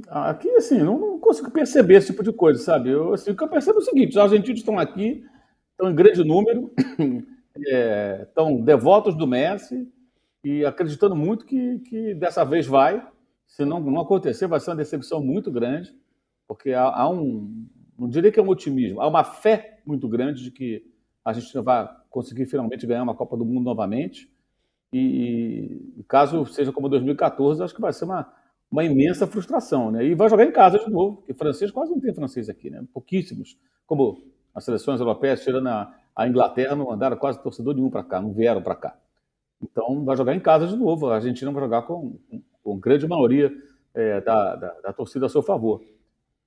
Aqui, 0.08 0.50
assim, 0.52 0.80
não, 0.80 1.00
não 1.00 1.20
consigo 1.20 1.52
perceber 1.52 1.96
esse 1.96 2.08
tipo 2.08 2.24
de 2.24 2.32
coisa, 2.32 2.62
sabe? 2.62 2.90
Eu, 2.90 3.14
assim, 3.14 3.32
o 3.32 3.36
que 3.36 3.44
eu 3.44 3.48
percebo 3.48 3.80
é 3.80 3.82
o 3.82 3.86
seguinte: 3.86 4.12
os 4.12 4.18
argentinos 4.18 4.60
estão 4.60 4.78
aqui, 4.78 5.24
estão 5.72 5.92
em 5.92 5.96
grande 5.96 6.24
número, 6.24 6.72
é, 7.68 8.26
estão 8.28 8.62
devotos 8.62 9.16
do 9.16 9.28
Messi 9.28 9.88
e 10.44 10.66
acreditando 10.66 11.16
muito 11.16 11.46
que, 11.46 11.80
que 11.80 12.14
dessa 12.16 12.44
vez 12.44 12.66
vai. 12.66 13.06
Se 13.48 13.66
não, 13.66 13.80
não 13.82 14.02
acontecer, 14.02 14.48
vai 14.48 14.60
ser 14.60 14.70
uma 14.70 14.78
decepção 14.78 15.22
muito 15.22 15.52
grande, 15.52 15.94
porque 16.48 16.72
há, 16.72 16.84
há 16.84 17.10
um, 17.10 17.68
não 18.00 18.08
diria 18.08 18.32
que 18.32 18.40
é 18.40 18.44
um 18.44 18.48
otimismo, 18.48 19.02
há 19.02 19.08
uma 19.08 19.24
fé 19.24 19.80
muito 19.86 20.08
grande 20.08 20.44
de 20.44 20.52
que 20.52 20.86
a 21.24 21.30
Argentina 21.32 21.62
vai 21.62 21.90
conseguir 22.10 22.46
finalmente 22.46 22.88
ganhar 22.88 23.04
uma 23.04 23.16
Copa 23.16 23.38
do 23.38 23.46
Mundo 23.46 23.66
novamente. 23.66 24.32
E, 24.94 25.94
e 25.98 26.04
caso 26.04 26.46
seja 26.46 26.72
como 26.72 26.90
2014, 26.90 27.64
acho 27.64 27.74
que 27.74 27.82
vai 27.82 27.94
ser 27.94 28.06
uma, 28.06 28.32
uma 28.72 28.84
imensa 28.84 29.28
frustração, 29.28 29.92
né? 29.92 30.06
E 30.06 30.16
vai 30.16 30.30
jogar 30.30 30.46
em 30.46 30.52
casa 30.52 30.80
de 30.80 30.90
novo, 30.90 31.18
porque 31.18 31.34
francês 31.34 31.70
quase 31.72 31.92
não 31.92 32.00
tem 32.00 32.14
francês 32.14 32.50
aqui, 32.50 32.70
né? 32.70 32.84
Pouquíssimos. 32.94 33.58
Como 33.86 34.24
as 34.56 34.64
seleções 34.64 35.00
europeias, 35.00 35.44
tirando 35.44 35.68
a, 35.68 35.94
a 36.16 36.28
Inglaterra, 36.28 36.76
não 36.76 36.86
mandaram 36.86 37.18
quase 37.18 37.42
torcedor 37.44 37.76
nenhum 37.76 37.90
para 37.90 38.04
cá, 38.04 38.22
não 38.22 38.32
vieram 38.32 38.62
para 38.62 38.76
cá. 38.76 38.98
Então 39.62 40.06
vai 40.06 40.16
jogar 40.16 40.34
em 40.34 40.40
casa 40.40 40.68
de 40.68 40.76
novo. 40.76 41.08
A 41.08 41.16
Argentina 41.16 41.52
vai 41.52 41.64
jogar 41.64 41.82
com, 41.82 42.18
com, 42.30 42.42
com 42.64 42.80
grande 42.80 43.08
maioria 43.08 43.52
é, 43.94 44.22
da, 44.22 44.56
da, 44.56 44.74
da 44.82 44.94
torcida 44.94 45.26
a 45.26 45.30
seu 45.30 45.42
favor. 45.42 45.82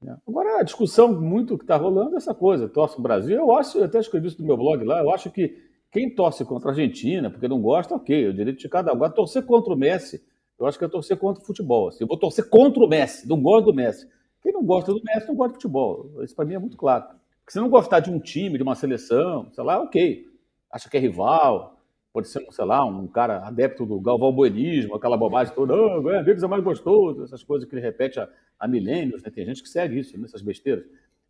né? 0.00 0.16
Agora, 0.26 0.60
a 0.60 0.62
discussão 0.62 1.12
muito 1.20 1.58
que 1.58 1.64
está 1.64 1.76
rolando 1.76 2.14
é 2.14 2.16
essa 2.16 2.34
coisa, 2.34 2.68
torce 2.68 2.98
o 2.98 3.02
Brasil. 3.02 3.36
Eu 3.36 3.52
acho, 3.52 3.78
eu 3.78 3.84
até 3.84 3.98
escrevi 3.98 4.28
isso 4.28 4.40
no 4.40 4.46
meu 4.46 4.56
blog 4.56 4.82
lá, 4.82 5.00
eu 5.00 5.12
acho 5.12 5.30
que 5.30 5.56
quem 5.92 6.12
torce 6.12 6.44
contra 6.44 6.70
a 6.70 6.72
Argentina, 6.72 7.30
porque 7.30 7.46
não 7.46 7.60
gosta, 7.60 7.94
ok, 7.94 8.24
é 8.24 8.28
o 8.28 8.34
direito 8.34 8.58
de 8.58 8.68
cada 8.68 8.90
um. 8.90 8.96
Agora, 8.96 9.12
torcer 9.12 9.44
contra 9.44 9.72
o 9.72 9.76
Messi, 9.76 10.24
eu 10.64 10.68
acho 10.68 10.78
que 10.78 10.84
é 10.84 10.88
torcer 10.88 11.16
contra 11.18 11.42
o 11.42 11.46
futebol. 11.46 11.88
Assim, 11.88 12.04
eu 12.04 12.08
vou 12.08 12.16
torcer 12.16 12.48
contra 12.48 12.82
o 12.82 12.88
Messi, 12.88 13.28
não 13.28 13.40
gosto 13.40 13.66
do 13.66 13.74
Messi. 13.74 14.08
Quem 14.42 14.52
não 14.52 14.64
gosta 14.64 14.92
do 14.92 15.02
Messi 15.04 15.28
não 15.28 15.34
gosta 15.34 15.50
de 15.50 15.56
futebol. 15.56 16.10
Isso 16.22 16.34
para 16.34 16.44
mim 16.44 16.54
é 16.54 16.58
muito 16.58 16.76
claro. 16.76 17.04
Porque 17.04 17.52
se 17.52 17.58
não 17.58 17.68
gostar 17.68 18.00
de 18.00 18.10
um 18.10 18.18
time, 18.18 18.56
de 18.56 18.62
uma 18.62 18.74
seleção, 18.74 19.50
sei 19.52 19.62
lá, 19.62 19.80
ok. 19.82 20.26
Acha 20.70 20.88
que 20.88 20.96
é 20.96 21.00
rival, 21.00 21.78
pode 22.12 22.28
ser, 22.28 22.46
sei 22.50 22.64
lá, 22.64 22.84
um 22.84 23.06
cara 23.06 23.46
adepto 23.46 23.84
do 23.84 24.00
Galvão 24.00 24.32
Buenismo, 24.32 24.94
aquela 24.94 25.16
bobagem 25.16 25.54
toda, 25.54 25.74
oh, 25.74 26.02
ganha 26.02 26.22
deles 26.22 26.42
é 26.42 26.46
mais 26.46 26.64
gostoso, 26.64 27.22
essas 27.24 27.42
coisas 27.42 27.68
que 27.68 27.74
ele 27.74 27.82
repete 27.82 28.18
há, 28.18 28.28
há 28.58 28.66
milênios, 28.66 29.22
né? 29.22 29.30
Tem 29.30 29.44
gente 29.44 29.62
que 29.62 29.68
segue 29.68 29.98
isso, 29.98 30.18
nessas 30.18 30.40
besteiras. 30.40 30.84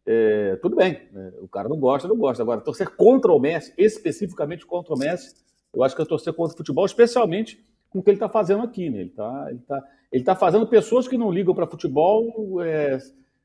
É, 0.06 0.56
tudo 0.56 0.76
bem, 0.76 1.00
né? 1.10 1.32
o 1.40 1.48
cara 1.48 1.68
não 1.68 1.78
gosta, 1.78 2.06
não 2.06 2.16
gosta. 2.16 2.42
Agora, 2.42 2.60
torcer 2.60 2.88
contra 2.94 3.32
o 3.32 3.40
Messi, 3.40 3.72
especificamente 3.76 4.64
contra 4.64 4.94
o 4.94 4.98
Messi, 4.98 5.34
eu 5.74 5.82
acho 5.82 5.96
que 5.96 6.02
é 6.02 6.04
torcer 6.04 6.32
contra 6.32 6.54
o 6.54 6.56
futebol, 6.56 6.86
especialmente 6.86 7.64
com 7.94 8.00
o 8.00 8.02
que 8.02 8.10
ele 8.10 8.16
está 8.16 8.28
fazendo 8.28 8.64
aqui. 8.64 8.90
Né? 8.90 9.02
Ele 9.02 9.10
está 9.10 9.46
ele 9.48 9.58
tá, 9.60 9.82
ele 10.10 10.24
tá 10.24 10.34
fazendo 10.34 10.66
pessoas 10.66 11.06
que 11.06 11.16
não 11.16 11.30
ligam 11.30 11.54
para 11.54 11.64
futebol 11.64 12.60
é, 12.60 12.98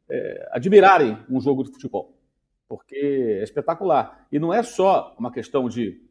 é, 0.10 0.50
admirarem 0.52 1.16
um 1.30 1.39
jogo 1.39 1.64
de 1.64 1.72
futebol, 1.72 2.18
porque 2.68 2.95
é 3.39 3.43
espetacular. 3.43 4.26
E 4.32 4.39
não 4.39 4.52
é 4.52 4.64
só 4.64 5.16
uma 5.20 5.32
questão 5.32 5.70
de 5.70 6.02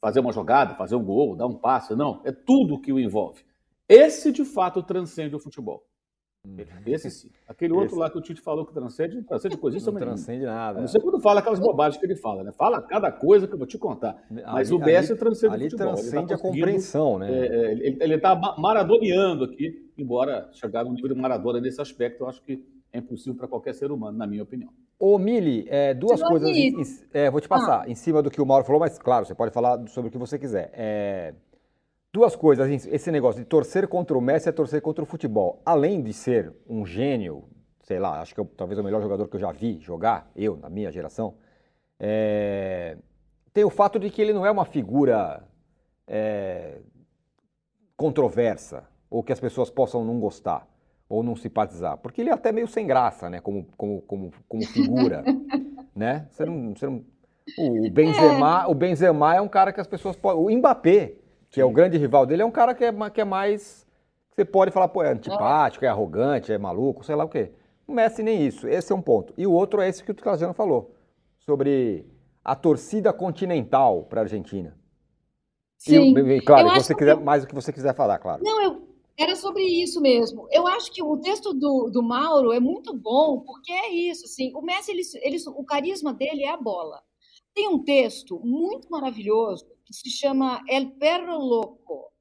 fazer 0.00 0.20
uma 0.20 0.32
jogada, 0.32 0.74
fazer 0.74 0.96
um 0.96 1.04
gol, 1.04 1.36
dar 1.36 1.46
um 1.46 1.58
passe, 1.58 1.94
não. 1.94 2.22
É 2.24 2.32
tudo 2.32 2.80
que 2.80 2.92
o 2.92 2.98
envolve. 2.98 3.44
Esse, 3.86 4.32
de 4.32 4.46
fato, 4.46 4.82
transcende 4.82 5.36
o 5.36 5.38
futebol. 5.38 5.86
Uhum. 6.46 6.64
Esse 6.86 7.10
sim. 7.10 7.30
Aquele 7.48 7.72
outro 7.72 7.88
Esse... 7.88 7.98
lá 7.98 8.10
que 8.10 8.18
o 8.18 8.20
Tite 8.20 8.40
falou 8.40 8.66
que 8.66 8.74
transcende, 8.74 9.16
não 9.16 9.22
transcende 9.22 9.56
coisa 9.56 9.90
Não 9.90 9.98
transcende 9.98 10.44
nada. 10.44 10.80
não 10.80 10.86
sei 10.86 11.00
quando 11.00 11.18
fala 11.20 11.40
aquelas 11.40 11.58
bobagens 11.58 11.98
que 11.98 12.06
ele 12.06 12.16
fala, 12.16 12.44
né? 12.44 12.52
Fala 12.52 12.82
cada 12.82 13.10
coisa 13.10 13.46
que 13.46 13.54
eu 13.54 13.58
vou 13.58 13.66
te 13.66 13.78
contar. 13.78 14.22
Mas 14.30 14.70
ali, 14.70 14.78
o 14.78 14.84
ali, 14.84 15.16
transcende 15.16 15.54
ali 15.54 15.66
o 15.66 15.70
futebol. 15.70 15.94
transcende 15.94 16.28
tá 16.28 16.34
a 16.34 16.38
compreensão, 16.38 17.18
né? 17.18 17.32
É, 17.32 17.46
é, 17.46 17.72
ele 18.00 18.14
está 18.14 18.36
maradoneando 18.58 19.44
aqui, 19.44 19.90
embora 19.96 20.48
chegar 20.52 20.84
no 20.84 20.92
nível 20.92 21.14
de 21.14 21.20
Maradona 21.20 21.60
nesse 21.60 21.80
aspecto, 21.80 22.24
eu 22.24 22.28
acho 22.28 22.42
que 22.42 22.62
é 22.92 22.98
impossível 22.98 23.34
para 23.34 23.48
qualquer 23.48 23.74
ser 23.74 23.90
humano, 23.90 24.16
na 24.16 24.26
minha 24.26 24.42
opinião. 24.42 24.70
Ô, 24.98 25.18
Mili, 25.18 25.66
é, 25.68 25.92
duas 25.92 26.22
coisas. 26.22 26.48
Em, 26.48 26.72
é, 27.12 27.30
vou 27.30 27.40
te 27.40 27.48
passar 27.48 27.82
ah. 27.82 27.90
em 27.90 27.94
cima 27.94 28.22
do 28.22 28.30
que 28.30 28.40
o 28.40 28.46
Mauro 28.46 28.64
falou, 28.64 28.80
mas 28.80 28.98
claro, 28.98 29.26
você 29.26 29.34
pode 29.34 29.52
falar 29.52 29.86
sobre 29.88 30.08
o 30.08 30.12
que 30.12 30.18
você 30.18 30.38
quiser. 30.38 30.70
É, 30.72 31.34
Duas 32.14 32.36
coisas, 32.36 32.86
esse 32.86 33.10
negócio 33.10 33.42
de 33.42 33.44
torcer 33.44 33.88
contra 33.88 34.16
o 34.16 34.20
Messi 34.20 34.48
é 34.48 34.52
torcer 34.52 34.80
contra 34.80 35.02
o 35.02 35.06
futebol. 35.06 35.60
Além 35.66 36.00
de 36.00 36.12
ser 36.12 36.54
um 36.64 36.86
gênio, 36.86 37.42
sei 37.82 37.98
lá, 37.98 38.20
acho 38.20 38.32
que 38.32 38.38
eu, 38.38 38.44
talvez 38.56 38.78
o 38.78 38.84
melhor 38.84 39.02
jogador 39.02 39.26
que 39.26 39.34
eu 39.34 39.40
já 39.40 39.50
vi 39.50 39.80
jogar, 39.80 40.30
eu, 40.36 40.56
na 40.56 40.70
minha 40.70 40.92
geração, 40.92 41.34
é... 41.98 42.98
tem 43.52 43.64
o 43.64 43.68
fato 43.68 43.98
de 43.98 44.10
que 44.10 44.22
ele 44.22 44.32
não 44.32 44.46
é 44.46 44.50
uma 44.52 44.64
figura 44.64 45.42
é... 46.06 46.78
controversa, 47.96 48.84
ou 49.10 49.20
que 49.20 49.32
as 49.32 49.40
pessoas 49.40 49.68
possam 49.68 50.04
não 50.04 50.20
gostar, 50.20 50.68
ou 51.08 51.20
não 51.20 51.34
simpatizar. 51.34 51.98
Porque 51.98 52.20
ele 52.20 52.30
é 52.30 52.32
até 52.32 52.52
meio 52.52 52.68
sem 52.68 52.86
graça, 52.86 53.28
né, 53.28 53.40
como, 53.40 53.66
como, 53.76 54.00
como, 54.02 54.30
como 54.48 54.64
figura, 54.66 55.24
né? 55.92 56.28
Você 56.30 56.44
não, 56.44 56.76
você 56.76 56.86
não... 56.86 57.04
O 57.58 57.90
Benzema, 57.90 58.62
é. 58.62 58.70
o 58.70 58.74
Benzema 58.74 59.34
é 59.34 59.40
um 59.40 59.48
cara 59.48 59.72
que 59.72 59.80
as 59.80 59.88
pessoas 59.88 60.14
podem... 60.14 60.40
O 60.40 60.56
Mbappé 60.56 61.23
que 61.54 61.60
é 61.60 61.64
o 61.64 61.70
grande 61.70 61.96
rival 61.96 62.26
dele, 62.26 62.42
é 62.42 62.44
um 62.44 62.50
cara 62.50 62.74
que 62.74 62.84
é, 62.84 62.92
que 63.10 63.20
é 63.20 63.24
mais. 63.24 63.86
Você 64.34 64.44
pode 64.44 64.72
falar, 64.72 64.88
pô, 64.88 65.04
é 65.04 65.12
antipático, 65.12 65.84
é 65.84 65.88
arrogante, 65.88 66.52
é 66.52 66.58
maluco, 66.58 67.04
sei 67.04 67.14
lá 67.14 67.22
o 67.22 67.28
quê. 67.28 67.52
O 67.86 67.92
Messi 67.92 68.24
nem 68.24 68.44
isso. 68.44 68.66
Esse 68.66 68.92
é 68.92 68.96
um 68.96 69.00
ponto. 69.00 69.32
E 69.38 69.46
o 69.46 69.52
outro 69.52 69.80
é 69.80 69.88
esse 69.88 70.02
que 70.02 70.10
o 70.10 70.14
Trajano 70.14 70.52
falou, 70.52 70.96
sobre 71.38 72.04
a 72.44 72.56
torcida 72.56 73.12
continental 73.12 74.02
para 74.02 74.22
a 74.22 74.24
Argentina. 74.24 74.76
Sim. 75.78 76.18
E, 76.18 76.40
claro, 76.40 76.70
você 76.70 76.92
quiser, 76.92 77.16
que... 77.16 77.22
mais 77.22 77.44
o 77.44 77.46
que 77.46 77.54
você 77.54 77.72
quiser 77.72 77.94
falar, 77.94 78.18
claro. 78.18 78.42
Não, 78.42 78.60
eu, 78.60 78.88
era 79.16 79.36
sobre 79.36 79.62
isso 79.62 80.00
mesmo. 80.00 80.48
Eu 80.50 80.66
acho 80.66 80.90
que 80.90 81.04
o 81.04 81.16
texto 81.18 81.54
do, 81.54 81.88
do 81.88 82.02
Mauro 82.02 82.52
é 82.52 82.58
muito 82.58 82.92
bom, 82.92 83.38
porque 83.42 83.70
é 83.70 83.92
isso, 83.92 84.24
assim, 84.24 84.52
o 84.56 84.60
Messi, 84.60 84.90
ele, 84.90 85.02
ele, 85.22 85.36
o 85.54 85.64
carisma 85.64 86.12
dele 86.12 86.42
é 86.42 86.50
a 86.50 86.56
bola. 86.56 87.00
Tem 87.54 87.68
um 87.68 87.78
texto 87.78 88.40
muito 88.42 88.90
maravilhoso 88.90 89.64
que 89.84 89.94
se 89.94 90.10
chama 90.10 90.62
El 90.68 90.92
Perro 90.92 91.38
Loco, 91.38 92.12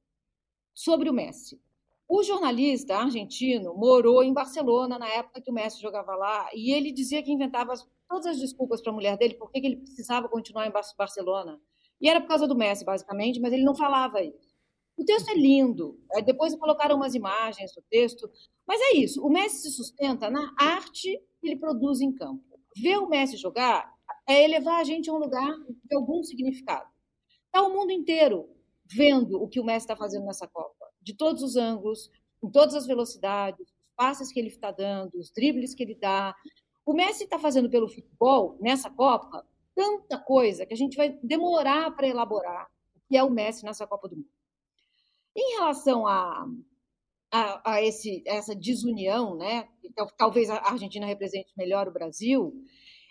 sobre 0.73 1.09
o 1.09 1.13
Messi. 1.13 1.61
O 2.07 2.21
jornalista 2.23 2.97
argentino 2.97 3.73
morou 3.75 4.23
em 4.23 4.33
Barcelona 4.33 4.99
na 4.99 5.07
época 5.07 5.41
que 5.41 5.49
o 5.49 5.53
Messi 5.53 5.81
jogava 5.81 6.15
lá 6.15 6.49
e 6.53 6.71
ele 6.71 6.91
dizia 6.91 7.23
que 7.23 7.31
inventava 7.31 7.73
todas 8.09 8.25
as 8.27 8.39
desculpas 8.39 8.81
para 8.81 8.91
a 8.91 8.95
mulher 8.95 9.17
dele 9.17 9.35
porque 9.35 9.59
ele 9.59 9.77
precisava 9.77 10.27
continuar 10.27 10.67
em 10.67 10.71
Barcelona. 10.71 11.59
E 12.01 12.09
era 12.09 12.19
por 12.19 12.27
causa 12.27 12.47
do 12.47 12.55
Messi, 12.55 12.83
basicamente, 12.83 13.39
mas 13.39 13.53
ele 13.53 13.63
não 13.63 13.75
falava 13.75 14.21
isso. 14.21 14.53
O 14.97 15.05
texto 15.05 15.29
é 15.29 15.35
lindo. 15.35 15.99
Depois 16.25 16.55
colocaram 16.55 16.97
umas 16.97 17.15
imagens 17.15 17.73
do 17.73 17.81
texto. 17.89 18.29
Mas 18.67 18.79
é 18.79 18.97
isso. 18.97 19.25
O 19.25 19.29
Messi 19.29 19.61
se 19.61 19.71
sustenta 19.71 20.29
na 20.29 20.53
arte 20.59 21.19
que 21.39 21.47
ele 21.47 21.55
produz 21.55 22.01
em 22.01 22.13
campo. 22.13 22.43
Ver 22.75 22.97
o 22.97 23.07
Messi 23.07 23.37
jogar 23.37 23.91
é 24.27 24.43
elevar 24.43 24.81
a 24.81 24.83
gente 24.83 25.09
a 25.09 25.13
um 25.13 25.17
lugar 25.17 25.51
de 25.83 25.95
algum 25.95 26.21
significado. 26.23 26.92
Está 27.53 27.67
o 27.67 27.71
mundo 27.71 27.91
inteiro 27.91 28.49
vendo 28.83 29.39
o 29.39 29.47
que 29.47 29.59
o 29.59 29.63
Messi 29.63 29.85
está 29.85 29.95
fazendo 29.95 30.25
nessa 30.25 30.47
Copa, 30.47 30.89
de 30.99 31.15
todos 31.15 31.43
os 31.43 31.55
ângulos, 31.55 32.09
em 32.43 32.49
todas 32.49 32.73
as 32.73 32.87
velocidades, 32.87 33.61
os 33.61 33.91
passes 33.95 34.31
que 34.31 34.39
ele 34.39 34.47
está 34.47 34.71
dando, 34.71 35.19
os 35.19 35.31
dribles 35.31 35.75
que 35.75 35.83
ele 35.83 35.93
dá. 35.93 36.35
O 36.83 36.93
Messi 36.93 37.25
está 37.25 37.37
fazendo 37.37 37.69
pelo 37.69 37.87
futebol, 37.87 38.57
nessa 38.59 38.89
Copa, 38.89 39.45
tanta 39.75 40.17
coisa 40.17 40.65
que 40.65 40.73
a 40.73 40.77
gente 40.77 40.97
vai 40.97 41.15
demorar 41.21 41.95
para 41.95 42.07
elaborar 42.07 42.67
o 42.95 42.99
que 43.07 43.15
é 43.15 43.23
o 43.23 43.29
Messi 43.29 43.63
nessa 43.63 43.85
Copa 43.85 44.09
do 44.09 44.15
Mundo. 44.15 44.29
Em 45.35 45.57
relação 45.59 46.07
a, 46.07 46.47
a, 47.31 47.73
a 47.75 47.83
esse, 47.83 48.23
essa 48.25 48.55
desunião, 48.55 49.37
né? 49.37 49.69
talvez 50.17 50.49
a 50.49 50.57
Argentina 50.57 51.05
represente 51.05 51.53
melhor 51.55 51.87
o 51.87 51.93
Brasil, 51.93 52.51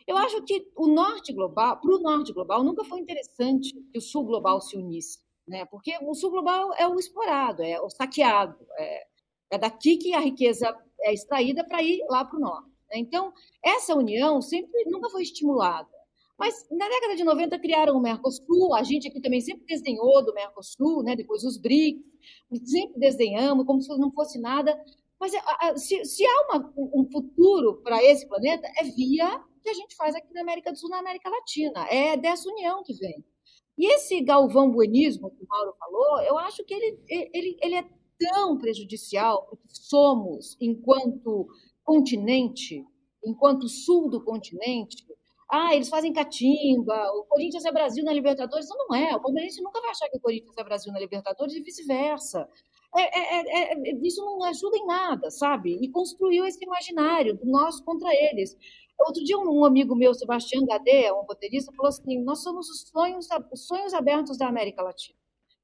eu 0.06 0.16
acho 0.16 0.42
que 0.42 0.70
o 0.76 0.86
norte 0.86 1.32
global, 1.32 1.80
para 1.80 1.94
o 1.94 1.98
norte 1.98 2.32
global, 2.32 2.62
nunca 2.62 2.84
foi 2.84 3.00
interessante 3.00 3.72
que 3.92 3.98
o 3.98 4.00
sul 4.00 4.24
global 4.24 4.60
se 4.60 4.76
unisse, 4.76 5.18
né? 5.46 5.64
Porque 5.66 5.96
o 6.02 6.14
sul 6.14 6.30
global 6.30 6.72
é 6.74 6.86
o 6.86 6.98
explorado, 6.98 7.62
é 7.62 7.80
o 7.80 7.88
saqueado, 7.88 8.56
é, 8.78 9.06
é 9.50 9.58
daqui 9.58 9.96
que 9.96 10.14
a 10.14 10.20
riqueza 10.20 10.74
é 11.00 11.12
extraída 11.12 11.64
para 11.64 11.82
ir 11.82 12.04
lá 12.08 12.24
para 12.24 12.38
o 12.38 12.40
norte. 12.40 12.70
Né? 12.90 12.98
Então, 12.98 13.32
essa 13.62 13.94
união 13.94 14.40
sempre 14.40 14.84
nunca 14.86 15.10
foi 15.10 15.22
estimulada. 15.22 15.88
Mas 16.38 16.66
na 16.70 16.88
década 16.88 17.14
de 17.14 17.22
90 17.22 17.58
criaram 17.58 17.96
o 17.96 18.00
Mercosul, 18.00 18.74
a 18.74 18.82
gente 18.82 19.06
aqui 19.06 19.20
também 19.20 19.40
sempre 19.40 19.64
desdenhou 19.64 20.24
do 20.24 20.34
Mercosul, 20.34 21.02
né? 21.02 21.14
depois 21.14 21.44
os 21.44 21.56
BRICS, 21.56 22.02
sempre 22.64 22.98
desdenhamos, 22.98 23.64
como 23.64 23.80
se 23.80 23.88
não 23.96 24.10
fosse 24.10 24.40
nada. 24.40 24.76
Mas 25.20 25.32
se, 25.76 26.04
se 26.04 26.26
há 26.26 26.46
uma, 26.48 26.72
um 26.76 27.08
futuro 27.12 27.80
para 27.82 28.02
esse 28.02 28.26
planeta, 28.26 28.66
é 28.76 28.82
via 28.84 29.40
que 29.62 29.70
a 29.70 29.74
gente 29.74 29.96
faz 29.96 30.14
aqui 30.14 30.32
na 30.34 30.42
América 30.42 30.72
do 30.72 30.78
Sul, 30.78 30.90
na 30.90 30.98
América 30.98 31.30
Latina. 31.30 31.86
É 31.88 32.16
dessa 32.16 32.48
união 32.48 32.82
que 32.82 32.94
vem. 32.94 33.24
E 33.78 33.86
esse 33.94 34.20
galvão 34.20 34.70
buenismo 34.70 35.30
que 35.30 35.42
o 35.42 35.48
Mauro 35.48 35.74
falou, 35.78 36.20
eu 36.22 36.38
acho 36.38 36.64
que 36.64 36.74
ele, 36.74 36.98
ele, 37.08 37.56
ele 37.62 37.74
é 37.76 37.84
tão 38.18 38.58
prejudicial 38.58 39.46
porque 39.48 39.66
somos, 39.70 40.56
enquanto 40.60 41.48
continente, 41.82 42.84
enquanto 43.24 43.68
sul 43.68 44.10
do 44.10 44.22
continente, 44.22 45.04
ah, 45.50 45.74
eles 45.74 45.90
fazem 45.90 46.12
catimba, 46.14 46.94
o 47.12 47.24
Corinthians 47.24 47.66
é 47.66 47.72
Brasil 47.72 48.02
na 48.04 48.12
Libertadores. 48.12 48.66
Não, 48.68 48.88
não 48.88 48.96
é. 48.96 49.14
O 49.14 49.20
Palmeirense 49.20 49.62
nunca 49.62 49.82
vai 49.82 49.90
achar 49.90 50.08
que 50.08 50.16
o 50.16 50.20
Corinthians 50.20 50.56
é 50.56 50.64
Brasil 50.64 50.90
na 50.90 50.98
Libertadores 50.98 51.54
e 51.54 51.60
vice-versa. 51.60 52.48
É, 52.96 53.00
é, 53.02 53.40
é, 53.40 53.72
é 53.72 53.94
isso 54.02 54.24
não 54.24 54.42
ajuda 54.44 54.78
em 54.78 54.86
nada, 54.86 55.30
sabe? 55.30 55.78
E 55.82 55.90
construiu 55.90 56.46
esse 56.46 56.62
imaginário 56.64 57.36
do 57.36 57.44
nós 57.44 57.80
contra 57.80 58.08
eles. 58.14 58.56
Outro 58.98 59.24
dia, 59.24 59.36
um 59.38 59.64
amigo 59.64 59.96
meu, 59.96 60.14
Sebastião 60.14 60.64
Gadea, 60.64 61.14
um 61.14 61.22
roteirista, 61.22 61.72
falou 61.72 61.88
assim: 61.88 62.22
nós 62.22 62.42
somos 62.42 62.68
os 62.68 62.88
sonhos, 62.88 63.28
os 63.52 63.66
sonhos 63.66 63.92
abertos 63.94 64.38
da 64.38 64.46
América 64.46 64.82
Latina. 64.82 65.18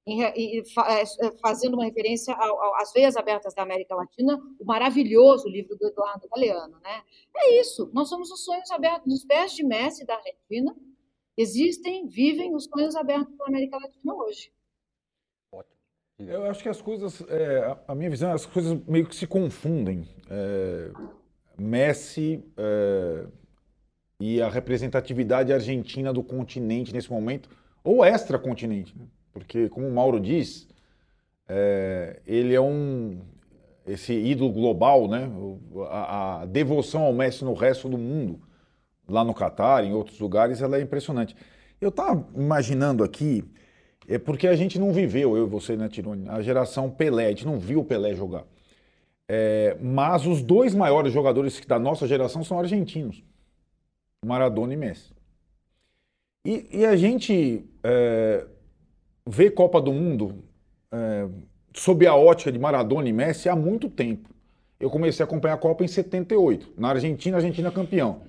E, 0.06 0.22
é, 0.24 1.02
é, 1.02 1.04
fazendo 1.42 1.74
uma 1.74 1.84
referência 1.84 2.34
às 2.76 2.92
veias 2.92 3.14
abertas 3.16 3.54
da 3.54 3.62
América 3.62 3.94
Latina, 3.94 4.40
o 4.58 4.64
maravilhoso 4.64 5.48
livro 5.48 5.76
do 5.76 5.86
Eduardo 5.86 6.26
Galeano. 6.28 6.78
Né? 6.80 7.02
É 7.36 7.60
isso, 7.60 7.90
nós 7.92 8.08
somos 8.08 8.30
os 8.30 8.42
sonhos 8.42 8.70
abertos, 8.70 9.06
nos 9.06 9.24
pés 9.24 9.52
de 9.52 9.62
Messi 9.62 10.06
da 10.06 10.14
Argentina, 10.14 10.74
existem, 11.36 12.08
vivem 12.08 12.54
os 12.54 12.64
sonhos 12.64 12.96
abertos 12.96 13.36
da 13.36 13.46
América 13.46 13.76
Latina 13.76 14.14
hoje. 14.14 14.50
Eu 16.18 16.44
acho 16.46 16.62
que 16.62 16.68
as 16.68 16.82
coisas, 16.82 17.20
é, 17.28 17.78
a 17.86 17.94
minha 17.94 18.10
visão, 18.10 18.32
as 18.32 18.44
coisas 18.44 18.76
meio 18.86 19.06
que 19.06 19.14
se 19.14 19.26
confundem. 19.26 20.08
É, 20.28 20.90
Messi 21.60 22.44
é, 22.56 23.26
e 24.20 24.40
a 24.40 24.48
representatividade 24.48 25.52
argentina 25.52 26.12
do 26.12 26.22
continente 26.22 26.92
nesse 26.92 27.10
momento, 27.10 27.48
ou 27.82 28.04
extracontinente, 28.04 28.96
né? 28.96 29.04
porque, 29.32 29.68
como 29.68 29.86
o 29.86 29.92
Mauro 29.92 30.20
diz, 30.20 30.68
é, 31.48 32.20
ele 32.26 32.54
é 32.54 32.60
um 32.60 33.20
esse 33.86 34.12
ídolo 34.12 34.52
global, 34.52 35.08
né? 35.08 35.30
A, 35.88 36.42
a, 36.42 36.46
devoção 36.46 37.02
ao 37.04 37.12
Messi 37.12 37.42
no 37.42 37.54
resto 37.54 37.88
do 37.88 37.96
mundo, 37.96 38.38
lá 39.08 39.24
no 39.24 39.32
Catar, 39.32 39.82
em 39.82 39.94
outros 39.94 40.20
lugares, 40.20 40.60
ela 40.60 40.76
é 40.76 40.82
impressionante. 40.82 41.34
Eu 41.80 41.88
estava 41.88 42.28
imaginando 42.36 43.02
aqui, 43.02 43.42
é 44.06 44.18
porque 44.18 44.46
a 44.46 44.54
gente 44.54 44.78
não 44.78 44.92
viveu, 44.92 45.36
eu 45.36 45.46
e 45.46 45.48
você, 45.48 45.76
né, 45.76 45.88
Tirone, 45.88 46.28
a 46.28 46.42
geração 46.42 46.90
Pelé, 46.90 47.26
a 47.26 47.28
gente 47.30 47.46
não 47.46 47.58
viu 47.58 47.80
o 47.80 47.84
Pelé 47.84 48.14
jogar. 48.14 48.44
É, 49.28 49.76
mas 49.80 50.26
os 50.26 50.42
dois 50.42 50.74
maiores 50.74 51.12
jogadores 51.12 51.60
da 51.66 51.78
nossa 51.78 52.06
geração 52.06 52.42
são 52.42 52.58
argentinos: 52.58 53.22
Maradona 54.24 54.72
e 54.72 54.76
Messi. 54.76 55.12
E, 56.44 56.66
e 56.72 56.86
a 56.86 56.96
gente 56.96 57.64
é, 57.82 58.46
vê 59.26 59.50
Copa 59.50 59.80
do 59.80 59.92
Mundo 59.92 60.42
é, 60.90 61.28
sob 61.74 62.06
a 62.06 62.14
ótica 62.14 62.50
de 62.50 62.58
Maradona 62.58 63.08
e 63.08 63.12
Messi 63.12 63.48
há 63.48 63.54
muito 63.54 63.90
tempo. 63.90 64.30
Eu 64.80 64.88
comecei 64.88 65.22
a 65.22 65.26
acompanhar 65.26 65.54
a 65.54 65.58
Copa 65.58 65.84
em 65.84 65.88
78. 65.88 66.72
Na 66.78 66.90
Argentina, 66.90 67.36
a 67.36 67.38
Argentina 67.38 67.70
campeão. 67.70 68.22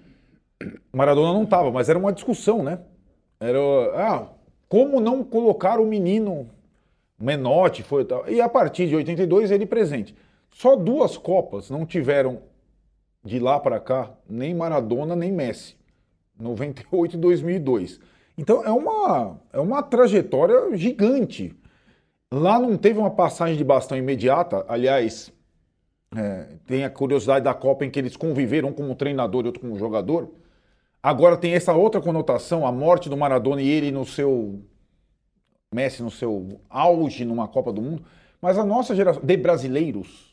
Maradona 0.91 1.31
não 1.31 1.43
estava, 1.43 1.71
mas 1.71 1.87
era 1.87 1.97
uma 1.97 2.11
discussão, 2.11 2.61
né? 2.63 2.79
Era, 3.39 3.59
ah, 3.95 4.27
como 4.67 4.99
não 4.99 5.23
colocar 5.23 5.79
o 5.79 5.85
menino 5.85 6.49
Menotti 7.17 7.83
foi 7.83 8.03
tal. 8.03 8.27
E 8.29 8.41
a 8.41 8.49
partir 8.49 8.87
de 8.87 8.95
82 8.95 9.51
ele 9.51 9.65
presente. 9.65 10.15
Só 10.51 10.75
duas 10.75 11.17
Copas 11.17 11.69
não 11.69 11.85
tiveram 11.85 12.41
de 13.23 13.39
lá 13.39 13.59
para 13.59 13.79
cá 13.79 14.11
nem 14.27 14.53
Maradona 14.53 15.15
nem 15.15 15.31
Messi. 15.31 15.77
98 16.39 17.15
e 17.15 17.19
2002. 17.19 17.99
Então 18.37 18.63
é 18.63 18.71
uma, 18.71 19.39
é 19.51 19.59
uma 19.59 19.83
trajetória 19.83 20.75
gigante. 20.77 21.53
Lá 22.33 22.59
não 22.59 22.77
teve 22.77 22.99
uma 22.99 23.11
passagem 23.11 23.57
de 23.57 23.63
bastão 23.63 23.97
imediata, 23.97 24.63
aliás, 24.67 25.33
é, 26.15 26.57
tem 26.65 26.83
a 26.83 26.89
curiosidade 26.89 27.43
da 27.43 27.53
Copa 27.53 27.85
em 27.85 27.91
que 27.91 27.99
eles 27.99 28.15
conviveram 28.15 28.69
um 28.69 28.73
como 28.73 28.95
treinador 28.95 29.43
e 29.43 29.47
outro 29.47 29.61
como 29.61 29.77
jogador. 29.77 30.31
Agora 31.01 31.37
tem 31.37 31.53
essa 31.53 31.73
outra 31.73 32.01
conotação, 32.01 32.65
a 32.65 32.71
morte 32.71 33.09
do 33.09 33.17
Maradona 33.17 33.61
e 33.61 33.67
ele 33.67 33.91
no 33.91 34.05
seu. 34.05 34.61
Messi 35.73 36.01
no 36.01 36.09
seu 36.09 36.59
auge 36.67 37.23
numa 37.23 37.47
Copa 37.47 37.71
do 37.71 37.81
Mundo. 37.81 38.03
Mas 38.41 38.57
a 38.57 38.65
nossa 38.65 38.95
geração 38.95 39.21
de 39.23 39.37
brasileiros, 39.37 40.28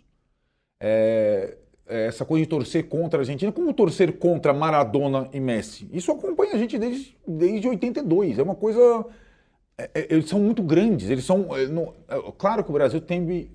é, 0.80 1.56
é 1.86 2.06
essa 2.06 2.24
coisa 2.24 2.44
de 2.44 2.48
torcer 2.48 2.88
contra 2.88 3.20
a 3.20 3.22
Argentina, 3.22 3.52
como 3.52 3.72
torcer 3.72 4.18
contra 4.18 4.52
Maradona 4.52 5.28
e 5.32 5.40
Messi? 5.40 5.88
Isso 5.92 6.10
acompanha 6.10 6.54
a 6.54 6.58
gente 6.58 6.78
desde, 6.78 7.16
desde 7.26 7.68
82. 7.68 8.38
É 8.38 8.42
uma 8.42 8.54
coisa. 8.54 9.06
É, 9.78 9.90
é, 9.94 10.06
eles 10.10 10.28
são 10.28 10.40
muito 10.40 10.62
grandes. 10.62 11.10
Eles 11.10 11.24
são. 11.24 11.48
É, 11.54 12.32
claro 12.36 12.64
que 12.64 12.70
o 12.70 12.74
Brasil 12.74 13.00
tem 13.00 13.50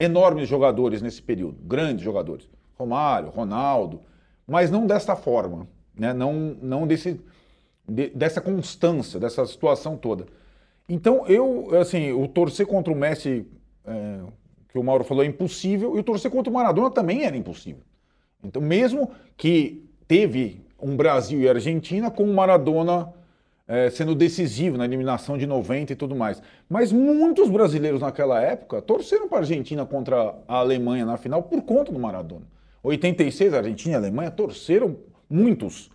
enormes 0.00 0.48
jogadores 0.48 1.02
nesse 1.02 1.22
período, 1.22 1.58
grandes 1.62 2.04
jogadores. 2.04 2.48
Romário, 2.78 3.30
Ronaldo, 3.30 4.00
mas 4.46 4.70
não 4.70 4.86
desta 4.86 5.16
forma, 5.16 5.66
né? 5.94 6.12
não, 6.14 6.56
não 6.62 6.86
desse, 6.86 7.20
de, 7.86 8.08
dessa 8.10 8.40
constância, 8.40 9.18
dessa 9.18 9.44
situação 9.46 9.96
toda. 9.96 10.26
Então, 10.88 11.26
eu, 11.26 11.68
assim, 11.78 12.12
o 12.12 12.26
torcer 12.28 12.66
contra 12.66 12.92
o 12.92 12.96
Messi, 12.96 13.46
é, 13.84 14.20
que 14.78 14.82
o 14.82 14.84
Mauro 14.84 15.04
falou, 15.04 15.24
é 15.24 15.26
impossível, 15.26 15.96
e 15.96 16.00
o 16.00 16.02
torcer 16.02 16.30
contra 16.30 16.50
o 16.50 16.54
Maradona 16.54 16.90
também 16.90 17.24
era 17.24 17.36
impossível. 17.36 17.82
Então, 18.42 18.62
mesmo 18.62 19.10
que 19.36 19.84
teve 20.06 20.60
um 20.80 20.96
Brasil 20.96 21.40
e 21.40 21.48
Argentina 21.48 22.10
com 22.10 22.24
o 22.24 22.34
Maradona 22.34 23.12
é, 23.68 23.90
sendo 23.90 24.14
decisivo 24.14 24.78
na 24.78 24.86
eliminação 24.86 25.36
de 25.36 25.46
90 25.46 25.92
e 25.92 25.96
tudo 25.96 26.16
mais. 26.16 26.40
Mas 26.68 26.90
muitos 26.90 27.50
brasileiros 27.50 28.00
naquela 28.00 28.40
época 28.40 28.80
torceram 28.80 29.28
para 29.28 29.38
a 29.38 29.40
Argentina 29.40 29.84
contra 29.84 30.34
a 30.48 30.56
Alemanha 30.56 31.04
na 31.04 31.18
final 31.18 31.42
por 31.42 31.62
conta 31.62 31.92
do 31.92 31.98
Maradona. 31.98 32.46
86, 32.82 33.52
a 33.52 33.58
Argentina 33.58 33.94
e 33.94 33.96
Alemanha 33.96 34.30
torceram 34.30 34.96
muitos. 35.28 35.90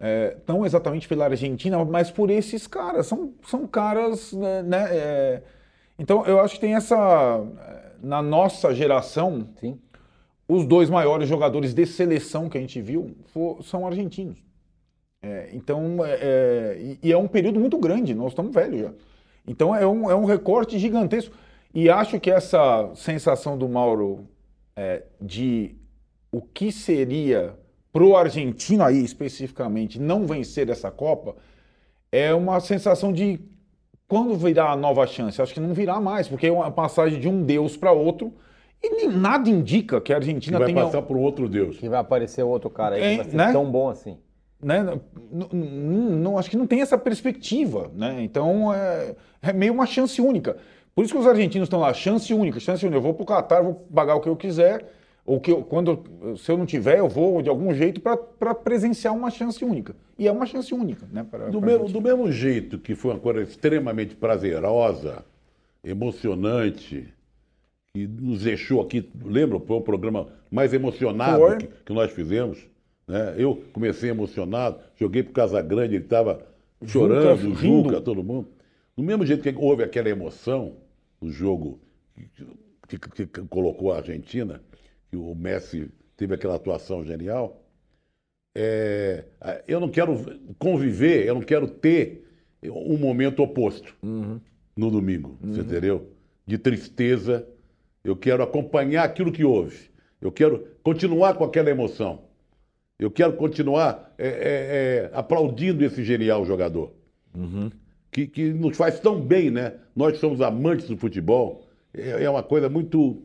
É, 0.00 0.36
não 0.46 0.64
exatamente 0.64 1.08
pela 1.08 1.24
Argentina, 1.24 1.82
mas 1.84 2.10
por 2.10 2.30
esses 2.30 2.66
caras. 2.66 3.06
São, 3.06 3.32
são 3.46 3.66
caras. 3.66 4.32
Né, 4.32 4.62
né 4.62 4.88
é... 4.90 5.42
então 5.98 6.24
eu 6.26 6.40
acho 6.40 6.56
que 6.56 6.60
tem 6.60 6.74
essa. 6.74 7.42
Na 8.02 8.22
nossa 8.22 8.74
geração, 8.74 9.48
Sim. 9.60 9.78
os 10.48 10.66
dois 10.66 10.88
maiores 10.88 11.28
jogadores 11.28 11.74
de 11.74 11.86
seleção 11.86 12.48
que 12.48 12.58
a 12.58 12.60
gente 12.60 12.80
viu 12.80 13.16
for, 13.32 13.62
são 13.62 13.86
argentinos. 13.86 14.38
É, 15.20 15.50
então, 15.52 16.04
é, 16.04 16.18
é 16.20 16.96
e 17.02 17.12
é 17.12 17.18
um 17.18 17.26
período 17.26 17.58
muito 17.58 17.76
grande, 17.78 18.14
nós 18.14 18.28
estamos 18.28 18.54
velhos 18.54 18.80
já. 18.80 18.92
Então 19.46 19.74
é 19.74 19.86
um, 19.86 20.10
é 20.10 20.14
um 20.14 20.24
recorte 20.24 20.78
gigantesco. 20.78 21.34
E 21.74 21.88
acho 21.88 22.20
que 22.20 22.30
essa 22.30 22.90
sensação 22.94 23.56
do 23.56 23.68
Mauro 23.68 24.26
é, 24.76 25.02
de 25.20 25.74
o 26.30 26.40
que 26.40 26.70
seria 26.70 27.54
pro 27.92 28.16
argentino 28.16 28.84
aí 28.84 29.02
especificamente 29.02 29.98
não 29.98 30.26
vencer 30.26 30.68
essa 30.68 30.90
Copa 30.90 31.34
é 32.12 32.32
uma 32.34 32.60
sensação 32.60 33.12
de 33.12 33.40
quando 34.08 34.34
virá 34.34 34.72
a 34.72 34.76
nova 34.76 35.06
chance? 35.06 35.40
Acho 35.40 35.54
que 35.54 35.60
não 35.60 35.74
virá 35.74 36.00
mais, 36.00 36.26
porque 36.26 36.46
é 36.46 36.52
uma 36.52 36.70
passagem 36.70 37.20
de 37.20 37.28
um 37.28 37.42
Deus 37.42 37.76
para 37.76 37.92
outro. 37.92 38.32
E 38.82 39.06
nada 39.06 39.48
indica 39.48 40.00
que 40.00 40.12
a 40.12 40.16
Argentina 40.16 40.56
que 40.56 40.64
vai 40.64 40.66
tenha. 40.66 40.82
Vai 40.82 40.92
passar 40.92 41.02
para 41.02 41.16
outro 41.16 41.48
Deus. 41.48 41.76
Que 41.76 41.88
vai 41.88 42.00
aparecer 42.00 42.42
outro 42.42 42.70
cara 42.70 42.96
aí 42.96 43.02
é, 43.02 43.10
que 43.10 43.16
vai 43.18 43.30
ser 43.30 43.36
né? 43.36 43.52
tão 43.52 43.70
bom 43.70 43.88
assim 43.88 44.16
né, 44.60 44.82
não, 45.30 45.48
não, 45.48 46.38
acho 46.38 46.50
que 46.50 46.56
não 46.56 46.66
tem 46.66 46.80
essa 46.80 46.98
perspectiva, 46.98 47.90
né? 47.94 48.20
Então 48.22 48.72
é, 48.74 49.14
é, 49.40 49.52
meio 49.52 49.72
uma 49.72 49.86
chance 49.86 50.20
única. 50.20 50.56
Por 50.94 51.04
isso 51.04 51.14
que 51.14 51.20
os 51.20 51.26
argentinos 51.26 51.66
estão 51.66 51.78
lá, 51.78 51.94
chance 51.94 52.32
única, 52.34 52.58
chance 52.58 52.84
única. 52.84 52.98
Eu 52.98 53.02
vou 53.02 53.14
para 53.14 53.22
o 53.22 53.26
Catar, 53.26 53.62
vou 53.62 53.74
pagar 53.74 54.16
o 54.16 54.20
que 54.20 54.28
eu 54.28 54.36
quiser, 54.36 54.92
ou 55.28 55.40
que 55.40 55.50
eu, 55.50 55.62
quando 55.62 56.36
se 56.36 56.50
eu 56.50 56.56
não 56.56 56.66
tiver, 56.66 56.98
eu 56.98 57.08
vou 57.08 57.42
de 57.42 57.48
algum 57.48 57.72
jeito 57.74 58.00
para 58.00 58.54
presenciar 58.54 59.14
uma 59.14 59.30
chance 59.30 59.64
única. 59.64 59.94
E 60.18 60.26
é 60.26 60.32
uma 60.32 60.46
chance 60.46 60.72
única, 60.72 61.06
né? 61.12 61.26
Pra, 61.28 61.48
do, 61.48 61.60
mesmo, 61.60 61.88
do 61.88 62.00
mesmo 62.00 62.32
jeito 62.32 62.78
que 62.78 62.94
foi 62.94 63.12
uma 63.12 63.20
coisa 63.20 63.42
extremamente 63.42 64.16
prazerosa, 64.16 65.24
emocionante, 65.84 67.12
que 67.92 68.06
nos 68.06 68.42
deixou 68.42 68.80
aqui, 68.80 69.08
lembra? 69.24 69.60
Foi 69.60 69.76
o 69.76 69.80
programa 69.80 70.28
mais 70.50 70.72
emocionado 70.72 71.58
que, 71.58 71.66
que 71.84 71.92
nós 71.92 72.10
fizemos 72.10 72.66
né? 73.08 73.34
Eu 73.38 73.64
comecei 73.72 74.10
emocionado, 74.10 74.78
joguei 74.94 75.22
para 75.22 75.32
Casa 75.32 75.62
Grande, 75.62 75.94
ele 75.94 76.04
estava 76.04 76.46
chorando, 76.84 77.54
Juca, 77.54 77.60
Juca, 77.60 78.00
todo 78.02 78.22
mundo. 78.22 78.48
Do 78.94 79.02
mesmo 79.02 79.24
jeito 79.24 79.42
que 79.42 79.58
houve 79.58 79.82
aquela 79.82 80.10
emoção 80.10 80.76
no 81.20 81.30
jogo 81.30 81.80
que, 82.86 82.98
que, 82.98 83.26
que, 83.26 83.42
colocou 83.48 83.92
a 83.92 83.96
Argentina, 83.96 84.60
que 85.10 85.16
o 85.16 85.34
Messi 85.34 85.90
teve 86.16 86.34
aquela 86.34 86.56
atuação 86.56 87.04
genial, 87.04 87.62
é, 88.54 89.24
eu 89.66 89.78
não 89.78 89.88
quero 89.88 90.16
conviver, 90.58 91.26
eu 91.26 91.34
não 91.34 91.42
quero 91.42 91.68
ter 91.68 92.24
um 92.64 92.96
momento 92.96 93.42
oposto 93.42 93.94
uhum. 94.02 94.40
no 94.76 94.90
domingo, 94.90 95.38
uhum. 95.42 95.52
você 95.52 95.60
entendeu? 95.60 96.10
De 96.46 96.58
tristeza. 96.58 97.46
Eu 98.02 98.16
quero 98.16 98.42
acompanhar 98.42 99.04
aquilo 99.04 99.30
que 99.30 99.44
houve. 99.44 99.90
Eu 100.20 100.32
quero 100.32 100.66
continuar 100.82 101.34
com 101.34 101.44
aquela 101.44 101.70
emoção. 101.70 102.22
Eu 102.98 103.10
quero 103.10 103.34
continuar 103.34 104.12
é, 104.18 104.26
é, 104.26 104.30
é, 104.30 105.10
aplaudindo 105.12 105.84
esse 105.84 106.02
genial 106.02 106.44
jogador. 106.44 106.92
Uhum. 107.34 107.70
Que, 108.10 108.26
que 108.26 108.52
nos 108.52 108.76
faz 108.76 108.98
tão 108.98 109.20
bem, 109.20 109.50
né? 109.50 109.74
Nós 109.94 110.14
que 110.14 110.18
somos 110.18 110.40
amantes 110.40 110.88
do 110.88 110.96
futebol. 110.96 111.64
É, 111.94 112.24
é 112.24 112.30
uma 112.30 112.42
coisa 112.42 112.68
muito 112.68 113.22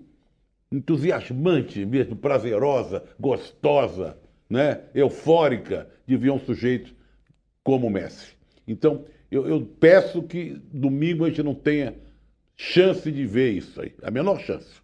entusiasmante 0.73 1.85
mesmo, 1.85 2.15
prazerosa, 2.15 3.03
gostosa, 3.19 4.17
né? 4.49 4.81
eufórica 4.95 5.87
de 6.05 6.17
ver 6.17 6.31
um 6.31 6.39
sujeito 6.39 6.93
como 7.63 7.87
o 7.87 7.89
Messi. 7.89 8.33
Então, 8.67 9.05
eu, 9.29 9.47
eu 9.47 9.61
peço 9.79 10.23
que 10.23 10.59
domingo 10.71 11.25
a 11.25 11.29
gente 11.29 11.43
não 11.43 11.53
tenha 11.53 11.95
chance 12.55 13.11
de 13.11 13.25
ver 13.25 13.51
isso 13.51 13.79
aí, 13.79 13.93
a 14.01 14.09
menor 14.09 14.39
chance. 14.39 14.81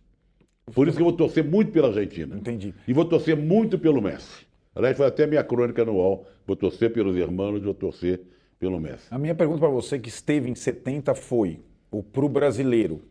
Por 0.74 0.88
isso 0.88 0.98
que 0.98 1.02
eu 1.02 1.08
vou 1.08 1.18
torcer 1.18 1.44
muito 1.44 1.72
pela 1.72 1.88
Argentina. 1.88 2.36
Entendi. 2.36 2.74
E 2.88 2.94
vou 2.94 3.06
torcer 3.06 3.36
muito 3.36 3.80
pelo 3.80 4.02
Messi. 4.02 4.46
Aliás, 4.76 4.96
foi 4.96 5.08
até 5.08 5.26
minha 5.26 5.44
crônica 5.44 5.84
UOL. 5.84 6.28
Vou 6.46 6.56
torcer 6.56 6.94
pelos 6.94 7.18
irmãos, 7.18 7.62
vou 7.64 7.74
torcer 7.74 8.22
pelo 8.60 8.80
Messi. 8.80 9.08
A 9.10 9.18
minha 9.18 9.34
pergunta 9.34 9.60
para 9.60 9.70
você, 9.70 9.98
que 9.98 10.10
esteve 10.10 10.50
em 10.50 10.54
70, 10.54 11.16
foi: 11.16 11.60
o 11.92 12.04
brasileiro, 12.30 13.02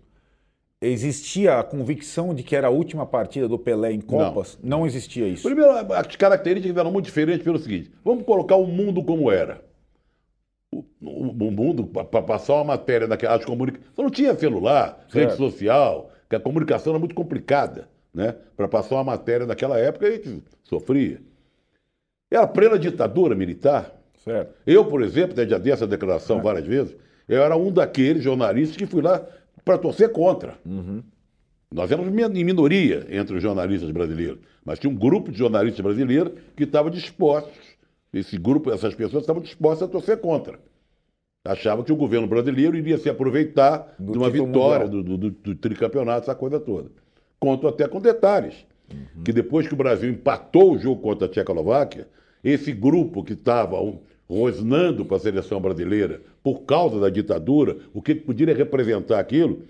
existia 0.80 1.58
a 1.58 1.64
convicção 1.64 2.34
de 2.34 2.42
que 2.42 2.54
era 2.54 2.68
a 2.68 2.70
última 2.70 3.04
partida 3.04 3.48
do 3.48 3.58
Pelé 3.58 3.92
em 3.92 4.00
Copas? 4.00 4.58
Não, 4.62 4.78
Não 4.78 4.86
existia 4.86 5.26
isso. 5.26 5.42
Primeiro, 5.42 5.72
as 5.92 6.16
características 6.16 6.76
eram 6.76 6.92
muito 6.92 7.06
diferentes 7.06 7.42
pelo 7.42 7.58
seguinte: 7.58 7.90
vamos 8.04 8.24
colocar 8.24 8.56
o 8.56 8.66
mundo 8.66 9.02
como 9.02 9.30
era. 9.30 9.66
O, 10.70 10.84
o, 11.00 11.50
mundo, 11.50 11.86
para 11.86 12.22
passar 12.22 12.54
uma 12.54 12.64
matéria 12.64 13.08
daquela 13.08 13.38
comunicações. 13.38 13.90
Não 13.96 14.10
tinha 14.10 14.34
celular, 14.34 15.06
certo. 15.08 15.14
rede 15.14 15.36
social, 15.36 16.10
que 16.28 16.36
a 16.36 16.40
comunicação 16.40 16.92
era 16.92 16.98
muito 16.98 17.14
complicada. 17.14 17.88
Né? 18.12 18.34
Para 18.56 18.68
passar 18.68 18.96
uma 18.96 19.04
matéria 19.04 19.46
daquela 19.46 19.78
época, 19.78 20.06
a 20.06 20.10
gente 20.10 20.42
sofria. 20.64 21.20
Era 22.30 22.46
plena 22.46 22.78
ditadura 22.78 23.34
militar. 23.34 23.94
Certo. 24.22 24.52
Eu, 24.66 24.84
por 24.84 25.02
exemplo, 25.02 25.34
já 25.48 25.56
dei 25.56 25.72
essa 25.72 25.86
declaração 25.86 26.38
é. 26.38 26.42
várias 26.42 26.66
vezes, 26.66 26.94
eu 27.26 27.42
era 27.42 27.56
um 27.56 27.72
daqueles 27.72 28.22
jornalistas 28.22 28.76
que 28.76 28.86
fui 28.86 29.00
lá 29.00 29.24
para 29.68 29.76
torcer 29.76 30.10
contra. 30.10 30.56
Uhum. 30.64 31.02
Nós 31.70 31.92
éramos 31.92 32.10
em 32.10 32.44
minoria 32.44 33.06
entre 33.10 33.36
os 33.36 33.42
jornalistas 33.42 33.90
brasileiros, 33.90 34.38
mas 34.64 34.78
tinha 34.78 34.90
um 34.90 34.96
grupo 34.96 35.30
de 35.30 35.36
jornalistas 35.36 35.84
brasileiros 35.84 36.32
que 36.56 36.64
estavam 36.64 36.90
dispostos, 36.90 37.76
esse 38.10 38.38
grupo, 38.38 38.72
essas 38.72 38.94
pessoas 38.94 39.24
estavam 39.24 39.42
dispostas 39.42 39.86
a 39.86 39.92
torcer 39.92 40.16
contra. 40.22 40.58
Achavam 41.44 41.84
que 41.84 41.92
o 41.92 41.96
governo 41.96 42.26
brasileiro 42.26 42.78
iria 42.78 42.96
se 42.96 43.10
aproveitar 43.10 43.94
do 43.98 44.12
de 44.12 44.18
uma 44.18 44.30
vitória, 44.30 44.88
do, 44.88 45.02
do, 45.02 45.30
do, 45.30 45.54
tricampeonato, 45.54 46.22
essa 46.22 46.34
coisa 46.34 46.58
toda. 46.58 46.90
Conto 47.38 47.68
até 47.68 47.86
com 47.86 48.00
detalhes. 48.00 48.66
Uhum. 48.90 49.22
Que 49.22 49.34
depois 49.34 49.68
que 49.68 49.74
o 49.74 49.76
Brasil 49.76 50.08
empatou 50.08 50.72
o 50.72 50.78
jogo 50.78 51.02
contra 51.02 51.26
a 51.26 51.30
Tchecoslováquia, 51.30 52.08
esse 52.42 52.72
grupo 52.72 53.22
que 53.22 53.34
estava 53.34 53.76
rosnando 54.28 55.04
para 55.04 55.16
a 55.16 55.20
seleção 55.20 55.60
brasileira 55.60 56.20
por 56.42 56.60
causa 56.60 57.00
da 57.00 57.08
ditadura, 57.08 57.78
o 57.94 58.02
que 58.02 58.14
podia 58.14 58.54
representar 58.54 59.18
aquilo, 59.18 59.62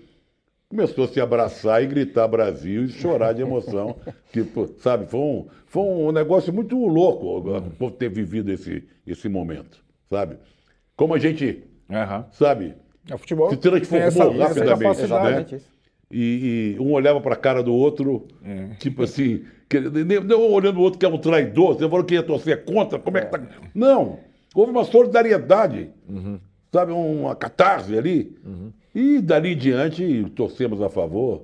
começou 0.67 1.05
a 1.05 1.07
se 1.07 1.21
abraçar 1.21 1.81
e 1.81 1.87
gritar 1.87 2.27
Brasil 2.27 2.83
e 2.83 2.89
chorar 2.89 3.33
de 3.33 3.41
emoção. 3.41 3.95
tipo, 4.33 4.67
sabe, 4.79 5.07
foi 5.07 5.19
um, 5.19 5.47
foi 5.65 5.83
um 5.83 6.11
negócio 6.11 6.53
muito 6.53 6.75
louco 6.75 7.39
o 7.39 7.71
povo 7.71 7.95
ter 7.95 8.09
vivido 8.09 8.51
esse, 8.51 8.83
esse 9.07 9.29
momento, 9.29 9.83
sabe? 10.09 10.37
Como 10.95 11.13
a 11.13 11.19
gente, 11.19 11.63
uhum. 11.89 12.23
sabe, 12.31 12.75
o 13.11 13.17
futebol 13.17 13.49
se 13.49 13.57
transformou 13.57 14.43
essa, 14.43 14.59
rapidamente. 14.63 15.01
Essa 15.01 15.23
né? 15.23 15.61
E, 16.11 16.75
e, 16.75 16.79
um 16.79 16.91
olhava 16.91 17.21
para 17.21 17.33
a 17.33 17.37
cara 17.37 17.63
do 17.63 17.73
outro, 17.73 18.27
é. 18.43 18.75
tipo 18.79 19.03
assim, 19.03 19.45
que, 19.69 19.79
nem, 19.79 20.19
nem 20.19 20.37
olhando 20.37 20.79
o 20.79 20.81
outro 20.81 20.99
que 20.99 21.05
é 21.05 21.09
um 21.09 21.19
traidor, 21.19 21.75
você 21.75 21.87
falou 21.87 22.03
que 22.03 22.15
ia 22.15 22.23
torcer 22.23 22.65
contra, 22.65 22.97
como 22.97 23.17
é, 23.17 23.21
é 23.21 23.25
que 23.25 23.31
tá. 23.31 23.39
Não! 23.73 24.19
Houve 24.53 24.71
uma 24.71 24.83
solidariedade, 24.83 25.91
sabe, 26.71 26.91
uma 26.91 27.35
catarse 27.35 27.97
ali. 27.97 28.37
E 28.93 29.21
dali 29.21 29.53
em 29.53 29.57
diante 29.57 30.25
torcemos 30.35 30.81
a 30.81 30.89
favor. 30.89 31.43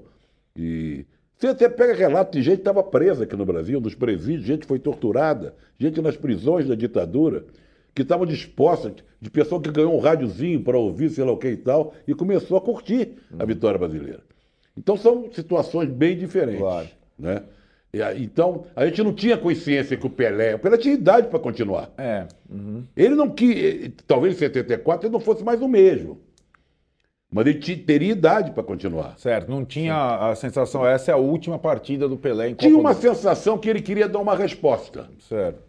E 0.56 1.06
você 1.38 1.48
até 1.48 1.70
pega 1.70 1.94
relato 1.94 2.38
de 2.38 2.44
gente 2.44 2.56
que 2.56 2.62
estava 2.62 2.82
presa 2.82 3.26
aqui 3.26 3.36
no 3.36 3.46
Brasil, 3.46 3.80
nos 3.80 3.94
presídios, 3.94 4.46
gente 4.46 4.62
que 4.62 4.68
foi 4.68 4.80
torturada, 4.80 5.54
gente 5.78 6.02
nas 6.02 6.16
prisões 6.16 6.68
da 6.68 6.76
ditadura, 6.76 7.46
que 7.94 8.02
estavam 8.02 8.26
dispostas, 8.26 8.94
de 9.22 9.30
pessoa 9.30 9.62
que 9.62 9.72
ganhou 9.72 9.96
um 9.96 10.00
rádiozinho 10.00 10.62
para 10.64 10.78
ouvir, 10.78 11.10
sei 11.10 11.24
lá 11.24 11.32
o 11.32 11.38
que 11.38 11.50
e 11.50 11.58
tal, 11.58 11.94
e 12.08 12.14
começou 12.14 12.58
a 12.58 12.62
curtir 12.62 13.16
a 13.38 13.46
vitória 13.46 13.78
brasileira. 13.78 14.22
Então 14.78 14.98
são 14.98 15.32
situações 15.32 15.90
bem 15.90 16.18
diferentes. 16.18 16.60
Claro. 16.60 16.88
Né? 17.18 17.44
Então, 18.18 18.66
a 18.76 18.86
gente 18.86 19.02
não 19.04 19.14
tinha 19.14 19.38
consciência 19.38 19.96
que 19.98 20.06
o 20.06 20.10
Pelé. 20.10 20.56
O 20.56 20.60
Pelé 20.60 20.78
tinha 20.78 20.94
idade 20.94 21.28
para 21.28 21.40
continuar. 21.40 21.92
É. 21.98 22.26
Ele 22.96 23.16
não 23.16 23.30
quis. 23.30 23.92
Talvez 24.08 24.36
em 24.36 24.38
74 24.40 25.08
ele 25.08 25.14
não 25.14 25.20
fosse 25.20 25.44
mais 25.44 25.62
o 25.62 25.68
mesmo. 25.68 26.20
Mas 27.32 27.48
ele 27.48 27.60
teria 27.78 28.12
idade 28.12 28.52
para 28.52 28.64
continuar. 28.64 29.18
Certo, 29.18 29.50
não 29.50 29.66
tinha 29.66 30.30
a 30.30 30.36
sensação, 30.36 30.86
essa 30.88 31.12
é 31.12 31.14
a 31.14 31.18
última 31.18 31.60
partida 31.60 32.08
do 32.08 32.16
Pelé 32.16 32.50
em 32.50 32.54
Tinha 32.54 32.72
Copa 32.72 32.82
uma 32.82 32.94
do- 32.94 33.02
sensação 33.02 33.58
que 33.58 33.70
ele 33.70 33.82
queria 33.82 34.08
dar 34.08 34.20
uma 34.20 34.36
resposta. 34.36 35.10
Certo. 35.28 35.60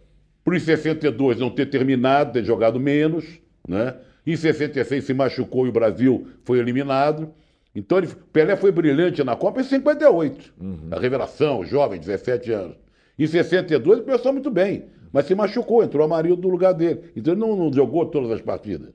Por 0.45 0.55
em 0.55 0.61
62 0.61 1.41
não 1.41 1.51
ter 1.51 1.67
terminado, 1.67 2.33
ter 2.35 2.45
jogado 2.45 2.79
menos, 2.79 3.25
né? 3.67 3.95
Em 4.25 4.37
66 4.37 5.05
se 5.05 5.15
machucou 5.15 5.67
e 5.67 5.71
o 5.71 5.73
Brasil 5.73 6.29
foi 6.45 6.59
eliminado. 6.61 7.33
Então 7.77 7.99
ele, 7.99 8.09
Pelé 8.33 8.57
foi 8.57 8.73
brilhante 8.73 9.23
na 9.23 9.37
Copa 9.37 9.61
em 9.61 9.65
58. 9.65 10.55
A 10.91 10.99
revelação, 10.99 11.63
jovem, 11.63 12.01
17 12.01 12.51
anos. 12.51 12.77
Em 13.19 13.27
62 13.27 13.99
ele 13.99 14.07
começou 14.07 14.33
muito 14.33 14.51
bem, 14.51 14.87
mas 15.13 15.27
se 15.27 15.35
machucou, 15.35 15.85
entrou 15.85 16.03
Amarildo 16.05 16.43
no 16.43 16.49
lugar 16.49 16.73
dele. 16.73 17.11
Então 17.15 17.35
ele 17.35 17.41
não, 17.41 17.55
não 17.55 17.71
jogou 17.73 18.07
todas 18.07 18.31
as 18.31 18.41
partidas. 18.41 18.95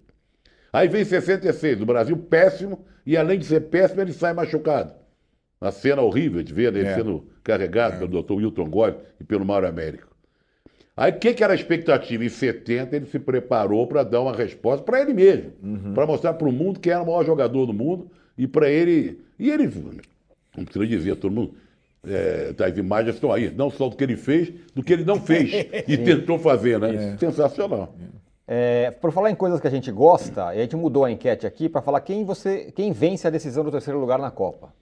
Aí 0.73 0.87
vem 0.87 1.05
66, 1.05 1.79
o 1.81 1.85
Brasil 1.85 2.17
péssimo, 2.17 2.83
e 3.05 3.15
além 3.15 3.37
de 3.37 3.45
ser 3.45 3.61
péssimo, 3.61 4.01
ele 4.01 4.13
sai 4.13 4.33
machucado. 4.33 4.93
Uma 5.61 5.71
cena 5.71 6.01
horrível 6.01 6.41
de 6.41 6.51
ver 6.51 6.73
ele 6.75 6.87
É. 6.87 6.95
sendo 6.95 7.25
carregado 7.43 7.99
pelo 7.99 8.23
Dr. 8.23 8.33
Wilton 8.33 8.67
Gomes 8.69 8.95
e 9.19 9.23
pelo 9.23 9.45
Mário 9.45 9.67
Américo. 9.67 10.07
Aí 10.97 11.11
o 11.11 11.19
que, 11.19 11.33
que 11.35 11.43
era 11.43 11.53
a 11.53 11.55
expectativa? 11.55 12.23
Em 12.25 12.29
70 12.29 12.95
ele 12.95 13.05
se 13.05 13.19
preparou 13.19 13.85
para 13.85 14.03
dar 14.03 14.21
uma 14.21 14.33
resposta 14.35 14.83
para 14.83 15.01
ele 15.01 15.13
mesmo, 15.13 15.51
para 15.93 16.07
mostrar 16.07 16.33
para 16.33 16.47
o 16.47 16.51
mundo 16.51 16.79
que 16.79 16.89
era 16.89 17.01
o 17.03 17.05
maior 17.05 17.23
jogador 17.25 17.65
do 17.67 17.73
mundo 17.73 18.09
e 18.41 18.47
para 18.47 18.67
ele. 18.67 19.21
E 19.37 19.51
ele, 19.51 19.71
não 20.57 20.65
precisa 20.65 20.87
dizer, 20.87 21.15
todo 21.17 21.31
mundo. 21.31 21.53
é, 22.03 22.55
as 22.65 22.75
imagens 22.75 23.15
estão 23.15 23.31
aí, 23.31 23.51
não 23.51 23.69
só 23.69 23.87
do 23.87 23.95
que 23.95 24.03
ele 24.03 24.17
fez, 24.17 24.51
do 24.73 24.81
que 24.83 24.91
ele 24.91 25.05
não 25.05 25.21
fez 25.21 25.51
e 25.87 25.95
tentou 25.97 26.39
fazer, 26.39 26.79
né? 26.79 27.15
Sensacional. 27.19 27.93
É, 28.47 28.89
por 28.89 29.11
falar 29.11 29.29
em 29.29 29.35
coisas 29.35 29.61
que 29.61 29.67
a 29.67 29.71
gente 29.71 29.91
gosta, 29.91 30.45
a 30.47 30.55
gente 30.55 30.75
mudou 30.75 31.05
a 31.05 31.11
enquete 31.11 31.45
aqui 31.45 31.69
para 31.69 31.81
falar 31.81 32.01
quem 32.01 32.25
você, 32.25 32.71
quem 32.75 32.91
vence 32.91 33.27
a 33.27 33.29
decisão 33.29 33.63
do 33.63 33.69
terceiro 33.69 33.99
lugar 33.99 34.17
na 34.17 34.31
Copa. 34.31 34.73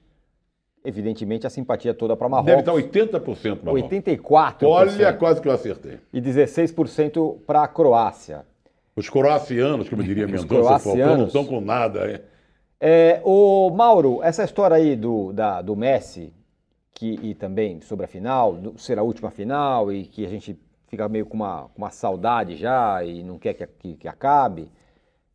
Evidentemente 0.83 1.45
a 1.45 1.49
simpatia 1.49 1.93
toda 1.93 2.15
para 2.15 2.29
Marrocos. 2.29 2.63
Deve 2.63 2.79
estar 2.79 3.19
80% 3.19 3.57
para 3.57 3.73
84% 3.73 4.63
Olha, 4.63 5.13
quase 5.13 5.41
que 5.41 5.49
eu 5.49 5.51
acertei. 5.51 5.99
e 6.13 6.21
16% 6.21 7.39
para 7.45 7.63
a 7.63 7.67
Croácia. 7.67 8.45
Os 8.95 9.09
croacianos, 9.09 9.89
como 9.89 10.01
diria 10.01 10.25
Mendonça, 10.27 10.95
não 10.95 11.25
estão 11.25 11.45
com 11.45 11.59
nada. 11.59 12.23
É. 12.79 13.21
O 13.23 13.69
Mauro, 13.71 14.19
essa 14.23 14.43
história 14.43 14.75
aí 14.77 14.95
do, 14.95 15.33
da- 15.33 15.61
do 15.61 15.75
Messi, 15.75 16.33
que, 16.93 17.19
e 17.21 17.33
também 17.35 17.81
sobre 17.81 18.05
a 18.05 18.07
final, 18.07 18.53
do- 18.53 18.79
ser 18.79 18.97
a 18.97 19.03
última 19.03 19.29
final, 19.31 19.91
e 19.91 20.05
que 20.05 20.25
a 20.25 20.29
gente 20.29 20.57
fica 20.87 21.07
meio 21.07 21.25
com 21.25 21.35
uma, 21.35 21.67
uma 21.77 21.89
saudade 21.89 22.55
já 22.55 23.03
e 23.03 23.23
não 23.23 23.37
quer 23.37 23.53
que, 23.53 23.67
que- 23.67 23.93
que 23.95 24.07
acabe. 24.07 24.69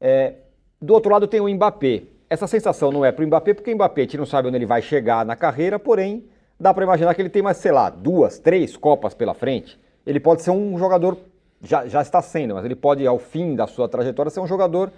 É, 0.01 0.35
do 0.81 0.93
outro 0.95 1.11
lado 1.13 1.27
tem 1.27 1.41
o 1.41 1.49
Mbappé. 1.49 2.03
Essa 2.29 2.47
sensação 2.47 2.91
não 2.91 3.05
é 3.05 3.13
para 3.13 3.23
o 3.25 3.27
Mbappé, 3.27 3.55
porque 3.55 3.71
o 3.73 3.75
Mbappé 3.75 4.03
a 4.03 4.05
gente 4.05 4.17
não 4.19 4.27
sabe 4.27 4.49
onde 4.49 4.57
ele 4.57 4.67
vai 4.67 4.83
chegar 4.83 5.25
na 5.25 5.37
carreira, 5.37 5.79
porém 5.79 6.25
dá 6.59 6.73
para 6.73 6.85
imaginar 6.85 7.15
que 7.15 7.23
ele 7.23 7.29
tem 7.29 7.43
mais, 7.43 7.59
sei 7.59 7.71
lá, 7.73 7.91
duas, 7.91 8.39
três 8.39 8.77
Copas 8.77 9.15
pela 9.15 9.35
frente. 9.35 9.79
Ele 10.07 10.19
pode 10.19 10.43
ser 10.43 10.51
um 10.51 10.77
jogador, 10.79 11.17
já, 11.63 11.87
já 11.87 12.01
está 12.03 12.21
sendo, 12.23 12.55
mas 12.55 12.65
ele 12.65 12.75
pode, 12.75 13.07
ao 13.07 13.19
fim 13.19 13.55
da 13.55 13.67
sua 13.67 13.89
trajetória, 13.89 14.31
ser 14.31 14.41
um 14.41 14.47
jogador 14.47 14.91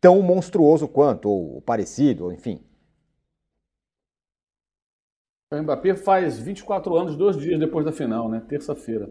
tão 0.00 0.22
monstruoso 0.22 0.88
quanto, 0.88 1.28
ou 1.28 1.60
parecido, 1.62 2.24
ou 2.24 2.32
enfim. 2.32 2.60
O 5.52 5.62
Mbappé 5.62 5.96
faz 5.96 6.38
24 6.38 6.96
anos, 6.96 7.16
dois 7.16 7.36
dias 7.36 7.58
depois 7.58 7.84
da 7.84 7.92
final, 7.92 8.28
né? 8.28 8.40
Terça-feira. 8.48 9.10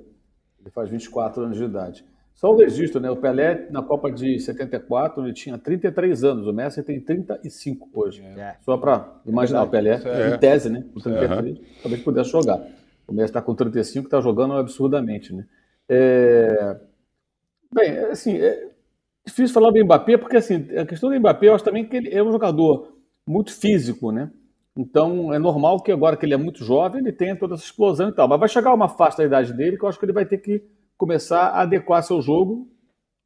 Ele 0.60 0.70
faz 0.72 0.90
24 0.90 1.44
anos 1.44 1.58
de 1.58 1.64
idade. 1.64 2.06
Só 2.34 2.54
o 2.54 2.56
registro, 2.56 3.02
né? 3.02 3.10
O 3.12 3.18
Pelé, 3.18 3.68
na 3.70 3.84
Copa 3.84 4.10
de 4.10 4.40
74, 4.40 5.22
ele 5.26 5.34
tinha 5.34 5.58
33 5.58 6.24
anos. 6.24 6.48
O 6.48 6.54
Messi 6.54 6.82
tem 6.82 7.00
35 7.02 7.90
hoje. 7.94 8.24
É. 8.24 8.56
Só 8.62 8.78
para 8.78 9.20
imaginar, 9.26 9.64
o 9.64 9.70
Pelé, 9.70 10.02
É. 10.06 10.34
em 10.36 10.40
tese, 10.40 10.70
né? 10.70 10.86
Com 10.94 11.02
33, 11.02 11.60
talvez 11.82 12.02
pudesse 12.02 12.30
jogar. 12.30 12.66
O 13.06 13.12
Messi 13.12 13.26
está 13.26 13.42
com 13.42 13.54
35, 13.54 14.08
está 14.08 14.22
jogando 14.22 14.54
absurdamente, 14.54 15.34
né? 15.34 15.46
É... 15.90 16.80
Bem, 17.74 17.98
assim, 18.06 18.38
é 18.38 18.69
difícil 19.30 19.54
falar 19.54 19.72
do 19.72 19.84
Mbappé, 19.84 20.18
porque 20.18 20.38
assim, 20.38 20.68
a 20.78 20.86
questão 20.86 21.10
do 21.10 21.20
Mbappé, 21.20 21.48
eu 21.48 21.56
acho 21.56 21.64
também 21.64 21.86
que 21.88 21.96
ele 21.96 22.10
é 22.10 22.24
um 22.24 22.32
jogador 22.32 22.94
muito 23.28 23.54
físico, 23.54 24.12
né? 24.12 24.32
Então, 24.78 25.34
é 25.34 25.40
normal 25.40 25.82
que 25.82 25.92
agora 25.92 26.16
que 26.16 26.26
ele 26.26 26.34
é 26.34 26.38
muito 26.38 26.64
jovem, 26.64 27.02
ele 27.02 27.12
tenha 27.12 27.36
toda 27.36 27.56
essa 27.56 27.64
explosão 27.64 28.10
e 28.10 28.12
tal. 28.14 28.28
Mas 28.28 28.40
vai 28.40 28.48
chegar 28.48 28.74
uma 28.74 28.88
faixa 28.88 29.18
da 29.18 29.26
idade 29.26 29.54
dele 29.54 29.78
que 29.78 29.84
eu 29.84 29.90
acho 29.90 30.00
que 30.00 30.06
ele 30.06 30.14
vai 30.14 30.26
ter 30.26 30.38
que 30.38 30.64
começar 30.98 31.48
a 31.48 31.62
adequar 31.62 32.02
seu 32.04 32.22
jogo 32.22 32.68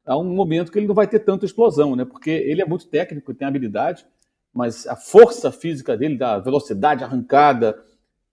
a 0.06 0.18
um 0.18 0.24
momento 0.24 0.70
que 0.70 0.78
ele 0.78 0.86
não 0.86 0.94
vai 0.94 1.06
ter 1.06 1.20
tanta 1.20 1.44
explosão, 1.44 1.94
né? 1.96 2.04
Porque 2.04 2.30
ele 2.30 2.60
é 2.60 2.66
muito 2.66 2.88
técnico, 2.88 3.32
tem 3.32 3.46
habilidade, 3.46 4.04
mas 4.52 4.86
a 4.86 4.96
força 4.96 5.50
física 5.50 5.96
dele, 5.96 6.16
da 6.16 6.38
velocidade 6.38 7.04
arrancada, 7.04 7.76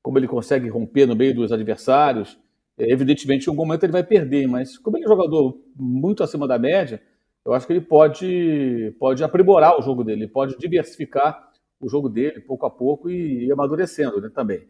como 0.01 0.17
ele 0.17 0.27
consegue 0.27 0.67
romper 0.67 1.05
no 1.05 1.15
meio 1.15 1.33
dos 1.33 1.51
adversários, 1.51 2.37
é, 2.77 2.91
evidentemente 2.91 3.47
em 3.47 3.49
algum 3.49 3.65
momento 3.65 3.83
ele 3.83 3.91
vai 3.91 4.03
perder, 4.03 4.47
mas 4.47 4.77
como 4.77 4.97
ele 4.97 5.05
é 5.05 5.07
um 5.07 5.11
jogador 5.11 5.61
muito 5.75 6.23
acima 6.23 6.47
da 6.47 6.57
média, 6.57 7.01
eu 7.45 7.53
acho 7.53 7.65
que 7.65 7.73
ele 7.73 7.81
pode, 7.81 8.95
pode 8.99 9.23
aprimorar 9.23 9.77
o 9.79 9.81
jogo 9.81 10.03
dele, 10.03 10.23
ele 10.23 10.31
pode 10.31 10.57
diversificar 10.57 11.49
o 11.79 11.89
jogo 11.89 12.07
dele 12.07 12.39
pouco 12.41 12.65
a 12.65 12.69
pouco 12.69 13.09
e 13.09 13.45
ir 13.45 13.51
amadurecendo 13.51 14.21
né, 14.21 14.29
também. 14.33 14.61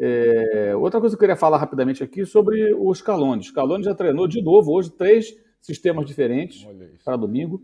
É, 0.00 0.76
outra 0.76 1.00
coisa 1.00 1.16
que 1.16 1.18
eu 1.18 1.26
queria 1.26 1.36
falar 1.36 1.58
rapidamente 1.58 2.04
aqui 2.04 2.24
sobre 2.24 2.72
o 2.74 2.94
Scaloni. 2.94 3.40
O 3.40 3.44
Scaloni 3.44 3.84
já 3.84 3.94
treinou 3.94 4.28
de 4.28 4.42
novo 4.42 4.72
hoje 4.72 4.90
três 4.90 5.34
sistemas 5.60 6.06
diferentes 6.06 6.66
para 7.04 7.16
domingo, 7.16 7.62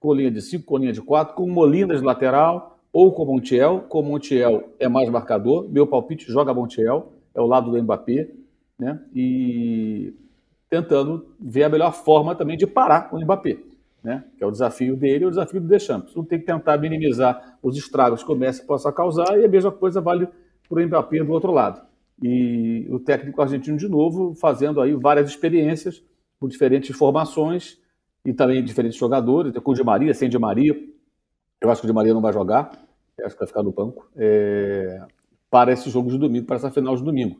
com 0.00 0.14
linha 0.14 0.30
de 0.30 0.40
5, 0.40 0.64
com 0.64 0.78
linha 0.78 0.92
de 0.92 1.02
4, 1.02 1.34
com 1.34 1.48
Molina 1.48 1.94
de 1.94 2.02
lateral 2.02 2.78
ou 2.92 3.12
com 3.12 3.24
Montiel. 3.26 3.80
Com 3.88 4.02
Montiel 4.02 4.72
é 4.78 4.88
mais 4.88 5.10
marcador. 5.10 5.68
Meu 5.68 5.86
palpite 5.86 6.30
joga 6.30 6.54
Montiel, 6.54 7.12
é 7.34 7.40
o 7.40 7.46
lado 7.46 7.70
do 7.70 7.82
Mbappé, 7.82 8.28
né? 8.78 9.00
E 9.14 10.14
tentando 10.70 11.28
ver 11.38 11.64
a 11.64 11.68
melhor 11.68 11.92
forma 11.92 12.34
também 12.34 12.56
de 12.56 12.66
parar 12.66 13.10
o 13.12 13.20
Mbappé, 13.20 13.58
né? 14.04 14.22
Que 14.36 14.44
é 14.44 14.46
o 14.46 14.50
desafio 14.50 14.94
dele 14.94 15.24
e 15.24 15.26
o 15.26 15.30
desafio 15.30 15.60
do 15.62 15.66
Deschamps. 15.66 16.14
Um 16.14 16.22
tem 16.22 16.38
que 16.38 16.44
tentar 16.44 16.76
minimizar 16.76 17.58
os 17.62 17.76
estragos 17.76 18.22
que 18.22 18.30
o 18.30 18.36
Messi 18.36 18.64
possa 18.66 18.92
causar 18.92 19.40
e 19.40 19.44
a 19.46 19.48
mesma 19.48 19.72
coisa 19.72 19.98
vale 19.98 20.28
para 20.68 20.82
o 20.82 20.86
Mbappé 20.86 21.24
do 21.24 21.32
outro 21.32 21.50
lado. 21.50 21.80
E 22.22 22.86
o 22.90 23.00
técnico 23.00 23.40
argentino 23.40 23.78
de 23.78 23.88
novo 23.88 24.34
fazendo 24.34 24.80
aí 24.80 24.92
várias 24.94 25.30
experiências 25.30 26.04
com 26.38 26.46
diferentes 26.46 26.94
formações 26.94 27.78
e 28.24 28.32
também 28.32 28.62
diferentes 28.62 28.98
jogadores, 28.98 29.52
com 29.58 29.70
o 29.72 29.74
Di 29.74 29.82
Maria, 29.82 30.12
sem 30.12 30.28
Di 30.28 30.38
Maria. 30.38 30.78
Eu 31.60 31.70
acho 31.70 31.80
que 31.80 31.86
o 31.86 31.90
Di 31.90 31.94
Maria 31.94 32.12
não 32.12 32.20
vai 32.20 32.32
jogar, 32.32 32.70
eu 33.16 33.26
acho 33.26 33.34
que 33.34 33.40
vai 33.40 33.48
ficar 33.48 33.62
no 33.62 33.72
banco, 33.72 34.08
é, 34.16 35.02
para 35.50 35.72
esse 35.72 35.88
jogo 35.88 36.10
de 36.10 36.18
domingo, 36.18 36.46
para 36.46 36.56
essa 36.56 36.70
final 36.70 36.94
de 36.94 37.02
domingo. 37.02 37.36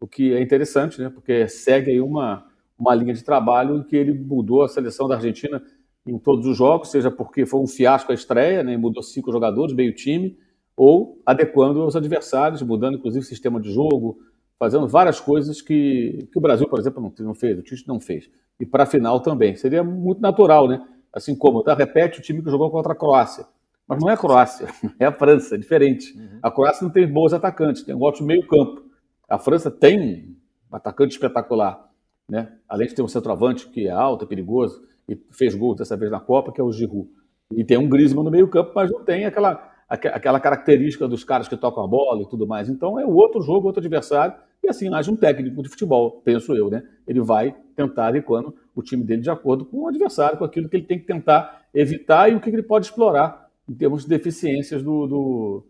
O 0.00 0.06
que 0.06 0.34
é 0.34 0.40
interessante, 0.40 1.00
né? 1.00 1.10
Porque 1.10 1.48
segue 1.48 1.90
aí 1.90 2.00
uma, 2.00 2.46
uma 2.78 2.94
linha 2.94 3.14
de 3.14 3.24
trabalho 3.24 3.76
em 3.76 3.82
que 3.82 3.96
ele 3.96 4.12
mudou 4.12 4.62
a 4.62 4.68
seleção 4.68 5.08
da 5.08 5.14
Argentina 5.14 5.62
em 6.06 6.18
todos 6.18 6.46
os 6.46 6.56
jogos, 6.56 6.90
seja 6.90 7.10
porque 7.10 7.44
foi 7.44 7.60
um 7.60 7.66
fiasco 7.66 8.12
a 8.12 8.14
estreia, 8.14 8.62
né? 8.62 8.76
Mudou 8.76 9.02
cinco 9.02 9.32
jogadores, 9.32 9.74
meio 9.74 9.94
time, 9.94 10.36
ou 10.76 11.20
adequando 11.26 11.82
aos 11.82 11.96
adversários, 11.96 12.62
mudando 12.62 12.98
inclusive 12.98 13.24
o 13.24 13.28
sistema 13.28 13.60
de 13.60 13.72
jogo, 13.72 14.18
fazendo 14.58 14.86
várias 14.86 15.20
coisas 15.20 15.60
que, 15.60 16.28
que 16.30 16.38
o 16.38 16.40
Brasil, 16.40 16.68
por 16.68 16.78
exemplo, 16.78 17.02
não, 17.02 17.26
não 17.26 17.34
fez, 17.34 17.58
o 17.58 17.62
Tite 17.62 17.88
não 17.88 17.98
fez. 17.98 18.30
E 18.58 18.64
para 18.64 18.84
a 18.84 18.86
final 18.86 19.20
também. 19.20 19.54
Seria 19.56 19.82
muito 19.82 20.20
natural, 20.20 20.68
né? 20.68 20.86
Assim 21.12 21.34
como, 21.34 21.62
tá? 21.62 21.74
repete 21.74 22.18
o 22.18 22.22
time 22.22 22.42
que 22.42 22.50
jogou 22.50 22.70
contra 22.70 22.92
a 22.92 22.96
Croácia. 22.96 23.46
Mas 23.88 24.00
não 24.00 24.10
é 24.10 24.14
a 24.14 24.16
Croácia, 24.16 24.68
é 24.98 25.06
a 25.06 25.12
França, 25.12 25.54
é 25.54 25.58
diferente. 25.58 26.14
A 26.42 26.50
Croácia 26.50 26.84
não 26.84 26.92
tem 26.92 27.06
bons 27.06 27.32
atacantes, 27.32 27.82
tem 27.82 27.94
um 27.94 28.02
ótimo 28.02 28.26
meio-campo. 28.26 28.84
A 29.28 29.38
França 29.38 29.70
tem 29.70 30.36
um 30.70 30.76
atacante 30.76 31.14
espetacular, 31.14 31.88
né? 32.28 32.52
Além 32.68 32.88
de 32.88 32.94
ter 32.94 33.02
um 33.02 33.08
centroavante 33.08 33.68
que 33.68 33.86
é 33.86 33.90
alto, 33.90 34.24
é 34.24 34.28
perigoso, 34.28 34.82
e 35.08 35.16
fez 35.30 35.54
gol 35.54 35.74
dessa 35.74 35.96
vez 35.96 36.10
na 36.10 36.20
Copa, 36.20 36.52
que 36.52 36.60
é 36.60 36.64
o 36.64 36.72
Giroud. 36.72 37.08
E 37.54 37.64
tem 37.64 37.78
um 37.78 37.88
Griezmann 37.88 38.24
no 38.24 38.30
meio-campo, 38.30 38.72
mas 38.74 38.90
não 38.90 39.04
tem 39.04 39.24
aquela, 39.24 39.72
aque- 39.88 40.08
aquela 40.08 40.40
característica 40.40 41.06
dos 41.06 41.22
caras 41.22 41.46
que 41.46 41.56
tocam 41.56 41.84
a 41.84 41.86
bola 41.86 42.22
e 42.22 42.28
tudo 42.28 42.46
mais. 42.46 42.68
Então 42.68 42.98
é 42.98 43.06
outro 43.06 43.40
jogo, 43.40 43.68
outro 43.68 43.80
adversário, 43.80 44.34
e 44.62 44.68
assim 44.68 44.92
age 44.92 45.10
um 45.10 45.16
técnico 45.16 45.62
de 45.62 45.68
futebol, 45.68 46.22
penso 46.24 46.54
eu, 46.54 46.68
né? 46.68 46.82
Ele 47.06 47.20
vai 47.20 47.54
tentar 47.76 48.08
adequando 48.08 48.54
o 48.74 48.82
time 48.82 49.04
dele 49.04 49.22
de 49.22 49.30
acordo 49.30 49.64
com 49.64 49.82
o 49.82 49.88
adversário, 49.88 50.38
com 50.38 50.44
aquilo 50.44 50.68
que 50.68 50.76
ele 50.76 50.86
tem 50.86 50.98
que 50.98 51.06
tentar 51.06 51.66
evitar 51.72 52.30
e 52.30 52.34
o 52.34 52.40
que 52.40 52.50
ele 52.50 52.62
pode 52.62 52.86
explorar 52.86 53.48
em 53.68 53.74
termos 53.74 54.02
de 54.02 54.08
deficiências 54.08 54.82
do, 54.82 55.06
do 55.06 55.66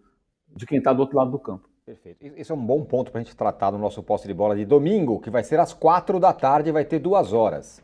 de 0.54 0.64
quem 0.64 0.78
está 0.78 0.92
do 0.92 1.00
outro 1.00 1.16
lado 1.16 1.30
do 1.30 1.38
campo. 1.38 1.68
Perfeito. 1.84 2.18
Esse 2.36 2.50
é 2.50 2.54
um 2.54 2.64
bom 2.64 2.82
ponto 2.84 3.12
para 3.12 3.20
a 3.20 3.24
gente 3.24 3.36
tratar 3.36 3.70
no 3.70 3.78
nosso 3.78 4.02
poste 4.02 4.26
de 4.26 4.34
bola 4.34 4.56
de 4.56 4.64
domingo, 4.64 5.20
que 5.20 5.30
vai 5.30 5.44
ser 5.44 5.60
às 5.60 5.72
quatro 5.72 6.18
da 6.18 6.32
tarde 6.32 6.70
e 6.70 6.72
vai 6.72 6.84
ter 6.84 6.98
duas 6.98 7.32
horas. 7.32 7.82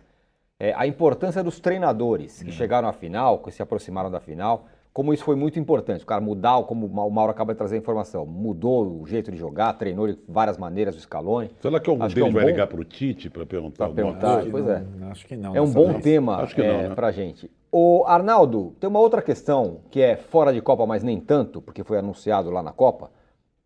É, 0.58 0.72
a 0.76 0.86
importância 0.86 1.42
dos 1.42 1.58
treinadores 1.58 2.42
que 2.42 2.50
hum. 2.50 2.52
chegaram 2.52 2.88
à 2.88 2.92
final, 2.92 3.38
que 3.38 3.50
se 3.50 3.62
aproximaram 3.62 4.10
da 4.10 4.20
final, 4.20 4.66
como 4.92 5.14
isso 5.14 5.24
foi 5.24 5.34
muito 5.34 5.58
importante. 5.58 6.04
O 6.04 6.06
cara 6.06 6.20
mudar, 6.20 6.62
como 6.64 6.86
o 6.86 7.10
Mauro 7.10 7.30
acaba 7.30 7.54
de 7.54 7.58
trazer 7.58 7.76
a 7.76 7.78
informação, 7.78 8.26
mudou 8.26 9.00
o 9.00 9.06
jeito 9.06 9.30
de 9.30 9.38
jogar, 9.38 9.72
treinou 9.72 10.06
de 10.06 10.18
várias 10.28 10.58
maneiras 10.58 10.94
o 10.94 11.00
Scaloni. 11.00 11.50
Será 11.60 11.80
que 11.80 11.88
algum 11.88 12.04
acho 12.04 12.14
deles 12.14 12.28
é 12.28 12.30
um 12.30 12.34
vai 12.34 12.44
bom... 12.44 12.50
ligar 12.50 12.66
para 12.66 12.80
o 12.80 12.84
Tite 12.84 13.30
para 13.30 13.46
perguntar? 13.46 13.86
Para 13.86 13.94
perguntar, 13.94 14.34
coisa? 14.42 14.50
pois 14.50 14.68
é. 14.68 14.84
Não, 14.98 15.10
acho 15.10 15.26
que 15.26 15.36
não. 15.36 15.56
É 15.56 15.60
um 15.60 15.70
bom 15.70 15.92
vez. 15.92 16.02
tema 16.02 16.46
é, 16.58 16.88
né? 16.88 16.94
para 16.94 17.06
a 17.06 17.12
gente. 17.12 17.50
O 17.70 18.04
Arnaldo, 18.06 18.76
tem 18.78 18.88
uma 18.88 19.00
outra 19.00 19.22
questão 19.22 19.80
que 19.90 20.02
é 20.02 20.14
fora 20.14 20.52
de 20.52 20.60
Copa, 20.60 20.84
mas 20.84 21.02
nem 21.02 21.18
tanto, 21.18 21.62
porque 21.62 21.82
foi 21.82 21.98
anunciado 21.98 22.50
lá 22.50 22.62
na 22.62 22.70
Copa, 22.70 23.10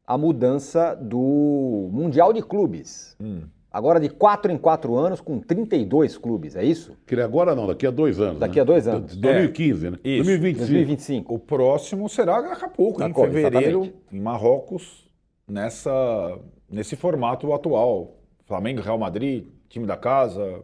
a 0.06 0.16
mudança 0.16 0.94
do 0.94 1.88
Mundial 1.90 2.32
de 2.32 2.40
Clubes. 2.40 3.16
Hum. 3.20 3.42
Agora 3.76 4.00
de 4.00 4.08
4 4.08 4.50
em 4.50 4.56
4 4.56 4.96
anos, 4.96 5.20
com 5.20 5.38
32 5.38 6.16
clubes, 6.16 6.56
é 6.56 6.64
isso? 6.64 6.96
Que 7.06 7.14
agora 7.20 7.54
não, 7.54 7.66
daqui 7.66 7.86
a 7.86 7.90
dois 7.90 8.18
anos. 8.18 8.38
Daqui 8.38 8.56
né? 8.56 8.62
a 8.62 8.64
dois 8.64 8.88
anos. 8.88 9.14
2015, 9.14 9.86
é. 9.86 9.90
né? 9.90 9.98
Isso. 10.02 10.24
2025. 10.24 10.58
2025. 10.58 11.34
O 11.34 11.38
próximo 11.38 12.08
será 12.08 12.40
daqui 12.40 12.64
a 12.64 12.68
pouco, 12.70 13.02
em 13.02 13.12
fevereiro, 13.12 13.82
exatamente. 13.82 13.94
em 14.10 14.18
Marrocos, 14.18 15.06
nessa, 15.46 16.38
nesse 16.70 16.96
formato 16.96 17.52
atual. 17.52 18.16
Flamengo, 18.46 18.80
Real 18.80 18.96
Madrid, 18.96 19.44
time 19.68 19.86
da 19.86 19.98
casa, 19.98 20.62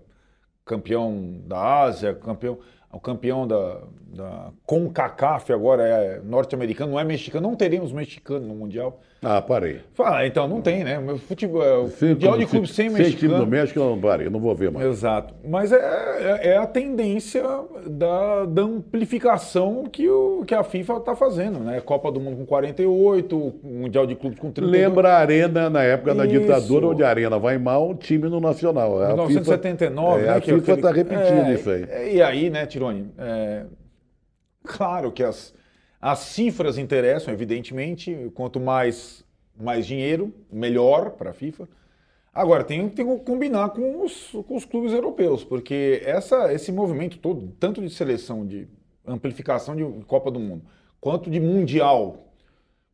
campeão 0.65 1.43
da 1.47 1.83
Ásia, 1.83 2.15
campeão 2.15 2.61
o 2.91 3.01
campeão 3.01 3.47
da, 3.47 3.83
da 4.07 4.53
CONCACAF 4.65 5.53
agora 5.53 5.83
é 5.83 6.21
norte-americano, 6.21 6.93
não 6.93 7.01
é 7.01 7.05
mexicano, 7.05 7.47
não 7.47 7.57
teremos 7.57 7.93
mexicano 7.93 8.47
no 8.47 8.55
Mundial. 8.55 9.03
Ah, 9.25 9.41
parei. 9.41 9.81
Fala, 9.95 10.27
então 10.27 10.49
não 10.49 10.61
tem, 10.61 10.83
né? 10.83 11.01
Futebol, 11.29 11.63
é, 11.63 12.07
Mundial 12.07 12.37
de 12.37 12.45
clube 12.45 12.67
sem, 12.67 12.91
sem 12.91 12.99
mexicano. 12.99 13.35
time 13.35 13.35
do 13.37 13.47
México, 13.47 13.79
eu 13.79 13.91
não 13.91 14.01
parei, 14.01 14.27
eu 14.27 14.31
não 14.33 14.41
vou 14.41 14.53
ver 14.53 14.73
mais. 14.73 14.85
Exato. 14.85 15.33
Mas 15.49 15.71
é, 15.71 15.77
é, 15.77 16.49
é 16.49 16.57
a 16.57 16.67
tendência 16.67 17.45
da, 17.87 18.45
da 18.47 18.63
amplificação 18.63 19.85
que, 19.85 20.09
o, 20.09 20.45
que 20.45 20.53
a 20.53 20.65
FIFA 20.65 20.97
está 20.97 21.15
fazendo, 21.15 21.61
né? 21.61 21.81
Copa 21.81 22.11
do 22.11 22.19
Mundo 22.19 22.39
com 22.39 22.47
48, 22.47 23.55
Mundial 23.63 24.09
de 24.09 24.17
clubes 24.17 24.41
com 24.41 24.51
32. 24.51 24.83
Lembra 24.83 25.13
a 25.13 25.19
Arena 25.19 25.71
na 25.71 25.85
época 25.85 26.17
da 26.17 26.27
ditadura, 26.27 26.89
onde 26.89 27.05
a 27.05 27.09
Arena 27.09 27.39
vai 27.39 27.59
mal, 27.59 27.91
o 27.91 27.95
time 27.95 28.29
no 28.29 28.41
Nacional. 28.41 28.99
1979, 28.99 30.19
FIFA, 30.19 30.25
é, 30.25 30.27
né? 30.27 30.37
A 30.37 30.41
FIFA 30.41 30.73
está 30.73 30.91
aquele... 30.91 31.09
repetindo 31.09 31.53
isso 31.53 31.71
aí. 31.71 32.17
E 32.17 32.21
aí, 32.21 32.51
né, 32.51 32.67
Tiro? 32.67 32.83
É, 33.17 33.67
claro 34.65 35.13
que 35.13 35.23
as, 35.23 35.55
as 36.03 36.19
cifras 36.19 36.79
interessam, 36.79 37.33
evidentemente. 37.33 38.33
Quanto 38.35 38.59
mais, 38.59 39.25
mais 39.57 39.87
dinheiro, 39.87 40.35
melhor 40.51 41.13
para 41.13 41.31
a 41.31 41.33
FIFA. 41.33 41.69
Agora, 42.35 42.65
tem, 42.65 42.89
tem 42.89 43.07
que 43.07 43.25
combinar 43.25 43.71
com 43.71 44.03
os, 44.03 44.33
com 44.49 44.57
os 44.57 44.65
clubes 44.65 44.93
europeus, 44.93 45.45
porque 45.45 46.03
essa, 46.05 46.53
esse 46.53 46.73
movimento 46.73 47.19
todo, 47.19 47.55
tanto 47.61 47.81
de 47.81 47.91
seleção, 47.91 48.45
de 48.45 48.67
amplificação 49.07 49.77
de 49.77 49.85
Copa 50.07 50.31
do 50.31 50.41
Mundo, 50.41 50.65
quanto 50.99 51.31
de 51.31 51.39
Mundial, 51.39 52.33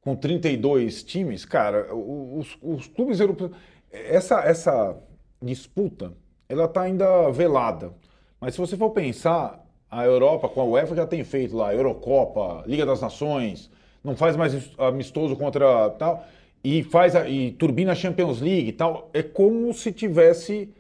com 0.00 0.16
32 0.16 1.04
times, 1.04 1.44
cara, 1.44 1.94
os, 1.94 2.58
os 2.60 2.88
clubes 2.88 3.20
europeus. 3.20 3.52
Essa, 3.90 4.40
essa 4.40 4.96
disputa, 5.40 6.12
ela 6.48 6.64
está 6.64 6.82
ainda 6.82 7.30
velada. 7.30 7.94
Mas 8.40 8.54
se 8.54 8.60
você 8.60 8.76
for 8.76 8.90
pensar, 8.90 9.64
a 9.90 10.04
Europa, 10.04 10.48
com 10.48 10.60
a 10.60 10.64
UEFA, 10.64 10.94
já 10.94 11.06
tem 11.06 11.24
feito 11.24 11.56
lá 11.56 11.74
Eurocopa, 11.74 12.62
Liga 12.66 12.84
das 12.84 13.00
Nações, 13.00 13.70
não 14.04 14.14
faz 14.14 14.36
mais 14.36 14.70
amistoso 14.76 15.34
contra 15.36 15.90
tal, 15.90 16.26
e 16.62 16.82
faz 16.82 17.16
a, 17.16 17.28
e 17.28 17.52
turbina 17.52 17.92
a 17.92 17.94
Champions 17.94 18.40
League 18.40 18.68
e 18.68 18.72
tal. 18.72 19.10
É 19.12 19.22
como 19.22 19.72
se 19.72 19.92
tivesse 19.92 20.74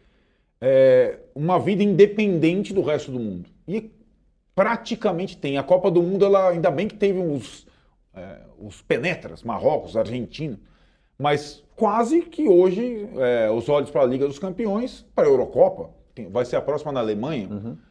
é, 0.60 1.18
uma 1.34 1.58
vida 1.58 1.82
independente 1.82 2.74
do 2.74 2.82
resto 2.82 3.10
do 3.10 3.18
mundo. 3.18 3.48
E 3.66 3.90
praticamente 4.54 5.36
tem. 5.36 5.56
A 5.56 5.62
Copa 5.62 5.90
do 5.90 6.02
Mundo, 6.02 6.24
ela 6.24 6.50
ainda 6.50 6.70
bem 6.70 6.88
que 6.88 6.96
teve 6.96 7.18
os, 7.18 7.66
é, 8.14 8.40
os 8.58 8.82
penetras, 8.82 9.42
Marrocos, 9.42 9.96
Argentina, 9.96 10.58
mas 11.18 11.64
quase 11.76 12.22
que 12.22 12.46
hoje 12.48 13.08
é, 13.16 13.50
os 13.50 13.68
olhos 13.68 13.90
para 13.90 14.02
a 14.02 14.06
Liga 14.06 14.26
dos 14.26 14.38
Campeões, 14.38 15.06
para 15.14 15.26
a 15.26 15.30
Eurocopa, 15.30 15.90
vai 16.30 16.44
ser 16.44 16.56
a 16.56 16.60
próxima 16.60 16.92
na 16.92 17.00
Alemanha. 17.00 17.48
Uhum 17.48 17.87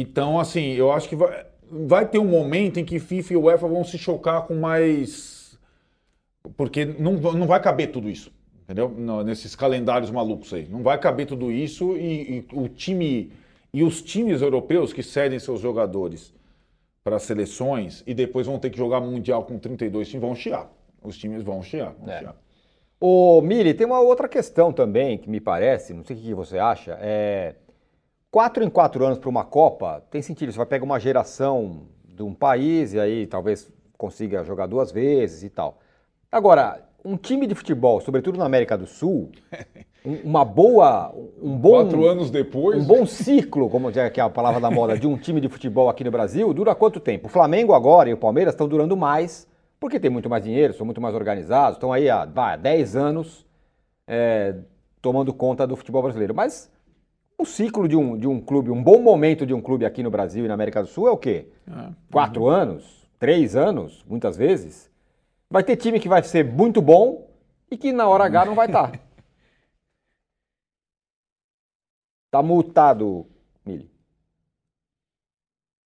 então, 0.00 0.38
assim, 0.38 0.72
eu 0.72 0.90
acho 0.90 1.08
que 1.08 1.16
vai, 1.16 1.44
vai 1.70 2.08
ter 2.08 2.18
um 2.18 2.24
momento 2.24 2.80
em 2.80 2.84
que 2.84 2.98
FIFA 2.98 3.32
e 3.32 3.36
UEFA 3.36 3.68
vão 3.68 3.84
se 3.84 3.98
chocar 3.98 4.46
com 4.46 4.54
mais. 4.54 5.58
Porque 6.56 6.84
não, 6.84 7.14
não 7.14 7.46
vai 7.46 7.60
caber 7.60 7.90
tudo 7.90 8.08
isso, 8.08 8.32
entendeu? 8.62 8.88
Nesses 9.24 9.54
calendários 9.54 10.10
malucos 10.10 10.52
aí. 10.52 10.66
Não 10.68 10.82
vai 10.82 10.98
caber 10.98 11.26
tudo 11.26 11.52
isso 11.52 11.96
e, 11.96 12.38
e 12.38 12.46
o 12.52 12.68
time. 12.68 13.32
E 13.74 13.82
os 13.82 14.02
times 14.02 14.42
europeus 14.42 14.92
que 14.92 15.02
cedem 15.02 15.38
seus 15.38 15.60
jogadores 15.60 16.34
para 17.02 17.18
seleções 17.18 18.02
e 18.06 18.14
depois 18.14 18.46
vão 18.46 18.58
ter 18.58 18.70
que 18.70 18.76
jogar 18.76 19.00
Mundial 19.00 19.44
com 19.44 19.58
32 19.58 20.08
times, 20.08 20.22
vão 20.22 20.34
chiar. 20.34 20.70
Os 21.02 21.16
times 21.16 21.42
vão 21.42 21.62
chiar. 21.62 21.94
Vão 21.98 22.12
é. 22.12 22.18
chiar. 22.18 22.36
Ô, 23.00 23.40
Miri, 23.40 23.74
tem 23.74 23.86
uma 23.86 24.00
outra 24.00 24.28
questão 24.28 24.72
também 24.72 25.18
que 25.18 25.28
me 25.28 25.40
parece, 25.40 25.92
não 25.92 26.04
sei 26.04 26.16
o 26.16 26.18
que 26.20 26.34
você 26.34 26.58
acha, 26.58 26.96
é 27.00 27.56
Quatro 28.32 28.64
em 28.64 28.70
quatro 28.70 29.04
anos 29.04 29.18
para 29.18 29.28
uma 29.28 29.44
Copa 29.44 30.02
tem 30.10 30.22
sentido. 30.22 30.50
Você 30.50 30.56
vai 30.56 30.64
pegar 30.64 30.86
uma 30.86 30.98
geração 30.98 31.82
de 32.02 32.22
um 32.22 32.32
país 32.32 32.94
e 32.94 32.98
aí 32.98 33.26
talvez 33.26 33.70
consiga 33.98 34.42
jogar 34.42 34.66
duas 34.66 34.90
vezes 34.90 35.42
e 35.42 35.50
tal. 35.50 35.78
Agora, 36.30 36.82
um 37.04 37.14
time 37.14 37.46
de 37.46 37.54
futebol, 37.54 38.00
sobretudo 38.00 38.38
na 38.38 38.46
América 38.46 38.78
do 38.78 38.86
Sul, 38.86 39.30
uma 40.24 40.46
boa, 40.46 41.14
um 41.42 41.58
bom 41.58 41.82
quatro 41.82 42.06
anos 42.06 42.30
depois, 42.30 42.82
um 42.82 42.86
bom 42.86 43.04
ciclo, 43.04 43.68
como 43.68 43.90
é 43.90 44.08
que 44.08 44.18
é 44.18 44.24
a 44.24 44.30
palavra 44.30 44.58
da 44.58 44.70
moda, 44.70 44.98
de 44.98 45.06
um 45.06 45.18
time 45.18 45.38
de 45.38 45.50
futebol 45.50 45.90
aqui 45.90 46.02
no 46.02 46.10
Brasil, 46.10 46.54
dura 46.54 46.74
quanto 46.74 47.00
tempo? 47.00 47.26
O 47.26 47.30
Flamengo 47.30 47.74
agora 47.74 48.08
e 48.08 48.14
o 48.14 48.16
Palmeiras 48.16 48.54
estão 48.54 48.66
durando 48.66 48.96
mais, 48.96 49.46
porque 49.78 50.00
tem 50.00 50.10
muito 50.10 50.30
mais 50.30 50.42
dinheiro, 50.42 50.72
são 50.72 50.86
muito 50.86 51.02
mais 51.02 51.14
organizados, 51.14 51.76
estão 51.76 51.92
aí 51.92 52.08
há 52.08 52.24
vai, 52.24 52.56
10 52.56 52.96
anos 52.96 53.44
é, 54.06 54.54
tomando 55.02 55.34
conta 55.34 55.66
do 55.66 55.76
futebol 55.76 56.00
brasileiro. 56.00 56.34
Mas 56.34 56.71
o 57.38 57.44
ciclo 57.44 57.88
de 57.88 57.96
um, 57.96 58.16
de 58.16 58.26
um 58.28 58.40
clube, 58.40 58.70
um 58.70 58.82
bom 58.82 59.00
momento 59.00 59.44
de 59.44 59.52
um 59.52 59.60
clube 59.60 59.84
aqui 59.84 60.02
no 60.02 60.10
Brasil 60.10 60.44
e 60.44 60.48
na 60.48 60.54
América 60.54 60.82
do 60.82 60.88
Sul 60.88 61.08
é 61.08 61.10
o 61.10 61.16
quê? 61.16 61.48
É. 61.66 61.92
Quatro 62.10 62.42
uhum. 62.42 62.48
anos? 62.48 63.08
Três 63.18 63.56
anos? 63.56 64.04
Muitas 64.06 64.36
vezes? 64.36 64.90
Vai 65.50 65.62
ter 65.62 65.76
time 65.76 66.00
que 66.00 66.08
vai 66.08 66.22
ser 66.22 66.44
muito 66.44 66.80
bom 66.80 67.28
e 67.70 67.76
que 67.76 67.92
na 67.92 68.08
hora 68.08 68.24
H 68.24 68.44
não 68.46 68.54
vai 68.54 68.66
estar. 68.66 68.92
Tá. 68.92 69.00
tá 72.30 72.42
multado, 72.42 73.26
Mili. 73.64 73.90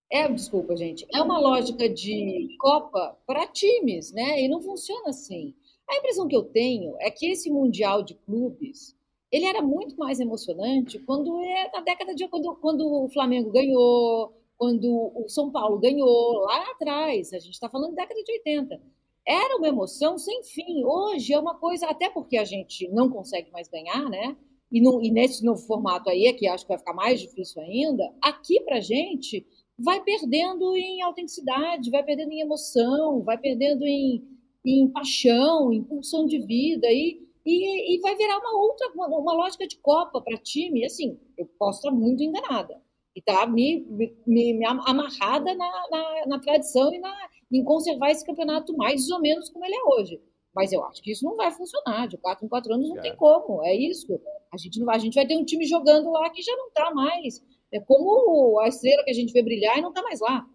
É, 0.09 0.27
desculpa, 0.29 0.75
gente. 0.75 1.05
É 1.13 1.21
uma 1.21 1.39
lógica 1.39 1.89
de 1.89 2.55
Copa 2.59 3.17
para 3.25 3.45
times, 3.47 4.11
né? 4.13 4.41
E 4.41 4.47
não 4.47 4.61
funciona 4.61 5.09
assim. 5.09 5.53
A 5.89 5.95
impressão 5.97 6.27
que 6.27 6.35
eu 6.35 6.43
tenho 6.43 6.95
é 6.99 7.11
que 7.11 7.29
esse 7.29 7.49
Mundial 7.49 8.03
de 8.03 8.13
Clubes 8.13 8.96
ele 9.31 9.45
era 9.45 9.61
muito 9.61 9.95
mais 9.97 10.19
emocionante 10.19 10.99
quando 10.99 11.39
é 11.41 11.69
na 11.73 11.81
década 11.81 12.15
de 12.15 12.27
quando, 12.27 12.55
quando 12.55 13.03
o 13.03 13.09
Flamengo 13.09 13.51
ganhou, 13.51 14.33
quando 14.57 15.11
o 15.15 15.27
São 15.27 15.51
Paulo 15.51 15.77
ganhou, 15.79 16.39
lá 16.39 16.71
atrás, 16.71 17.33
a 17.33 17.39
gente 17.39 17.53
está 17.53 17.69
falando 17.69 17.95
década 17.95 18.23
de 18.23 18.31
80. 18.31 18.81
Era 19.25 19.57
uma 19.57 19.67
emoção 19.67 20.17
sem 20.17 20.41
fim. 20.43 20.83
Hoje 20.83 21.33
é 21.33 21.39
uma 21.39 21.55
coisa, 21.55 21.85
até 21.87 22.09
porque 22.09 22.37
a 22.37 22.45
gente 22.45 22.87
não 22.89 23.09
consegue 23.09 23.51
mais 23.51 23.67
ganhar, 23.67 24.09
né? 24.09 24.35
E, 24.71 24.81
no, 24.81 25.01
e 25.01 25.11
nesse 25.11 25.45
novo 25.45 25.61
formato 25.61 26.09
aí, 26.09 26.31
que 26.33 26.47
acho 26.47 26.63
que 26.65 26.69
vai 26.69 26.77
ficar 26.77 26.93
mais 26.93 27.19
difícil 27.19 27.61
ainda, 27.61 28.11
aqui 28.21 28.59
pra 28.61 28.79
gente 28.79 29.45
vai 29.77 30.01
perdendo 30.01 30.75
em 30.75 31.01
autenticidade, 31.01 31.91
vai 31.91 32.03
perdendo 32.03 32.31
em 32.31 32.41
emoção, 32.41 33.21
vai 33.21 33.37
perdendo 33.37 33.85
em, 33.85 34.23
em 34.65 34.87
paixão, 34.87 35.71
em 35.71 35.83
pulsão 35.83 36.25
de 36.25 36.39
vida. 36.39 36.87
E 36.87 37.26
e, 37.47 37.95
e 37.95 38.01
vai 38.01 38.15
virar 38.15 38.37
uma 38.39 38.57
outra, 38.57 38.89
uma, 38.93 39.07
uma 39.07 39.33
lógica 39.33 39.65
de 39.65 39.77
Copa 39.77 40.21
para 40.21 40.37
time. 40.37 40.85
Assim, 40.85 41.17
eu 41.37 41.45
posso 41.57 41.79
estar 41.79 41.91
muito 41.91 42.21
enganada. 42.21 42.81
E 43.15 43.21
tá 43.21 43.47
me, 43.47 43.79
me, 44.27 44.53
me 44.53 44.65
amarrada 44.65 45.55
na, 45.55 45.87
na, 45.89 46.25
na, 46.27 46.39
tradição 46.39 46.93
e 46.93 46.99
na, 46.99 47.29
em 47.51 47.63
conservar 47.63 48.11
esse 48.11 48.25
campeonato 48.25 48.75
mais 48.75 49.09
ou 49.09 49.19
menos 49.21 49.49
como 49.49 49.65
ele 49.65 49.75
é 49.75 49.83
hoje. 49.85 50.21
Mas 50.53 50.73
eu 50.73 50.83
acho 50.85 51.01
que 51.01 51.11
isso 51.11 51.23
não 51.23 51.35
vai 51.35 51.49
funcionar. 51.51 52.07
De 52.07 52.17
quatro 52.17 52.45
em 52.45 52.49
quatro 52.49 52.73
anos 52.73 52.89
não 52.89 52.97
é. 52.97 53.01
tem 53.01 53.15
como. 53.15 53.63
É 53.63 53.73
isso. 53.73 54.19
A 54.53 54.57
gente, 54.57 54.79
não, 54.79 54.91
a 54.91 54.97
gente 54.97 55.15
vai 55.15 55.25
ter 55.25 55.37
um 55.37 55.45
time 55.45 55.65
jogando 55.65 56.11
lá 56.11 56.29
que 56.29 56.41
já 56.41 56.55
não 56.55 56.67
está 56.67 56.91
mais. 56.93 57.41
É 57.71 57.79
como 57.79 58.59
a 58.59 58.67
estrela 58.67 59.03
que 59.03 59.11
a 59.11 59.13
gente 59.13 59.31
vê 59.31 59.41
brilhar 59.41 59.77
e 59.77 59.81
não 59.81 59.89
está 59.89 60.01
mais 60.01 60.19
lá. 60.19 60.45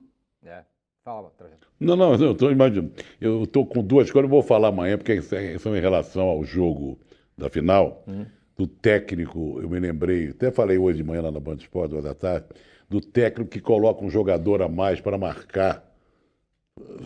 É. 0.45 0.65
Fala, 1.05 1.31
Trajano. 1.37 1.59
Não, 1.81 1.97
não, 1.97 2.15
eu 2.15 2.33
estou 2.33 2.53
imaginando. 2.53 2.93
Eu 3.21 3.43
estou 3.43 3.67
com 3.67 3.83
duas 3.83 4.11
coisas, 4.11 4.29
eu 4.29 4.31
vou 4.31 4.43
falar 4.43 4.69
amanhã, 4.69 4.97
porque 4.97 5.21
são 5.59 5.77
em 5.77 5.81
relação 5.81 6.23
ao 6.29 6.45
jogo 6.45 6.99
da 7.37 7.49
final. 7.51 8.05
Uhum. 8.07 8.27
do 8.57 8.67
técnico, 8.67 9.59
eu 9.61 9.69
me 9.69 9.81
lembrei, 9.81 10.29
até 10.29 10.51
falei 10.53 10.77
hoje 10.79 10.99
de 10.99 11.03
manhã 11.05 11.23
lá 11.23 11.31
na 11.33 11.41
Band 11.41 11.55
Esporte, 11.57 11.91
duas 11.91 12.05
da 12.05 12.15
tarde, 12.15 12.47
do 12.89 13.01
técnico 13.01 13.51
que 13.51 13.61
coloca 13.61 14.05
um 14.05 14.11
jogador 14.11 14.63
a 14.63 14.69
mais 14.69 15.01
para 15.01 15.17
marcar. 15.19 15.83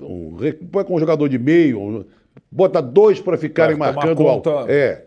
Um, 0.03 0.37
põe 0.71 0.85
com 0.85 0.97
um 0.97 0.99
jogador 1.01 1.29
de 1.29 1.39
meio, 1.39 1.81
um- 1.81 2.05
bota 2.51 2.83
dois 2.83 3.21
para 3.21 3.39
ficarem 3.39 3.77
Pra 3.77 3.93
marcando 3.93 4.17
conta 4.19 4.51
É, 4.71 5.07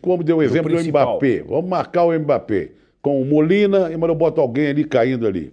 como 0.00 0.24
deu 0.24 0.38
o 0.38 0.42
exemplo 0.42 0.70
do, 0.70 0.76
principal. 0.76 1.18
Mbappé. 1.18 1.42
Vamos 1.46 1.70
marcar 1.70 2.04
o 2.04 2.18
Mbappé. 2.18 2.72
Com 3.00 3.20
o 3.20 3.24
Molina, 3.24 3.92
e 3.92 3.96
mas 3.96 4.08
eu 4.08 4.14
boto 4.14 4.40
alguém 4.40 4.68
ali 4.68 4.84
caindo 4.84 5.26
ali. 5.26 5.52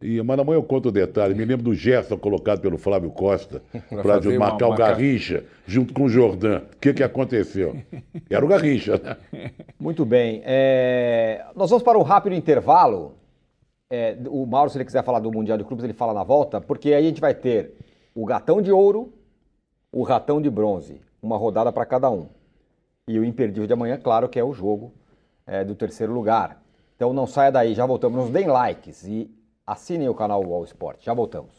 E, 0.00 0.22
mas 0.22 0.38
amanhã 0.38 0.56
eu 0.58 0.62
conto 0.62 0.90
o 0.90 0.92
detalhe. 0.92 1.34
Me 1.34 1.44
lembro 1.44 1.64
do 1.64 1.74
Gerson 1.74 2.16
colocado 2.16 2.60
pelo 2.60 2.78
Flávio 2.78 3.10
Costa 3.10 3.60
para 3.90 4.02
fazer 4.04 4.36
uma- 4.36 4.50
marcar 4.50 4.68
o 4.68 4.74
Garrincha 4.74 5.44
junto 5.66 5.92
com 5.92 6.04
o 6.04 6.08
Jordan. 6.08 6.62
O 6.72 6.76
que, 6.80 6.94
que 6.94 7.02
aconteceu? 7.02 7.76
Era 8.30 8.44
o 8.44 8.48
Garrincha? 8.48 9.18
Muito 9.78 10.04
bem. 10.04 10.40
é, 10.44 11.44
Nós 11.56 11.68
vamos 11.70 11.82
para 11.82 11.98
um 11.98 12.02
rápido 12.02 12.34
intervalo. 12.34 13.14
É, 13.90 14.16
o 14.28 14.46
Mauro, 14.46 14.70
se 14.70 14.76
ele 14.76 14.84
quiser 14.84 15.02
falar 15.02 15.18
do 15.18 15.32
Mundial 15.32 15.58
de 15.58 15.64
Clubes, 15.64 15.82
ele 15.84 15.94
fala 15.94 16.12
na 16.14 16.22
volta, 16.22 16.60
porque 16.60 16.92
aí 16.92 17.04
a 17.06 17.08
gente 17.08 17.20
vai 17.20 17.34
ter 17.34 17.74
o 18.14 18.24
gatão 18.24 18.60
de 18.62 18.70
ouro, 18.70 19.12
o 19.90 20.02
ratão 20.02 20.40
de 20.40 20.50
bronze. 20.50 21.00
Uma 21.20 21.36
rodada 21.36 21.72
para 21.72 21.84
cada 21.86 22.08
um. 22.10 22.28
E 23.08 23.18
o 23.18 23.24
imperdível 23.24 23.66
de 23.66 23.72
amanhã, 23.72 23.96
claro, 23.96 24.28
que 24.28 24.38
é 24.38 24.44
o 24.44 24.52
jogo 24.52 24.92
é, 25.46 25.64
do 25.64 25.74
terceiro 25.74 26.12
lugar. 26.12 26.62
Então 26.94 27.12
não 27.12 27.26
saia 27.26 27.50
daí, 27.50 27.74
já 27.74 27.84
voltamos. 27.86 28.16
Nos 28.20 28.30
deem 28.30 28.46
likes 28.46 29.04
e 29.04 29.28
assinem 29.68 30.08
o 30.08 30.14
canal 30.14 30.42
Wall 30.42 30.64
Sport. 30.64 31.04
Já 31.04 31.12
voltamos. 31.12 31.57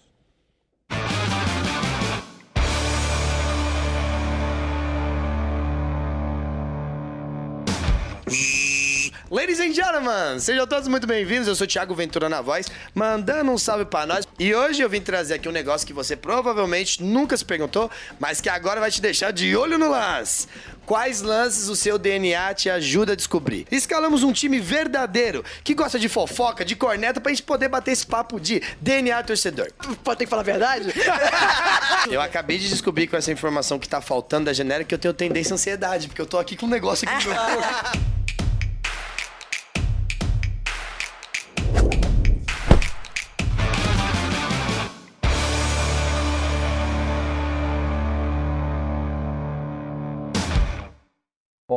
Ladies 9.49 9.65
and 9.65 9.73
gentlemen, 9.73 10.39
sejam 10.39 10.67
todos 10.67 10.87
muito 10.87 11.07
bem-vindos. 11.07 11.47
Eu 11.47 11.55
sou 11.55 11.65
o 11.65 11.67
Thiago 11.67 11.95
Ventura 11.95 12.29
na 12.29 12.39
voz, 12.39 12.67
mandando 12.93 13.49
um 13.49 13.57
salve 13.57 13.83
pra 13.83 14.05
nós. 14.05 14.27
E 14.37 14.53
hoje 14.53 14.83
eu 14.83 14.87
vim 14.87 15.01
trazer 15.01 15.33
aqui 15.33 15.49
um 15.49 15.51
negócio 15.51 15.87
que 15.87 15.91
você 15.91 16.15
provavelmente 16.15 17.01
nunca 17.01 17.35
se 17.35 17.43
perguntou, 17.43 17.89
mas 18.19 18.39
que 18.39 18.47
agora 18.47 18.79
vai 18.79 18.91
te 18.91 19.01
deixar 19.01 19.31
de 19.31 19.57
olho 19.57 19.79
no 19.79 19.89
lance. 19.89 20.47
Quais 20.85 21.23
lances 21.23 21.67
o 21.67 21.75
seu 21.75 21.97
DNA 21.97 22.53
te 22.53 22.69
ajuda 22.69 23.13
a 23.13 23.15
descobrir? 23.15 23.65
Escalamos 23.71 24.21
um 24.21 24.31
time 24.31 24.59
verdadeiro 24.59 25.43
que 25.63 25.73
gosta 25.73 25.97
de 25.97 26.07
fofoca, 26.07 26.63
de 26.63 26.75
corneta, 26.75 27.19
pra 27.19 27.31
gente 27.31 27.41
poder 27.41 27.69
bater 27.69 27.93
esse 27.93 28.05
papo 28.05 28.39
de 28.39 28.61
DNA 28.79 29.23
torcedor. 29.23 29.71
Pode 30.03 30.19
ter 30.19 30.25
que 30.25 30.29
falar 30.29 30.43
a 30.43 30.45
verdade? 30.45 30.93
eu 32.07 32.21
acabei 32.21 32.59
de 32.59 32.69
descobrir 32.69 33.07
com 33.07 33.17
essa 33.17 33.31
informação 33.31 33.79
que 33.79 33.89
tá 33.89 33.99
faltando 33.99 34.45
da 34.45 34.53
genérica 34.53 34.89
que 34.89 34.93
eu 34.93 34.99
tenho 34.99 35.13
tendência 35.15 35.53
à 35.53 35.55
ansiedade, 35.55 36.07
porque 36.07 36.21
eu 36.21 36.27
tô 36.27 36.37
aqui 36.37 36.55
com 36.55 36.67
um 36.67 36.69
negócio 36.69 37.09
aqui 37.09 37.27
no 37.27 37.33
meu 37.33 37.41
corpo. 37.49 38.18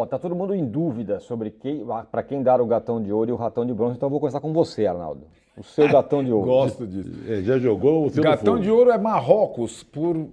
Bom, 0.02 0.06
tá 0.08 0.18
todo 0.18 0.34
mundo 0.34 0.52
em 0.52 0.66
dúvida 0.66 1.20
sobre 1.20 1.48
quem, 1.48 1.86
para 2.10 2.24
quem 2.24 2.42
dar 2.42 2.60
o 2.60 2.66
gatão 2.66 3.00
de 3.00 3.12
ouro 3.12 3.30
e 3.30 3.32
o 3.32 3.36
ratão 3.36 3.64
de 3.64 3.72
bronze, 3.72 3.94
então 3.94 4.08
eu 4.08 4.10
vou 4.10 4.18
começar 4.18 4.40
com 4.40 4.52
você, 4.52 4.84
Arnaldo. 4.84 5.28
O 5.56 5.62
seu 5.62 5.86
gatão 5.92 6.24
de 6.24 6.32
ouro. 6.32 6.44
Gosto 6.44 6.84
disso. 6.84 7.08
É, 7.28 7.40
já 7.42 7.56
jogou 7.56 8.06
o 8.06 8.10
seu 8.10 8.20
Gatão 8.20 8.58
de 8.58 8.68
ouro 8.68 8.90
é 8.90 8.98
Marrocos, 8.98 9.84
por 9.84 10.28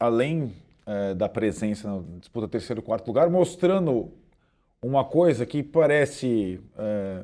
além 0.00 0.54
eh, 0.86 1.12
da 1.12 1.28
presença 1.28 1.90
na 1.90 2.02
disputa 2.20 2.48
terceiro 2.48 2.80
e 2.80 2.82
quarto 2.82 3.06
lugar, 3.06 3.28
mostrando 3.28 4.10
uma 4.82 5.04
coisa 5.04 5.44
que 5.44 5.62
parece 5.62 6.58
eh, 6.78 7.22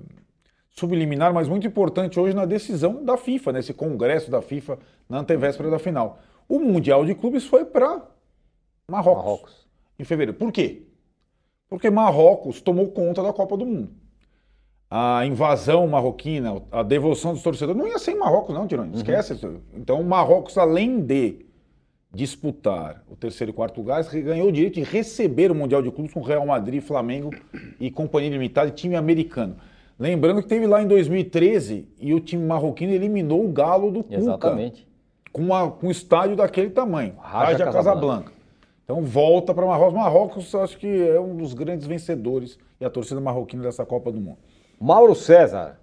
subliminar, 0.72 1.32
mas 1.32 1.48
muito 1.48 1.66
importante 1.66 2.20
hoje 2.20 2.36
na 2.36 2.44
decisão 2.44 3.02
da 3.02 3.16
FIFA, 3.16 3.52
nesse 3.52 3.72
congresso 3.72 4.30
da 4.30 4.42
FIFA 4.42 4.78
na 5.08 5.20
antevéspera 5.20 5.70
da 5.70 5.78
final. 5.78 6.18
O 6.46 6.60
Mundial 6.60 7.06
de 7.06 7.14
Clubes 7.14 7.46
foi 7.46 7.64
para 7.64 8.02
Marrocos, 8.90 9.24
Marrocos. 9.24 9.66
em 9.98 10.04
fevereiro. 10.04 10.38
Por 10.38 10.52
quê? 10.52 10.87
Porque 11.68 11.90
Marrocos 11.90 12.60
tomou 12.60 12.88
conta 12.88 13.22
da 13.22 13.32
Copa 13.32 13.56
do 13.56 13.66
Mundo. 13.66 13.90
A 14.90 15.26
invasão 15.26 15.86
marroquina, 15.86 16.62
a 16.72 16.82
devoção 16.82 17.34
dos 17.34 17.42
torcedores, 17.42 17.78
não 17.78 17.86
ia 17.86 17.98
ser 17.98 18.12
em 18.12 18.18
Marrocos, 18.18 18.54
não, 18.54 18.66
Tironi. 18.66 18.96
Esquece 18.96 19.34
isso. 19.34 19.60
Então, 19.74 20.02
Marrocos, 20.02 20.56
além 20.56 21.00
de 21.00 21.44
disputar 22.10 23.04
o 23.06 23.14
terceiro 23.14 23.50
e 23.50 23.54
quarto 23.54 23.76
lugar, 23.78 24.02
ganhou 24.04 24.48
o 24.48 24.52
direito 24.52 24.74
de 24.76 24.82
receber 24.82 25.50
o 25.50 25.54
Mundial 25.54 25.82
de 25.82 25.90
Clubes 25.90 26.14
com 26.14 26.22
Real 26.22 26.46
Madrid, 26.46 26.80
Flamengo 26.82 27.30
e 27.78 27.90
Companhia 27.90 28.30
Limitada 28.30 28.68
e 28.68 28.72
time 28.72 28.96
americano. 28.96 29.56
Lembrando 29.98 30.40
que 30.42 30.48
teve 30.48 30.66
lá 30.66 30.82
em 30.82 30.86
2013 30.86 31.86
e 32.00 32.14
o 32.14 32.20
time 32.20 32.46
marroquino 32.46 32.92
eliminou 32.92 33.44
o 33.44 33.52
Galo 33.52 33.90
do 33.90 34.02
Cuca 34.02 34.16
Exatamente. 34.16 34.88
com, 35.32 35.42
uma- 35.42 35.70
com 35.70 35.88
um 35.88 35.90
estádio 35.90 36.34
daquele 36.36 36.70
tamanho, 36.70 37.14
Raja 37.18 37.44
Raja, 37.52 37.64
Casablanca. 37.66 37.74
Casablanca. 37.74 38.32
Então 38.90 39.02
volta 39.02 39.52
para 39.52 39.66
Marrocos. 39.66 39.94
Marrocos 39.94 40.54
acho 40.54 40.78
que 40.78 40.86
é 40.86 41.20
um 41.20 41.36
dos 41.36 41.52
grandes 41.52 41.86
vencedores 41.86 42.58
e 42.80 42.86
a 42.86 42.88
torcida 42.88 43.20
marroquina 43.20 43.62
dessa 43.64 43.84
Copa 43.84 44.10
do 44.10 44.18
Mundo. 44.18 44.38
Mauro 44.80 45.14
César. 45.14 45.78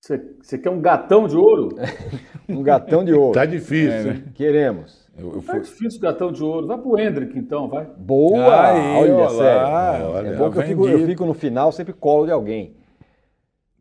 Você, 0.00 0.56
quer 0.56 0.70
um 0.70 0.80
gatão 0.80 1.28
de 1.28 1.36
ouro? 1.36 1.70
Um 2.48 2.62
gatão 2.62 3.04
de 3.04 3.12
ouro. 3.12 3.32
Tá 3.32 3.44
difícil, 3.44 3.90
É, 3.90 4.04
né? 4.04 4.24
Queremos. 4.32 5.10
Eu, 5.18 5.32
eu 5.34 5.42
Tá 5.42 5.54
fui... 5.54 5.60
difícil 5.62 6.00
gatão 6.00 6.30
de 6.30 6.44
ouro. 6.44 6.68
Vai 6.68 6.78
pro 6.78 6.96
Hendrick, 6.96 7.36
então, 7.36 7.68
vai. 7.68 7.84
Boa! 7.96 8.68
Aí, 8.70 8.96
olha, 9.02 9.14
olha 9.16 9.30
sério. 9.30 9.62
lá, 9.62 10.08
olha, 10.10 10.28
é 10.28 10.36
bom 10.36 10.50
que 10.52 10.58
eu 10.58 10.62
fico, 10.62 10.88
eu 10.88 11.06
fico 11.06 11.26
no 11.26 11.34
final, 11.34 11.72
sempre 11.72 11.92
colo 11.92 12.24
de 12.24 12.30
alguém. 12.30 12.76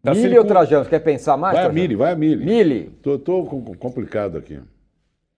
Tá 0.05 0.11
Mili 0.11 0.21
circul- 0.23 0.39
ou 0.39 0.45
Trajano? 0.47 0.83
Você 0.85 0.89
quer 0.89 0.99
pensar 0.99 1.35
mais? 1.37 1.53
Vai 1.55 1.63
a 1.63 1.67
Trajano? 1.67 1.81
Mili, 1.81 1.95
vai 1.95 2.11
a 2.11 2.15
Mili. 2.15 2.45
Mili. 2.45 2.89
Tô, 3.01 3.19
tô 3.19 3.43
com- 3.45 3.61
com- 3.63 3.75
complicado 3.75 4.37
aqui. 4.37 4.59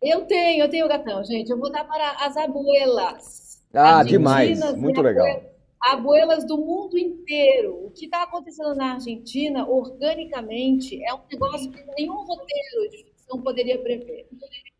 Eu 0.01 0.25
tenho, 0.25 0.63
eu 0.63 0.69
tenho 0.69 0.85
o 0.85 0.89
gatão, 0.89 1.23
gente. 1.23 1.49
Eu 1.49 1.57
vou 1.57 1.71
dar 1.71 1.83
para 1.85 2.11
as 2.25 2.37
abuelas. 2.37 3.63
Ah, 3.73 4.03
demais. 4.03 4.59
Muito 4.75 5.01
legal. 5.01 5.25
abue- 5.25 5.47
Abuelas 5.79 6.43
do 6.45 6.57
mundo 6.57 6.97
inteiro. 6.97 7.85
O 7.85 7.91
que 7.91 8.05
está 8.05 8.23
acontecendo 8.23 8.75
na 8.75 8.93
Argentina, 8.93 9.67
organicamente, 9.67 11.01
é 11.03 11.13
um 11.13 11.19
negócio 11.31 11.71
que 11.71 11.83
nenhum 11.97 12.15
roteiro 12.25 12.89
de 12.91 12.97
ficção 13.05 13.41
poderia 13.41 13.77
prever. 13.77 14.27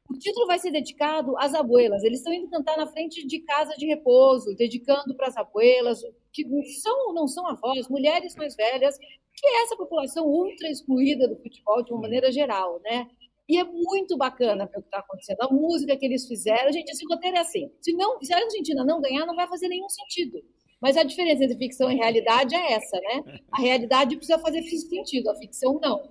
O 0.09 0.17
título 0.17 0.47
vai 0.47 0.57
ser 0.57 0.71
dedicado 0.71 1.37
às 1.37 1.53
abuelas. 1.53 2.03
Eles 2.03 2.19
estão 2.19 2.33
indo 2.33 2.49
cantar 2.49 2.77
na 2.77 2.87
frente 2.87 3.25
de 3.27 3.39
casa 3.39 3.73
de 3.75 3.85
repouso, 3.85 4.55
dedicando 4.55 5.15
para 5.15 5.27
as 5.27 5.37
abuelas, 5.37 6.01
que 6.31 6.45
são, 6.81 7.13
não 7.13 7.27
são 7.27 7.45
avós, 7.45 7.89
mulheres 7.89 8.35
mais 8.35 8.55
velhas, 8.55 8.97
que 8.97 9.47
é 9.47 9.63
essa 9.63 9.75
população 9.75 10.25
ultra 10.25 10.69
excluída 10.69 11.27
do 11.27 11.35
futebol 11.35 11.83
de 11.83 11.91
uma 11.91 12.01
maneira 12.01 12.31
geral, 12.31 12.79
né? 12.83 13.07
E 13.49 13.57
é 13.57 13.63
muito 13.63 14.17
bacana 14.17 14.65
ver 14.65 14.79
o 14.79 14.81
que 14.81 14.87
está 14.87 14.99
acontecendo. 14.99 15.41
A 15.41 15.53
música 15.53 15.95
que 15.95 16.05
eles 16.05 16.27
fizeram. 16.27 16.71
Gente, 16.71 16.89
esse 16.89 17.05
roteiro 17.05 17.37
é 17.37 17.39
assim. 17.39 17.71
Se, 17.81 17.93
não, 17.93 18.21
se 18.21 18.33
a 18.33 18.37
Argentina 18.37 18.83
não 18.83 18.99
ganhar, 18.99 19.25
não 19.25 19.35
vai 19.35 19.47
fazer 19.47 19.69
nenhum 19.69 19.87
sentido. 19.87 20.43
Mas 20.81 20.97
a 20.97 21.03
diferença 21.03 21.43
entre 21.43 21.57
ficção 21.57 21.89
e 21.89 21.95
realidade 21.95 22.55
é 22.55 22.73
essa, 22.73 22.97
né? 22.97 23.41
A 23.51 23.61
realidade 23.61 24.15
precisa 24.17 24.37
fazer 24.39 24.61
sentido, 24.63 25.29
a 25.29 25.35
ficção 25.35 25.79
não. 25.81 26.03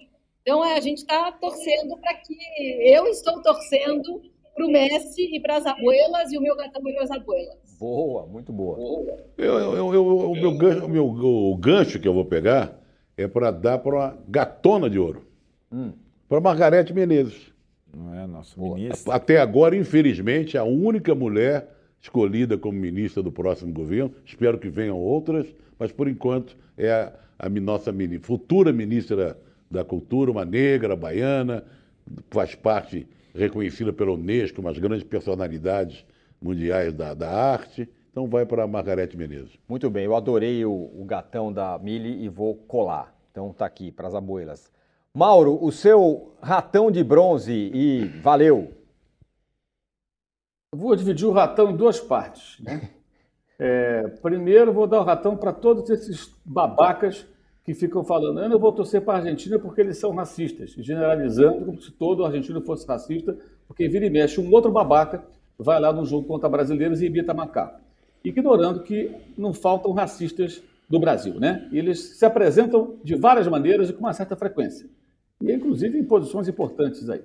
Então 0.46 0.62
a 0.62 0.78
gente 0.78 0.98
está 0.98 1.32
torcendo 1.32 1.96
para 1.98 2.14
que. 2.14 2.36
Eu 2.80 3.08
estou 3.08 3.42
torcendo 3.42 4.22
para 4.54 4.64
o 4.64 4.70
Messi 4.70 5.34
e 5.34 5.40
para 5.40 5.56
as 5.56 5.66
abuelas, 5.66 6.30
e 6.32 6.38
o 6.38 6.40
meu 6.40 6.56
gatão 6.56 6.80
é 6.88 6.92
para 6.92 7.02
as 7.02 7.10
abuelas. 7.10 7.56
Boa, 7.80 8.26
muito 8.26 8.52
boa. 8.52 8.78
Eu, 9.36 9.58
eu- 9.58 9.92
eu- 9.94 10.06
o, 10.30 10.34
meu 10.36 10.56
gancho, 10.56 10.84
o, 10.84 10.88
meu, 10.88 11.06
o 11.08 11.56
gancho 11.56 11.98
que 11.98 12.06
eu 12.06 12.14
vou 12.14 12.24
pegar 12.24 12.80
é 13.16 13.26
para 13.26 13.50
dar 13.50 13.78
para 13.78 13.96
uma 13.96 14.18
gatona 14.28 14.88
de 14.88 15.00
ouro. 15.00 15.26
Para 16.28 16.40
Margarete 16.40 16.94
Menezes. 16.94 17.52
Não 17.92 18.14
é, 18.14 18.24
nosso 18.26 18.60
ministro. 18.60 19.10
Até 19.10 19.38
agora, 19.38 19.76
infelizmente, 19.76 20.56
a 20.56 20.62
única 20.62 21.12
mulher 21.14 21.68
escolhida 22.00 22.56
como 22.56 22.78
ministra 22.78 23.20
do 23.20 23.32
próximo 23.32 23.72
governo. 23.72 24.14
Espero 24.24 24.58
que 24.58 24.68
venham 24.68 24.96
outras, 24.98 25.46
mas 25.76 25.90
por 25.90 26.06
enquanto 26.08 26.56
é 26.78 26.90
a, 26.92 27.12
a 27.38 27.48
nossa 27.48 27.90
mini- 27.90 28.18
futura 28.20 28.72
ministra 28.72 29.36
da 29.70 29.84
Cultura, 29.84 30.30
uma 30.30 30.44
negra, 30.44 30.96
baiana, 30.96 31.64
faz 32.30 32.54
parte 32.54 33.06
reconhecida 33.34 33.92
pela 33.92 34.12
Unesco, 34.12 34.60
umas 34.60 34.78
grandes 34.78 35.04
personalidades 35.04 36.04
mundiais 36.40 36.92
da, 36.92 37.14
da 37.14 37.30
arte. 37.30 37.88
Então 38.10 38.26
vai 38.26 38.46
para 38.46 38.62
a 38.62 38.66
Margarete 38.66 39.16
Menezes. 39.16 39.58
Muito 39.68 39.90
bem, 39.90 40.04
eu 40.04 40.16
adorei 40.16 40.64
o, 40.64 40.72
o 40.72 41.04
gatão 41.04 41.52
da 41.52 41.78
Mili 41.78 42.24
e 42.24 42.28
vou 42.28 42.54
colar. 42.54 43.14
Então 43.30 43.52
tá 43.52 43.66
aqui, 43.66 43.92
para 43.92 44.08
as 44.08 44.14
abuelas. 44.14 44.72
Mauro, 45.12 45.62
o 45.62 45.70
seu 45.70 46.34
ratão 46.40 46.90
de 46.90 47.04
bronze 47.04 47.52
e 47.52 48.04
valeu. 48.22 48.72
Eu 50.72 50.78
vou 50.78 50.96
dividir 50.96 51.26
o 51.26 51.32
ratão 51.32 51.70
em 51.70 51.76
duas 51.76 52.00
partes. 52.00 52.60
Né? 52.60 52.90
É, 53.58 54.08
primeiro, 54.20 54.70
vou 54.70 54.86
dar 54.86 55.00
o 55.00 55.02
ratão 55.02 55.34
para 55.34 55.50
todos 55.50 55.88
esses 55.88 56.30
babacas 56.44 57.26
que 57.66 57.74
ficam 57.74 58.04
falando, 58.04 58.40
eu 58.40 58.48
não 58.48 58.58
vou 58.58 58.72
torcer 58.72 59.02
para 59.02 59.14
a 59.14 59.16
Argentina 59.18 59.58
porque 59.58 59.80
eles 59.80 59.98
são 59.98 60.14
racistas, 60.14 60.70
generalizando 60.78 61.64
como 61.64 61.82
se 61.82 61.90
todo 61.90 62.24
argentino 62.24 62.62
fosse 62.62 62.86
racista, 62.86 63.36
porque 63.66 63.88
vira 63.88 64.06
e 64.06 64.10
mexe 64.10 64.40
um 64.40 64.50
outro 64.52 64.70
babaca 64.70 65.24
vai 65.58 65.80
lá 65.80 65.92
no 65.92 66.04
jogo 66.04 66.26
contra 66.26 66.48
brasileiros 66.48 67.00
e 67.00 67.06
imita 67.06 67.34
macaco. 67.34 67.80
Ignorando 68.24 68.82
que 68.82 69.10
não 69.36 69.52
faltam 69.52 69.92
racistas 69.92 70.62
do 70.88 71.00
Brasil, 71.00 71.40
né? 71.40 71.68
Eles 71.72 72.18
se 72.18 72.24
apresentam 72.24 72.96
de 73.02 73.14
várias 73.14 73.48
maneiras 73.48 73.90
e 73.90 73.92
com 73.92 74.00
uma 74.00 74.12
certa 74.12 74.36
frequência. 74.36 74.88
E 75.40 75.52
inclusive 75.52 75.98
em 75.98 76.04
posições 76.04 76.48
importantes 76.48 77.08
aí. 77.08 77.22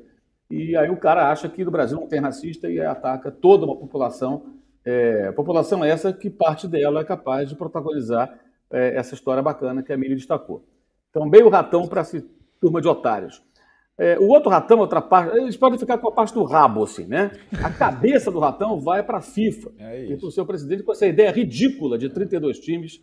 E 0.50 0.76
aí 0.76 0.90
o 0.90 0.98
cara 0.98 1.32
acha 1.32 1.48
que 1.48 1.64
no 1.64 1.72
Brasil 1.72 2.00
não 2.00 2.08
tem 2.08 2.20
racista 2.20 2.70
e 2.70 2.80
ataca 2.80 3.32
toda 3.32 3.66
uma 3.66 3.76
população. 3.76 4.44
É, 4.84 5.32
população 5.32 5.84
essa 5.84 6.12
que 6.12 6.30
parte 6.30 6.68
dela 6.68 7.02
é 7.02 7.04
capaz 7.04 7.50
de 7.50 7.56
protagonizar 7.56 8.40
é, 8.72 8.96
essa 8.96 9.14
história 9.14 9.42
bacana 9.42 9.84
que 9.84 9.92
a 9.92 9.98
Miri 9.98 10.16
destacou. 10.16 10.66
Então, 11.10 11.26
meio 11.26 11.50
ratão 11.50 11.88
para 11.88 12.02
essa 12.02 12.24
turma 12.60 12.82
de 12.82 12.88
otários. 12.88 13.44
É, 13.98 14.18
o 14.18 14.28
outro 14.30 14.50
ratão, 14.50 14.80
outra 14.80 15.02
parte, 15.02 15.38
eles 15.38 15.58
podem 15.58 15.78
ficar 15.78 15.98
com 15.98 16.08
a 16.08 16.12
parte 16.12 16.34
do 16.34 16.44
rabo, 16.44 16.84
assim, 16.84 17.06
né? 17.06 17.32
A 17.62 17.70
cabeça 17.72 18.32
do 18.32 18.40
ratão 18.40 18.80
vai 18.80 19.04
para 19.04 19.20
a 19.20 19.22
FIFA 19.22 19.72
é 19.78 20.06
e 20.06 20.18
para 20.18 20.28
o 20.28 20.32
seu 20.32 20.46
presidente 20.46 20.84
com 20.84 20.92
essa 20.92 21.06
ideia 21.06 21.32
ridícula 21.32 21.98
de 21.98 22.10
32 22.10 22.60
times 22.60 23.02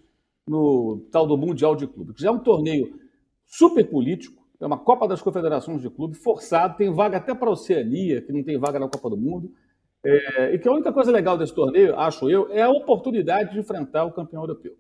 no 0.48 1.06
tal 1.12 1.26
do 1.26 1.36
Mundial 1.36 1.76
de 1.76 1.86
Clube, 1.86 2.14
que 2.14 2.22
já 2.22 2.30
é 2.30 2.32
um 2.32 2.38
torneio 2.38 2.98
super 3.46 3.84
político, 3.84 4.42
é 4.60 4.66
uma 4.66 4.78
Copa 4.78 5.06
das 5.06 5.22
Confederações 5.22 5.82
de 5.82 5.90
Clube, 5.90 6.16
forçado, 6.16 6.76
tem 6.76 6.92
vaga 6.92 7.18
até 7.18 7.34
para 7.34 7.48
a 7.48 7.52
Oceania, 7.52 8.20
que 8.22 8.32
não 8.32 8.42
tem 8.42 8.58
vaga 8.58 8.78
na 8.78 8.88
Copa 8.88 9.10
do 9.10 9.16
Mundo. 9.16 9.52
É, 10.02 10.54
e 10.54 10.58
que 10.58 10.68
a 10.68 10.72
única 10.72 10.92
coisa 10.92 11.12
legal 11.12 11.36
desse 11.36 11.54
torneio, 11.54 11.96
acho 11.98 12.30
eu, 12.30 12.50
é 12.50 12.62
a 12.62 12.70
oportunidade 12.70 13.52
de 13.52 13.58
enfrentar 13.58 14.04
o 14.04 14.12
campeão 14.12 14.42
europeu. 14.42 14.72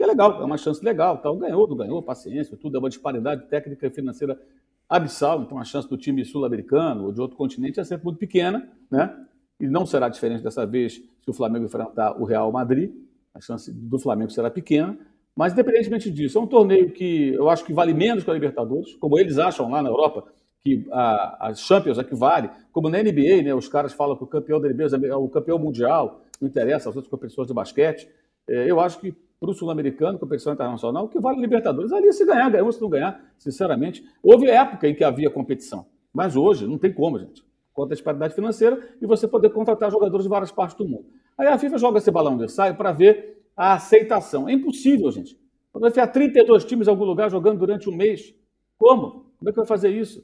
Que 0.00 0.04
é 0.04 0.06
legal, 0.06 0.40
é 0.40 0.44
uma 0.46 0.56
chance 0.56 0.82
legal. 0.82 1.18
Tal. 1.18 1.36
Ganhou, 1.36 1.68
não 1.68 1.76
ganhou, 1.76 2.02
paciência, 2.02 2.56
tudo 2.56 2.74
é 2.74 2.78
uma 2.78 2.88
disparidade 2.88 3.44
técnica 3.48 3.86
e 3.86 3.90
financeira 3.90 4.40
abissal. 4.88 5.42
Então 5.42 5.58
a 5.58 5.64
chance 5.64 5.86
do 5.86 5.98
time 5.98 6.24
sul-americano 6.24 7.04
ou 7.04 7.12
de 7.12 7.20
outro 7.20 7.36
continente 7.36 7.78
é 7.78 7.84
sempre 7.84 8.06
muito 8.06 8.16
pequena, 8.16 8.66
né? 8.90 9.14
E 9.60 9.68
não 9.68 9.84
será 9.84 10.08
diferente 10.08 10.42
dessa 10.42 10.64
vez 10.64 10.94
se 10.94 11.30
o 11.30 11.34
Flamengo 11.34 11.66
enfrentar 11.66 12.18
o 12.18 12.24
Real 12.24 12.50
Madrid 12.50 12.90
a 13.34 13.42
chance 13.42 13.70
do 13.70 13.98
Flamengo 13.98 14.30
será 14.30 14.50
pequena. 14.50 14.98
Mas, 15.36 15.52
independentemente 15.52 16.10
disso, 16.10 16.38
é 16.38 16.40
um 16.40 16.46
torneio 16.46 16.90
que 16.92 17.34
eu 17.34 17.50
acho 17.50 17.62
que 17.62 17.74
vale 17.74 17.92
menos 17.92 18.24
que 18.24 18.30
a 18.30 18.32
Libertadores, 18.32 18.94
como 18.94 19.18
eles 19.18 19.36
acham 19.36 19.68
lá 19.68 19.82
na 19.82 19.90
Europa, 19.90 20.24
que 20.60 20.88
a, 20.90 21.48
a 21.48 21.54
Champions 21.54 21.98
é 21.98 22.04
que 22.04 22.14
vale. 22.14 22.48
Como 22.72 22.88
na 22.88 23.02
NBA, 23.02 23.42
né, 23.42 23.54
os 23.54 23.68
caras 23.68 23.92
falam 23.92 24.16
que 24.16 24.24
o 24.24 24.26
campeão 24.26 24.58
da 24.58 24.70
NBA 24.70 25.08
é 25.08 25.14
o 25.14 25.28
campeão 25.28 25.58
mundial, 25.58 26.22
não 26.40 26.48
interessa 26.48 26.88
as 26.88 26.96
outras 26.96 27.10
competições 27.10 27.48
de 27.48 27.52
basquete. 27.52 28.08
É, 28.48 28.70
eu 28.70 28.80
acho 28.80 28.98
que 28.98 29.14
para 29.40 29.50
o 29.50 29.54
sul-americano, 29.54 30.18
competição 30.18 30.52
internacional, 30.52 31.08
que 31.08 31.18
vale 31.18 31.40
Libertadores, 31.40 31.90
ali 31.92 32.12
se 32.12 32.26
ganhar, 32.26 32.50
ganhou, 32.50 32.70
se 32.70 32.80
não 32.80 32.90
ganhar, 32.90 33.24
sinceramente. 33.38 34.04
Houve 34.22 34.46
época 34.48 34.86
em 34.86 34.94
que 34.94 35.02
havia 35.02 35.30
competição, 35.30 35.86
mas 36.12 36.36
hoje 36.36 36.66
não 36.66 36.76
tem 36.76 36.92
como, 36.92 37.18
gente. 37.18 37.42
Conta 37.72 37.94
a 37.94 37.96
disparidade 37.96 38.34
financeira 38.34 38.78
e 39.00 39.06
você 39.06 39.26
poder 39.26 39.48
contratar 39.50 39.90
jogadores 39.90 40.24
de 40.24 40.28
várias 40.28 40.52
partes 40.52 40.76
do 40.76 40.86
mundo. 40.86 41.06
Aí 41.38 41.46
a 41.46 41.56
FIFA 41.56 41.78
joga 41.78 41.98
esse 41.98 42.10
balão 42.10 42.36
de 42.36 42.44
ensaio 42.44 42.76
para 42.76 42.92
ver 42.92 43.42
a 43.56 43.74
aceitação. 43.74 44.46
É 44.46 44.52
impossível, 44.52 45.10
gente. 45.10 45.40
Quando 45.72 45.82
vai 45.82 45.90
enfiar 45.90 46.08
32 46.08 46.64
times 46.64 46.86
em 46.86 46.90
algum 46.90 47.04
lugar 47.04 47.30
jogando 47.30 47.58
durante 47.58 47.88
um 47.88 47.96
mês, 47.96 48.34
como? 48.76 49.30
Como 49.38 49.48
é 49.48 49.52
que 49.52 49.56
vai 49.56 49.66
fazer 49.66 49.88
isso? 49.88 50.22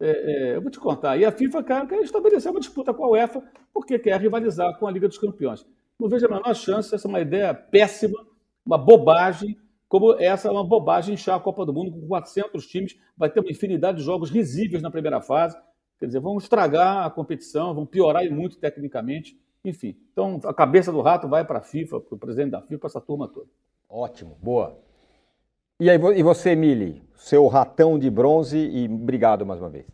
É, 0.00 0.10
é, 0.10 0.56
eu 0.56 0.60
vou 0.60 0.70
te 0.70 0.78
contar. 0.78 1.16
E 1.16 1.24
a 1.24 1.32
FIFA 1.32 1.62
quer, 1.62 1.86
quer 1.86 2.00
estabelecer 2.02 2.50
uma 2.50 2.60
disputa 2.60 2.92
com 2.92 3.04
a 3.04 3.10
UEFA 3.10 3.42
porque 3.72 3.98
quer 3.98 4.20
rivalizar 4.20 4.78
com 4.78 4.86
a 4.86 4.90
Liga 4.90 5.08
dos 5.08 5.18
Campeões. 5.18 5.66
Não 5.98 6.08
vejo 6.08 6.26
a 6.26 6.28
menor 6.28 6.54
chance, 6.54 6.94
essa 6.94 7.08
é 7.08 7.10
uma 7.10 7.20
ideia 7.20 7.54
péssima, 7.54 8.24
uma 8.68 8.76
bobagem, 8.76 9.56
como 9.88 10.12
essa 10.20 10.46
é 10.46 10.50
uma 10.50 10.62
bobagem 10.62 11.14
inchar 11.14 11.34
a 11.34 11.40
Copa 11.40 11.64
do 11.64 11.72
Mundo 11.72 11.90
com 11.90 12.06
400 12.06 12.66
times, 12.66 12.94
vai 13.16 13.30
ter 13.30 13.40
uma 13.40 13.50
infinidade 13.50 13.96
de 13.96 14.04
jogos 14.04 14.30
risíveis 14.30 14.82
na 14.82 14.90
primeira 14.90 15.22
fase. 15.22 15.56
Quer 15.98 16.04
dizer, 16.04 16.20
vão 16.20 16.36
estragar 16.36 17.06
a 17.06 17.10
competição, 17.10 17.74
vão 17.74 17.86
piorar 17.86 18.30
muito 18.30 18.58
tecnicamente. 18.58 19.40
Enfim, 19.64 19.96
então 20.12 20.38
a 20.44 20.52
cabeça 20.52 20.92
do 20.92 21.00
rato 21.00 21.26
vai 21.26 21.46
para 21.46 21.60
a 21.60 21.62
FIFA, 21.62 21.98
para 21.98 22.14
o 22.14 22.18
presidente 22.18 22.50
da 22.50 22.60
FIFA, 22.60 22.78
para 22.78 22.88
essa 22.88 23.00
turma 23.00 23.26
toda. 23.26 23.46
Ótimo, 23.88 24.36
boa. 24.42 24.78
E, 25.80 25.88
aí, 25.88 25.98
e 26.16 26.22
você, 26.22 26.54
Mili, 26.54 27.02
seu 27.16 27.46
ratão 27.46 27.98
de 27.98 28.10
bronze 28.10 28.58
e 28.58 28.84
obrigado 28.84 29.46
mais 29.46 29.60
uma 29.60 29.70
vez. 29.70 29.86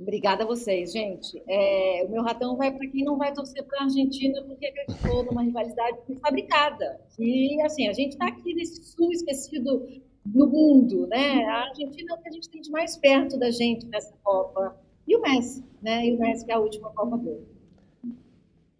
Obrigada 0.00 0.44
a 0.44 0.46
vocês, 0.46 0.92
gente. 0.92 1.42
É, 1.48 2.04
o 2.06 2.10
meu 2.10 2.22
ratão 2.22 2.56
vai 2.56 2.70
para 2.70 2.86
quem 2.86 3.04
não 3.04 3.18
vai 3.18 3.32
torcer 3.32 3.64
para 3.64 3.80
a 3.80 3.82
Argentina 3.84 4.40
porque 4.44 4.66
acreditou 4.66 5.24
numa 5.24 5.42
rivalidade 5.42 5.98
fabricada. 6.20 7.00
E 7.18 7.60
assim, 7.62 7.88
a 7.88 7.92
gente 7.92 8.12
está 8.12 8.28
aqui 8.28 8.54
nesse 8.54 8.80
sul 8.84 9.10
esquecido 9.10 9.88
no 10.24 10.46
mundo, 10.46 11.08
né? 11.08 11.44
A 11.46 11.68
Argentina 11.68 12.12
é 12.12 12.14
o 12.14 12.22
que 12.22 12.28
a 12.28 12.32
gente 12.32 12.48
tem 12.48 12.60
de 12.60 12.70
mais 12.70 12.96
perto 12.96 13.36
da 13.36 13.50
gente 13.50 13.86
nessa 13.86 14.14
Copa. 14.22 14.76
E 15.06 15.16
o 15.16 15.20
Messi, 15.20 15.64
né? 15.82 16.06
E 16.06 16.14
o 16.14 16.20
Messi 16.20 16.44
que 16.44 16.52
é 16.52 16.54
a 16.54 16.60
última 16.60 16.90
Copa 16.90 17.18
dele. 17.18 17.46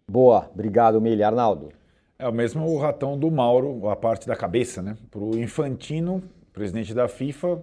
Boa, 0.09 0.49
obrigado, 0.53 1.01
Milha. 1.01 1.27
Arnaldo. 1.27 1.69
É 2.17 2.27
o 2.27 2.33
mesmo 2.33 2.65
o 2.65 2.77
ratão 2.77 3.17
do 3.17 3.29
Mauro, 3.29 3.89
a 3.89 3.95
parte 3.95 4.25
da 4.25 4.37
cabeça, 4.37 4.81
né? 4.81 4.97
Para 5.11 5.21
o 5.21 5.37
Infantino, 5.37 6.23
presidente 6.53 6.93
da 6.93 7.09
FIFA. 7.09 7.61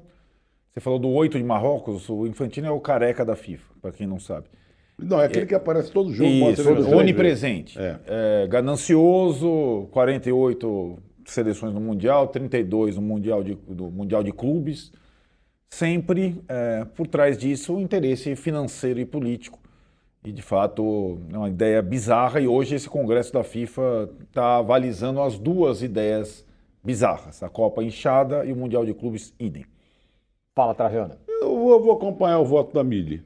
Você 0.77 0.81
falou 0.83 0.99
do 0.99 1.09
oito 1.09 1.39
de 1.39 1.45
Marrocos, 1.45 2.07
o 2.11 2.27
Infantino 2.27 2.67
é 2.67 2.71
o 2.71 2.79
careca 2.79 3.25
da 3.25 3.35
FIFA, 3.35 3.65
para 3.81 3.93
quem 3.93 4.07
não 4.07 4.21
sabe. 4.21 4.47
Não, 4.99 5.19
é 5.19 5.25
aquele 5.25 5.47
é, 5.47 5.49
que 5.49 5.55
aparece 5.55 5.91
todo 5.91 6.13
jogo. 6.13 6.29
Isso, 6.29 6.69
onipresente. 6.95 7.79
É. 7.79 7.99
É, 8.07 8.47
ganancioso, 8.47 9.89
48 9.91 10.99
seleções 11.25 11.73
no 11.73 11.81
Mundial, 11.81 12.29
32 12.29 12.97
no 12.97 13.03
Mundial 13.03 13.43
de, 13.43 13.55
do 13.55 13.91
mundial 13.91 14.23
de 14.23 14.33
Clubes. 14.33 14.93
Sempre 15.71 16.43
é, 16.47 16.85
por 16.95 17.07
trás 17.07 17.39
disso 17.39 17.77
o 17.77 17.81
interesse 17.81 18.37
financeiro 18.37 19.01
e 19.01 19.07
político 19.07 19.59
e, 20.23 20.31
de 20.31 20.43
fato, 20.43 21.19
é 21.33 21.39
uma 21.39 21.49
ideia 21.49 21.81
bizarra. 21.81 22.39
E 22.39 22.47
hoje 22.47 22.75
esse 22.75 22.89
congresso 22.89 23.33
da 23.33 23.43
FIFA 23.43 24.11
está 24.29 24.59
avalizando 24.59 25.23
as 25.23 25.39
duas 25.39 25.83
ideias 25.83 26.45
bizarras: 26.85 27.43
a 27.43 27.49
Copa 27.49 27.83
inchada 27.83 28.45
e 28.45 28.53
o 28.53 28.57
Mundial 28.57 28.85
de 28.85 28.93
Clubes 28.93 29.33
idem. 29.41 29.65
Fala, 30.57 30.75
Trajano. 30.75 31.15
Eu 31.29 31.55
vou, 31.55 31.83
vou 31.83 31.93
acompanhar 31.93 32.39
o 32.39 32.45
voto 32.47 32.73
da 32.73 32.83
Mili, 32.83 33.23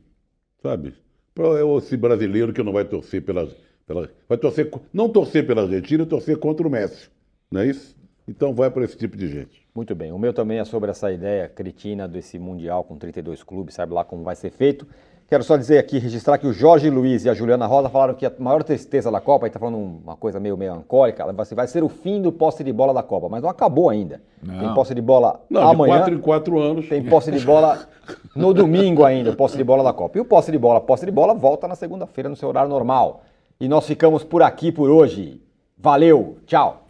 sabe? 0.60 0.92
Para 1.32 1.64
esse 1.78 1.96
brasileiro 1.96 2.52
que 2.52 2.60
não 2.60 2.72
vai 2.72 2.84
torcer 2.84 3.24
pela, 3.24 3.48
pela. 3.86 4.10
Vai 4.28 4.36
torcer. 4.36 4.68
Não 4.92 5.08
torcer 5.08 5.46
pela 5.46 5.62
Argentina, 5.62 6.04
torcer 6.04 6.36
contra 6.38 6.66
o 6.66 6.70
Messi. 6.70 7.08
Não 7.48 7.60
é 7.60 7.68
isso? 7.68 7.96
Então 8.26 8.52
vai 8.52 8.68
para 8.68 8.84
esse 8.84 8.98
tipo 8.98 9.16
de 9.16 9.28
gente. 9.28 9.64
Muito 9.72 9.94
bem. 9.94 10.10
O 10.10 10.18
meu 10.18 10.32
também 10.32 10.58
é 10.58 10.64
sobre 10.64 10.90
essa 10.90 11.12
ideia 11.12 11.48
cretina 11.48 12.08
desse 12.08 12.36
Mundial 12.36 12.82
com 12.82 12.98
32 12.98 13.44
clubes, 13.44 13.76
sabe 13.76 13.94
lá 13.94 14.02
como 14.02 14.24
vai 14.24 14.34
ser 14.34 14.50
feito. 14.50 14.84
Quero 15.30 15.44
só 15.44 15.56
dizer 15.56 15.78
aqui, 15.78 15.96
registrar 16.00 16.38
que 16.38 16.46
o 16.48 16.52
Jorge 16.52 16.90
Luiz 16.90 17.24
e 17.24 17.30
a 17.30 17.34
Juliana 17.34 17.64
Rosa 17.64 17.88
falaram 17.88 18.14
que 18.14 18.26
a 18.26 18.32
maior 18.36 18.64
tristeza 18.64 19.12
da 19.12 19.20
Copa, 19.20 19.46
aí 19.46 19.50
tá 19.50 19.60
falando 19.60 19.78
uma 19.78 20.16
coisa 20.16 20.40
meio 20.40 20.56
melancólica, 20.56 21.24
vai 21.54 21.68
ser 21.68 21.84
o 21.84 21.88
fim 21.88 22.20
do 22.20 22.32
posse 22.32 22.64
de 22.64 22.72
bola 22.72 22.92
da 22.92 23.00
Copa, 23.00 23.28
mas 23.28 23.40
não 23.40 23.48
acabou 23.48 23.88
ainda. 23.88 24.20
Não. 24.42 24.58
Tem 24.58 24.74
posse 24.74 24.92
de 24.92 25.00
bola 25.00 25.40
não, 25.48 25.68
amanhã. 25.68 25.94
De 25.94 26.00
quatro 26.00 26.14
em 26.16 26.20
quatro 26.20 26.58
anos. 26.58 26.88
Tem 26.88 27.04
posse 27.04 27.30
de 27.30 27.38
bola 27.38 27.86
no 28.34 28.50
domingo 28.52 29.04
ainda, 29.04 29.32
posse 29.32 29.56
de 29.56 29.62
bola 29.62 29.84
da 29.84 29.92
Copa. 29.92 30.18
E 30.18 30.20
o 30.20 30.24
posse 30.24 30.50
de 30.50 30.58
bola, 30.58 30.80
posse 30.80 31.06
de 31.06 31.12
bola, 31.12 31.32
volta 31.32 31.68
na 31.68 31.76
segunda-feira 31.76 32.28
no 32.28 32.34
seu 32.34 32.48
horário 32.48 32.68
normal. 32.68 33.22
E 33.60 33.68
nós 33.68 33.86
ficamos 33.86 34.24
por 34.24 34.42
aqui 34.42 34.72
por 34.72 34.90
hoje. 34.90 35.40
Valeu, 35.78 36.38
tchau. 36.44 36.89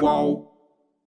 whoa. 0.00 0.49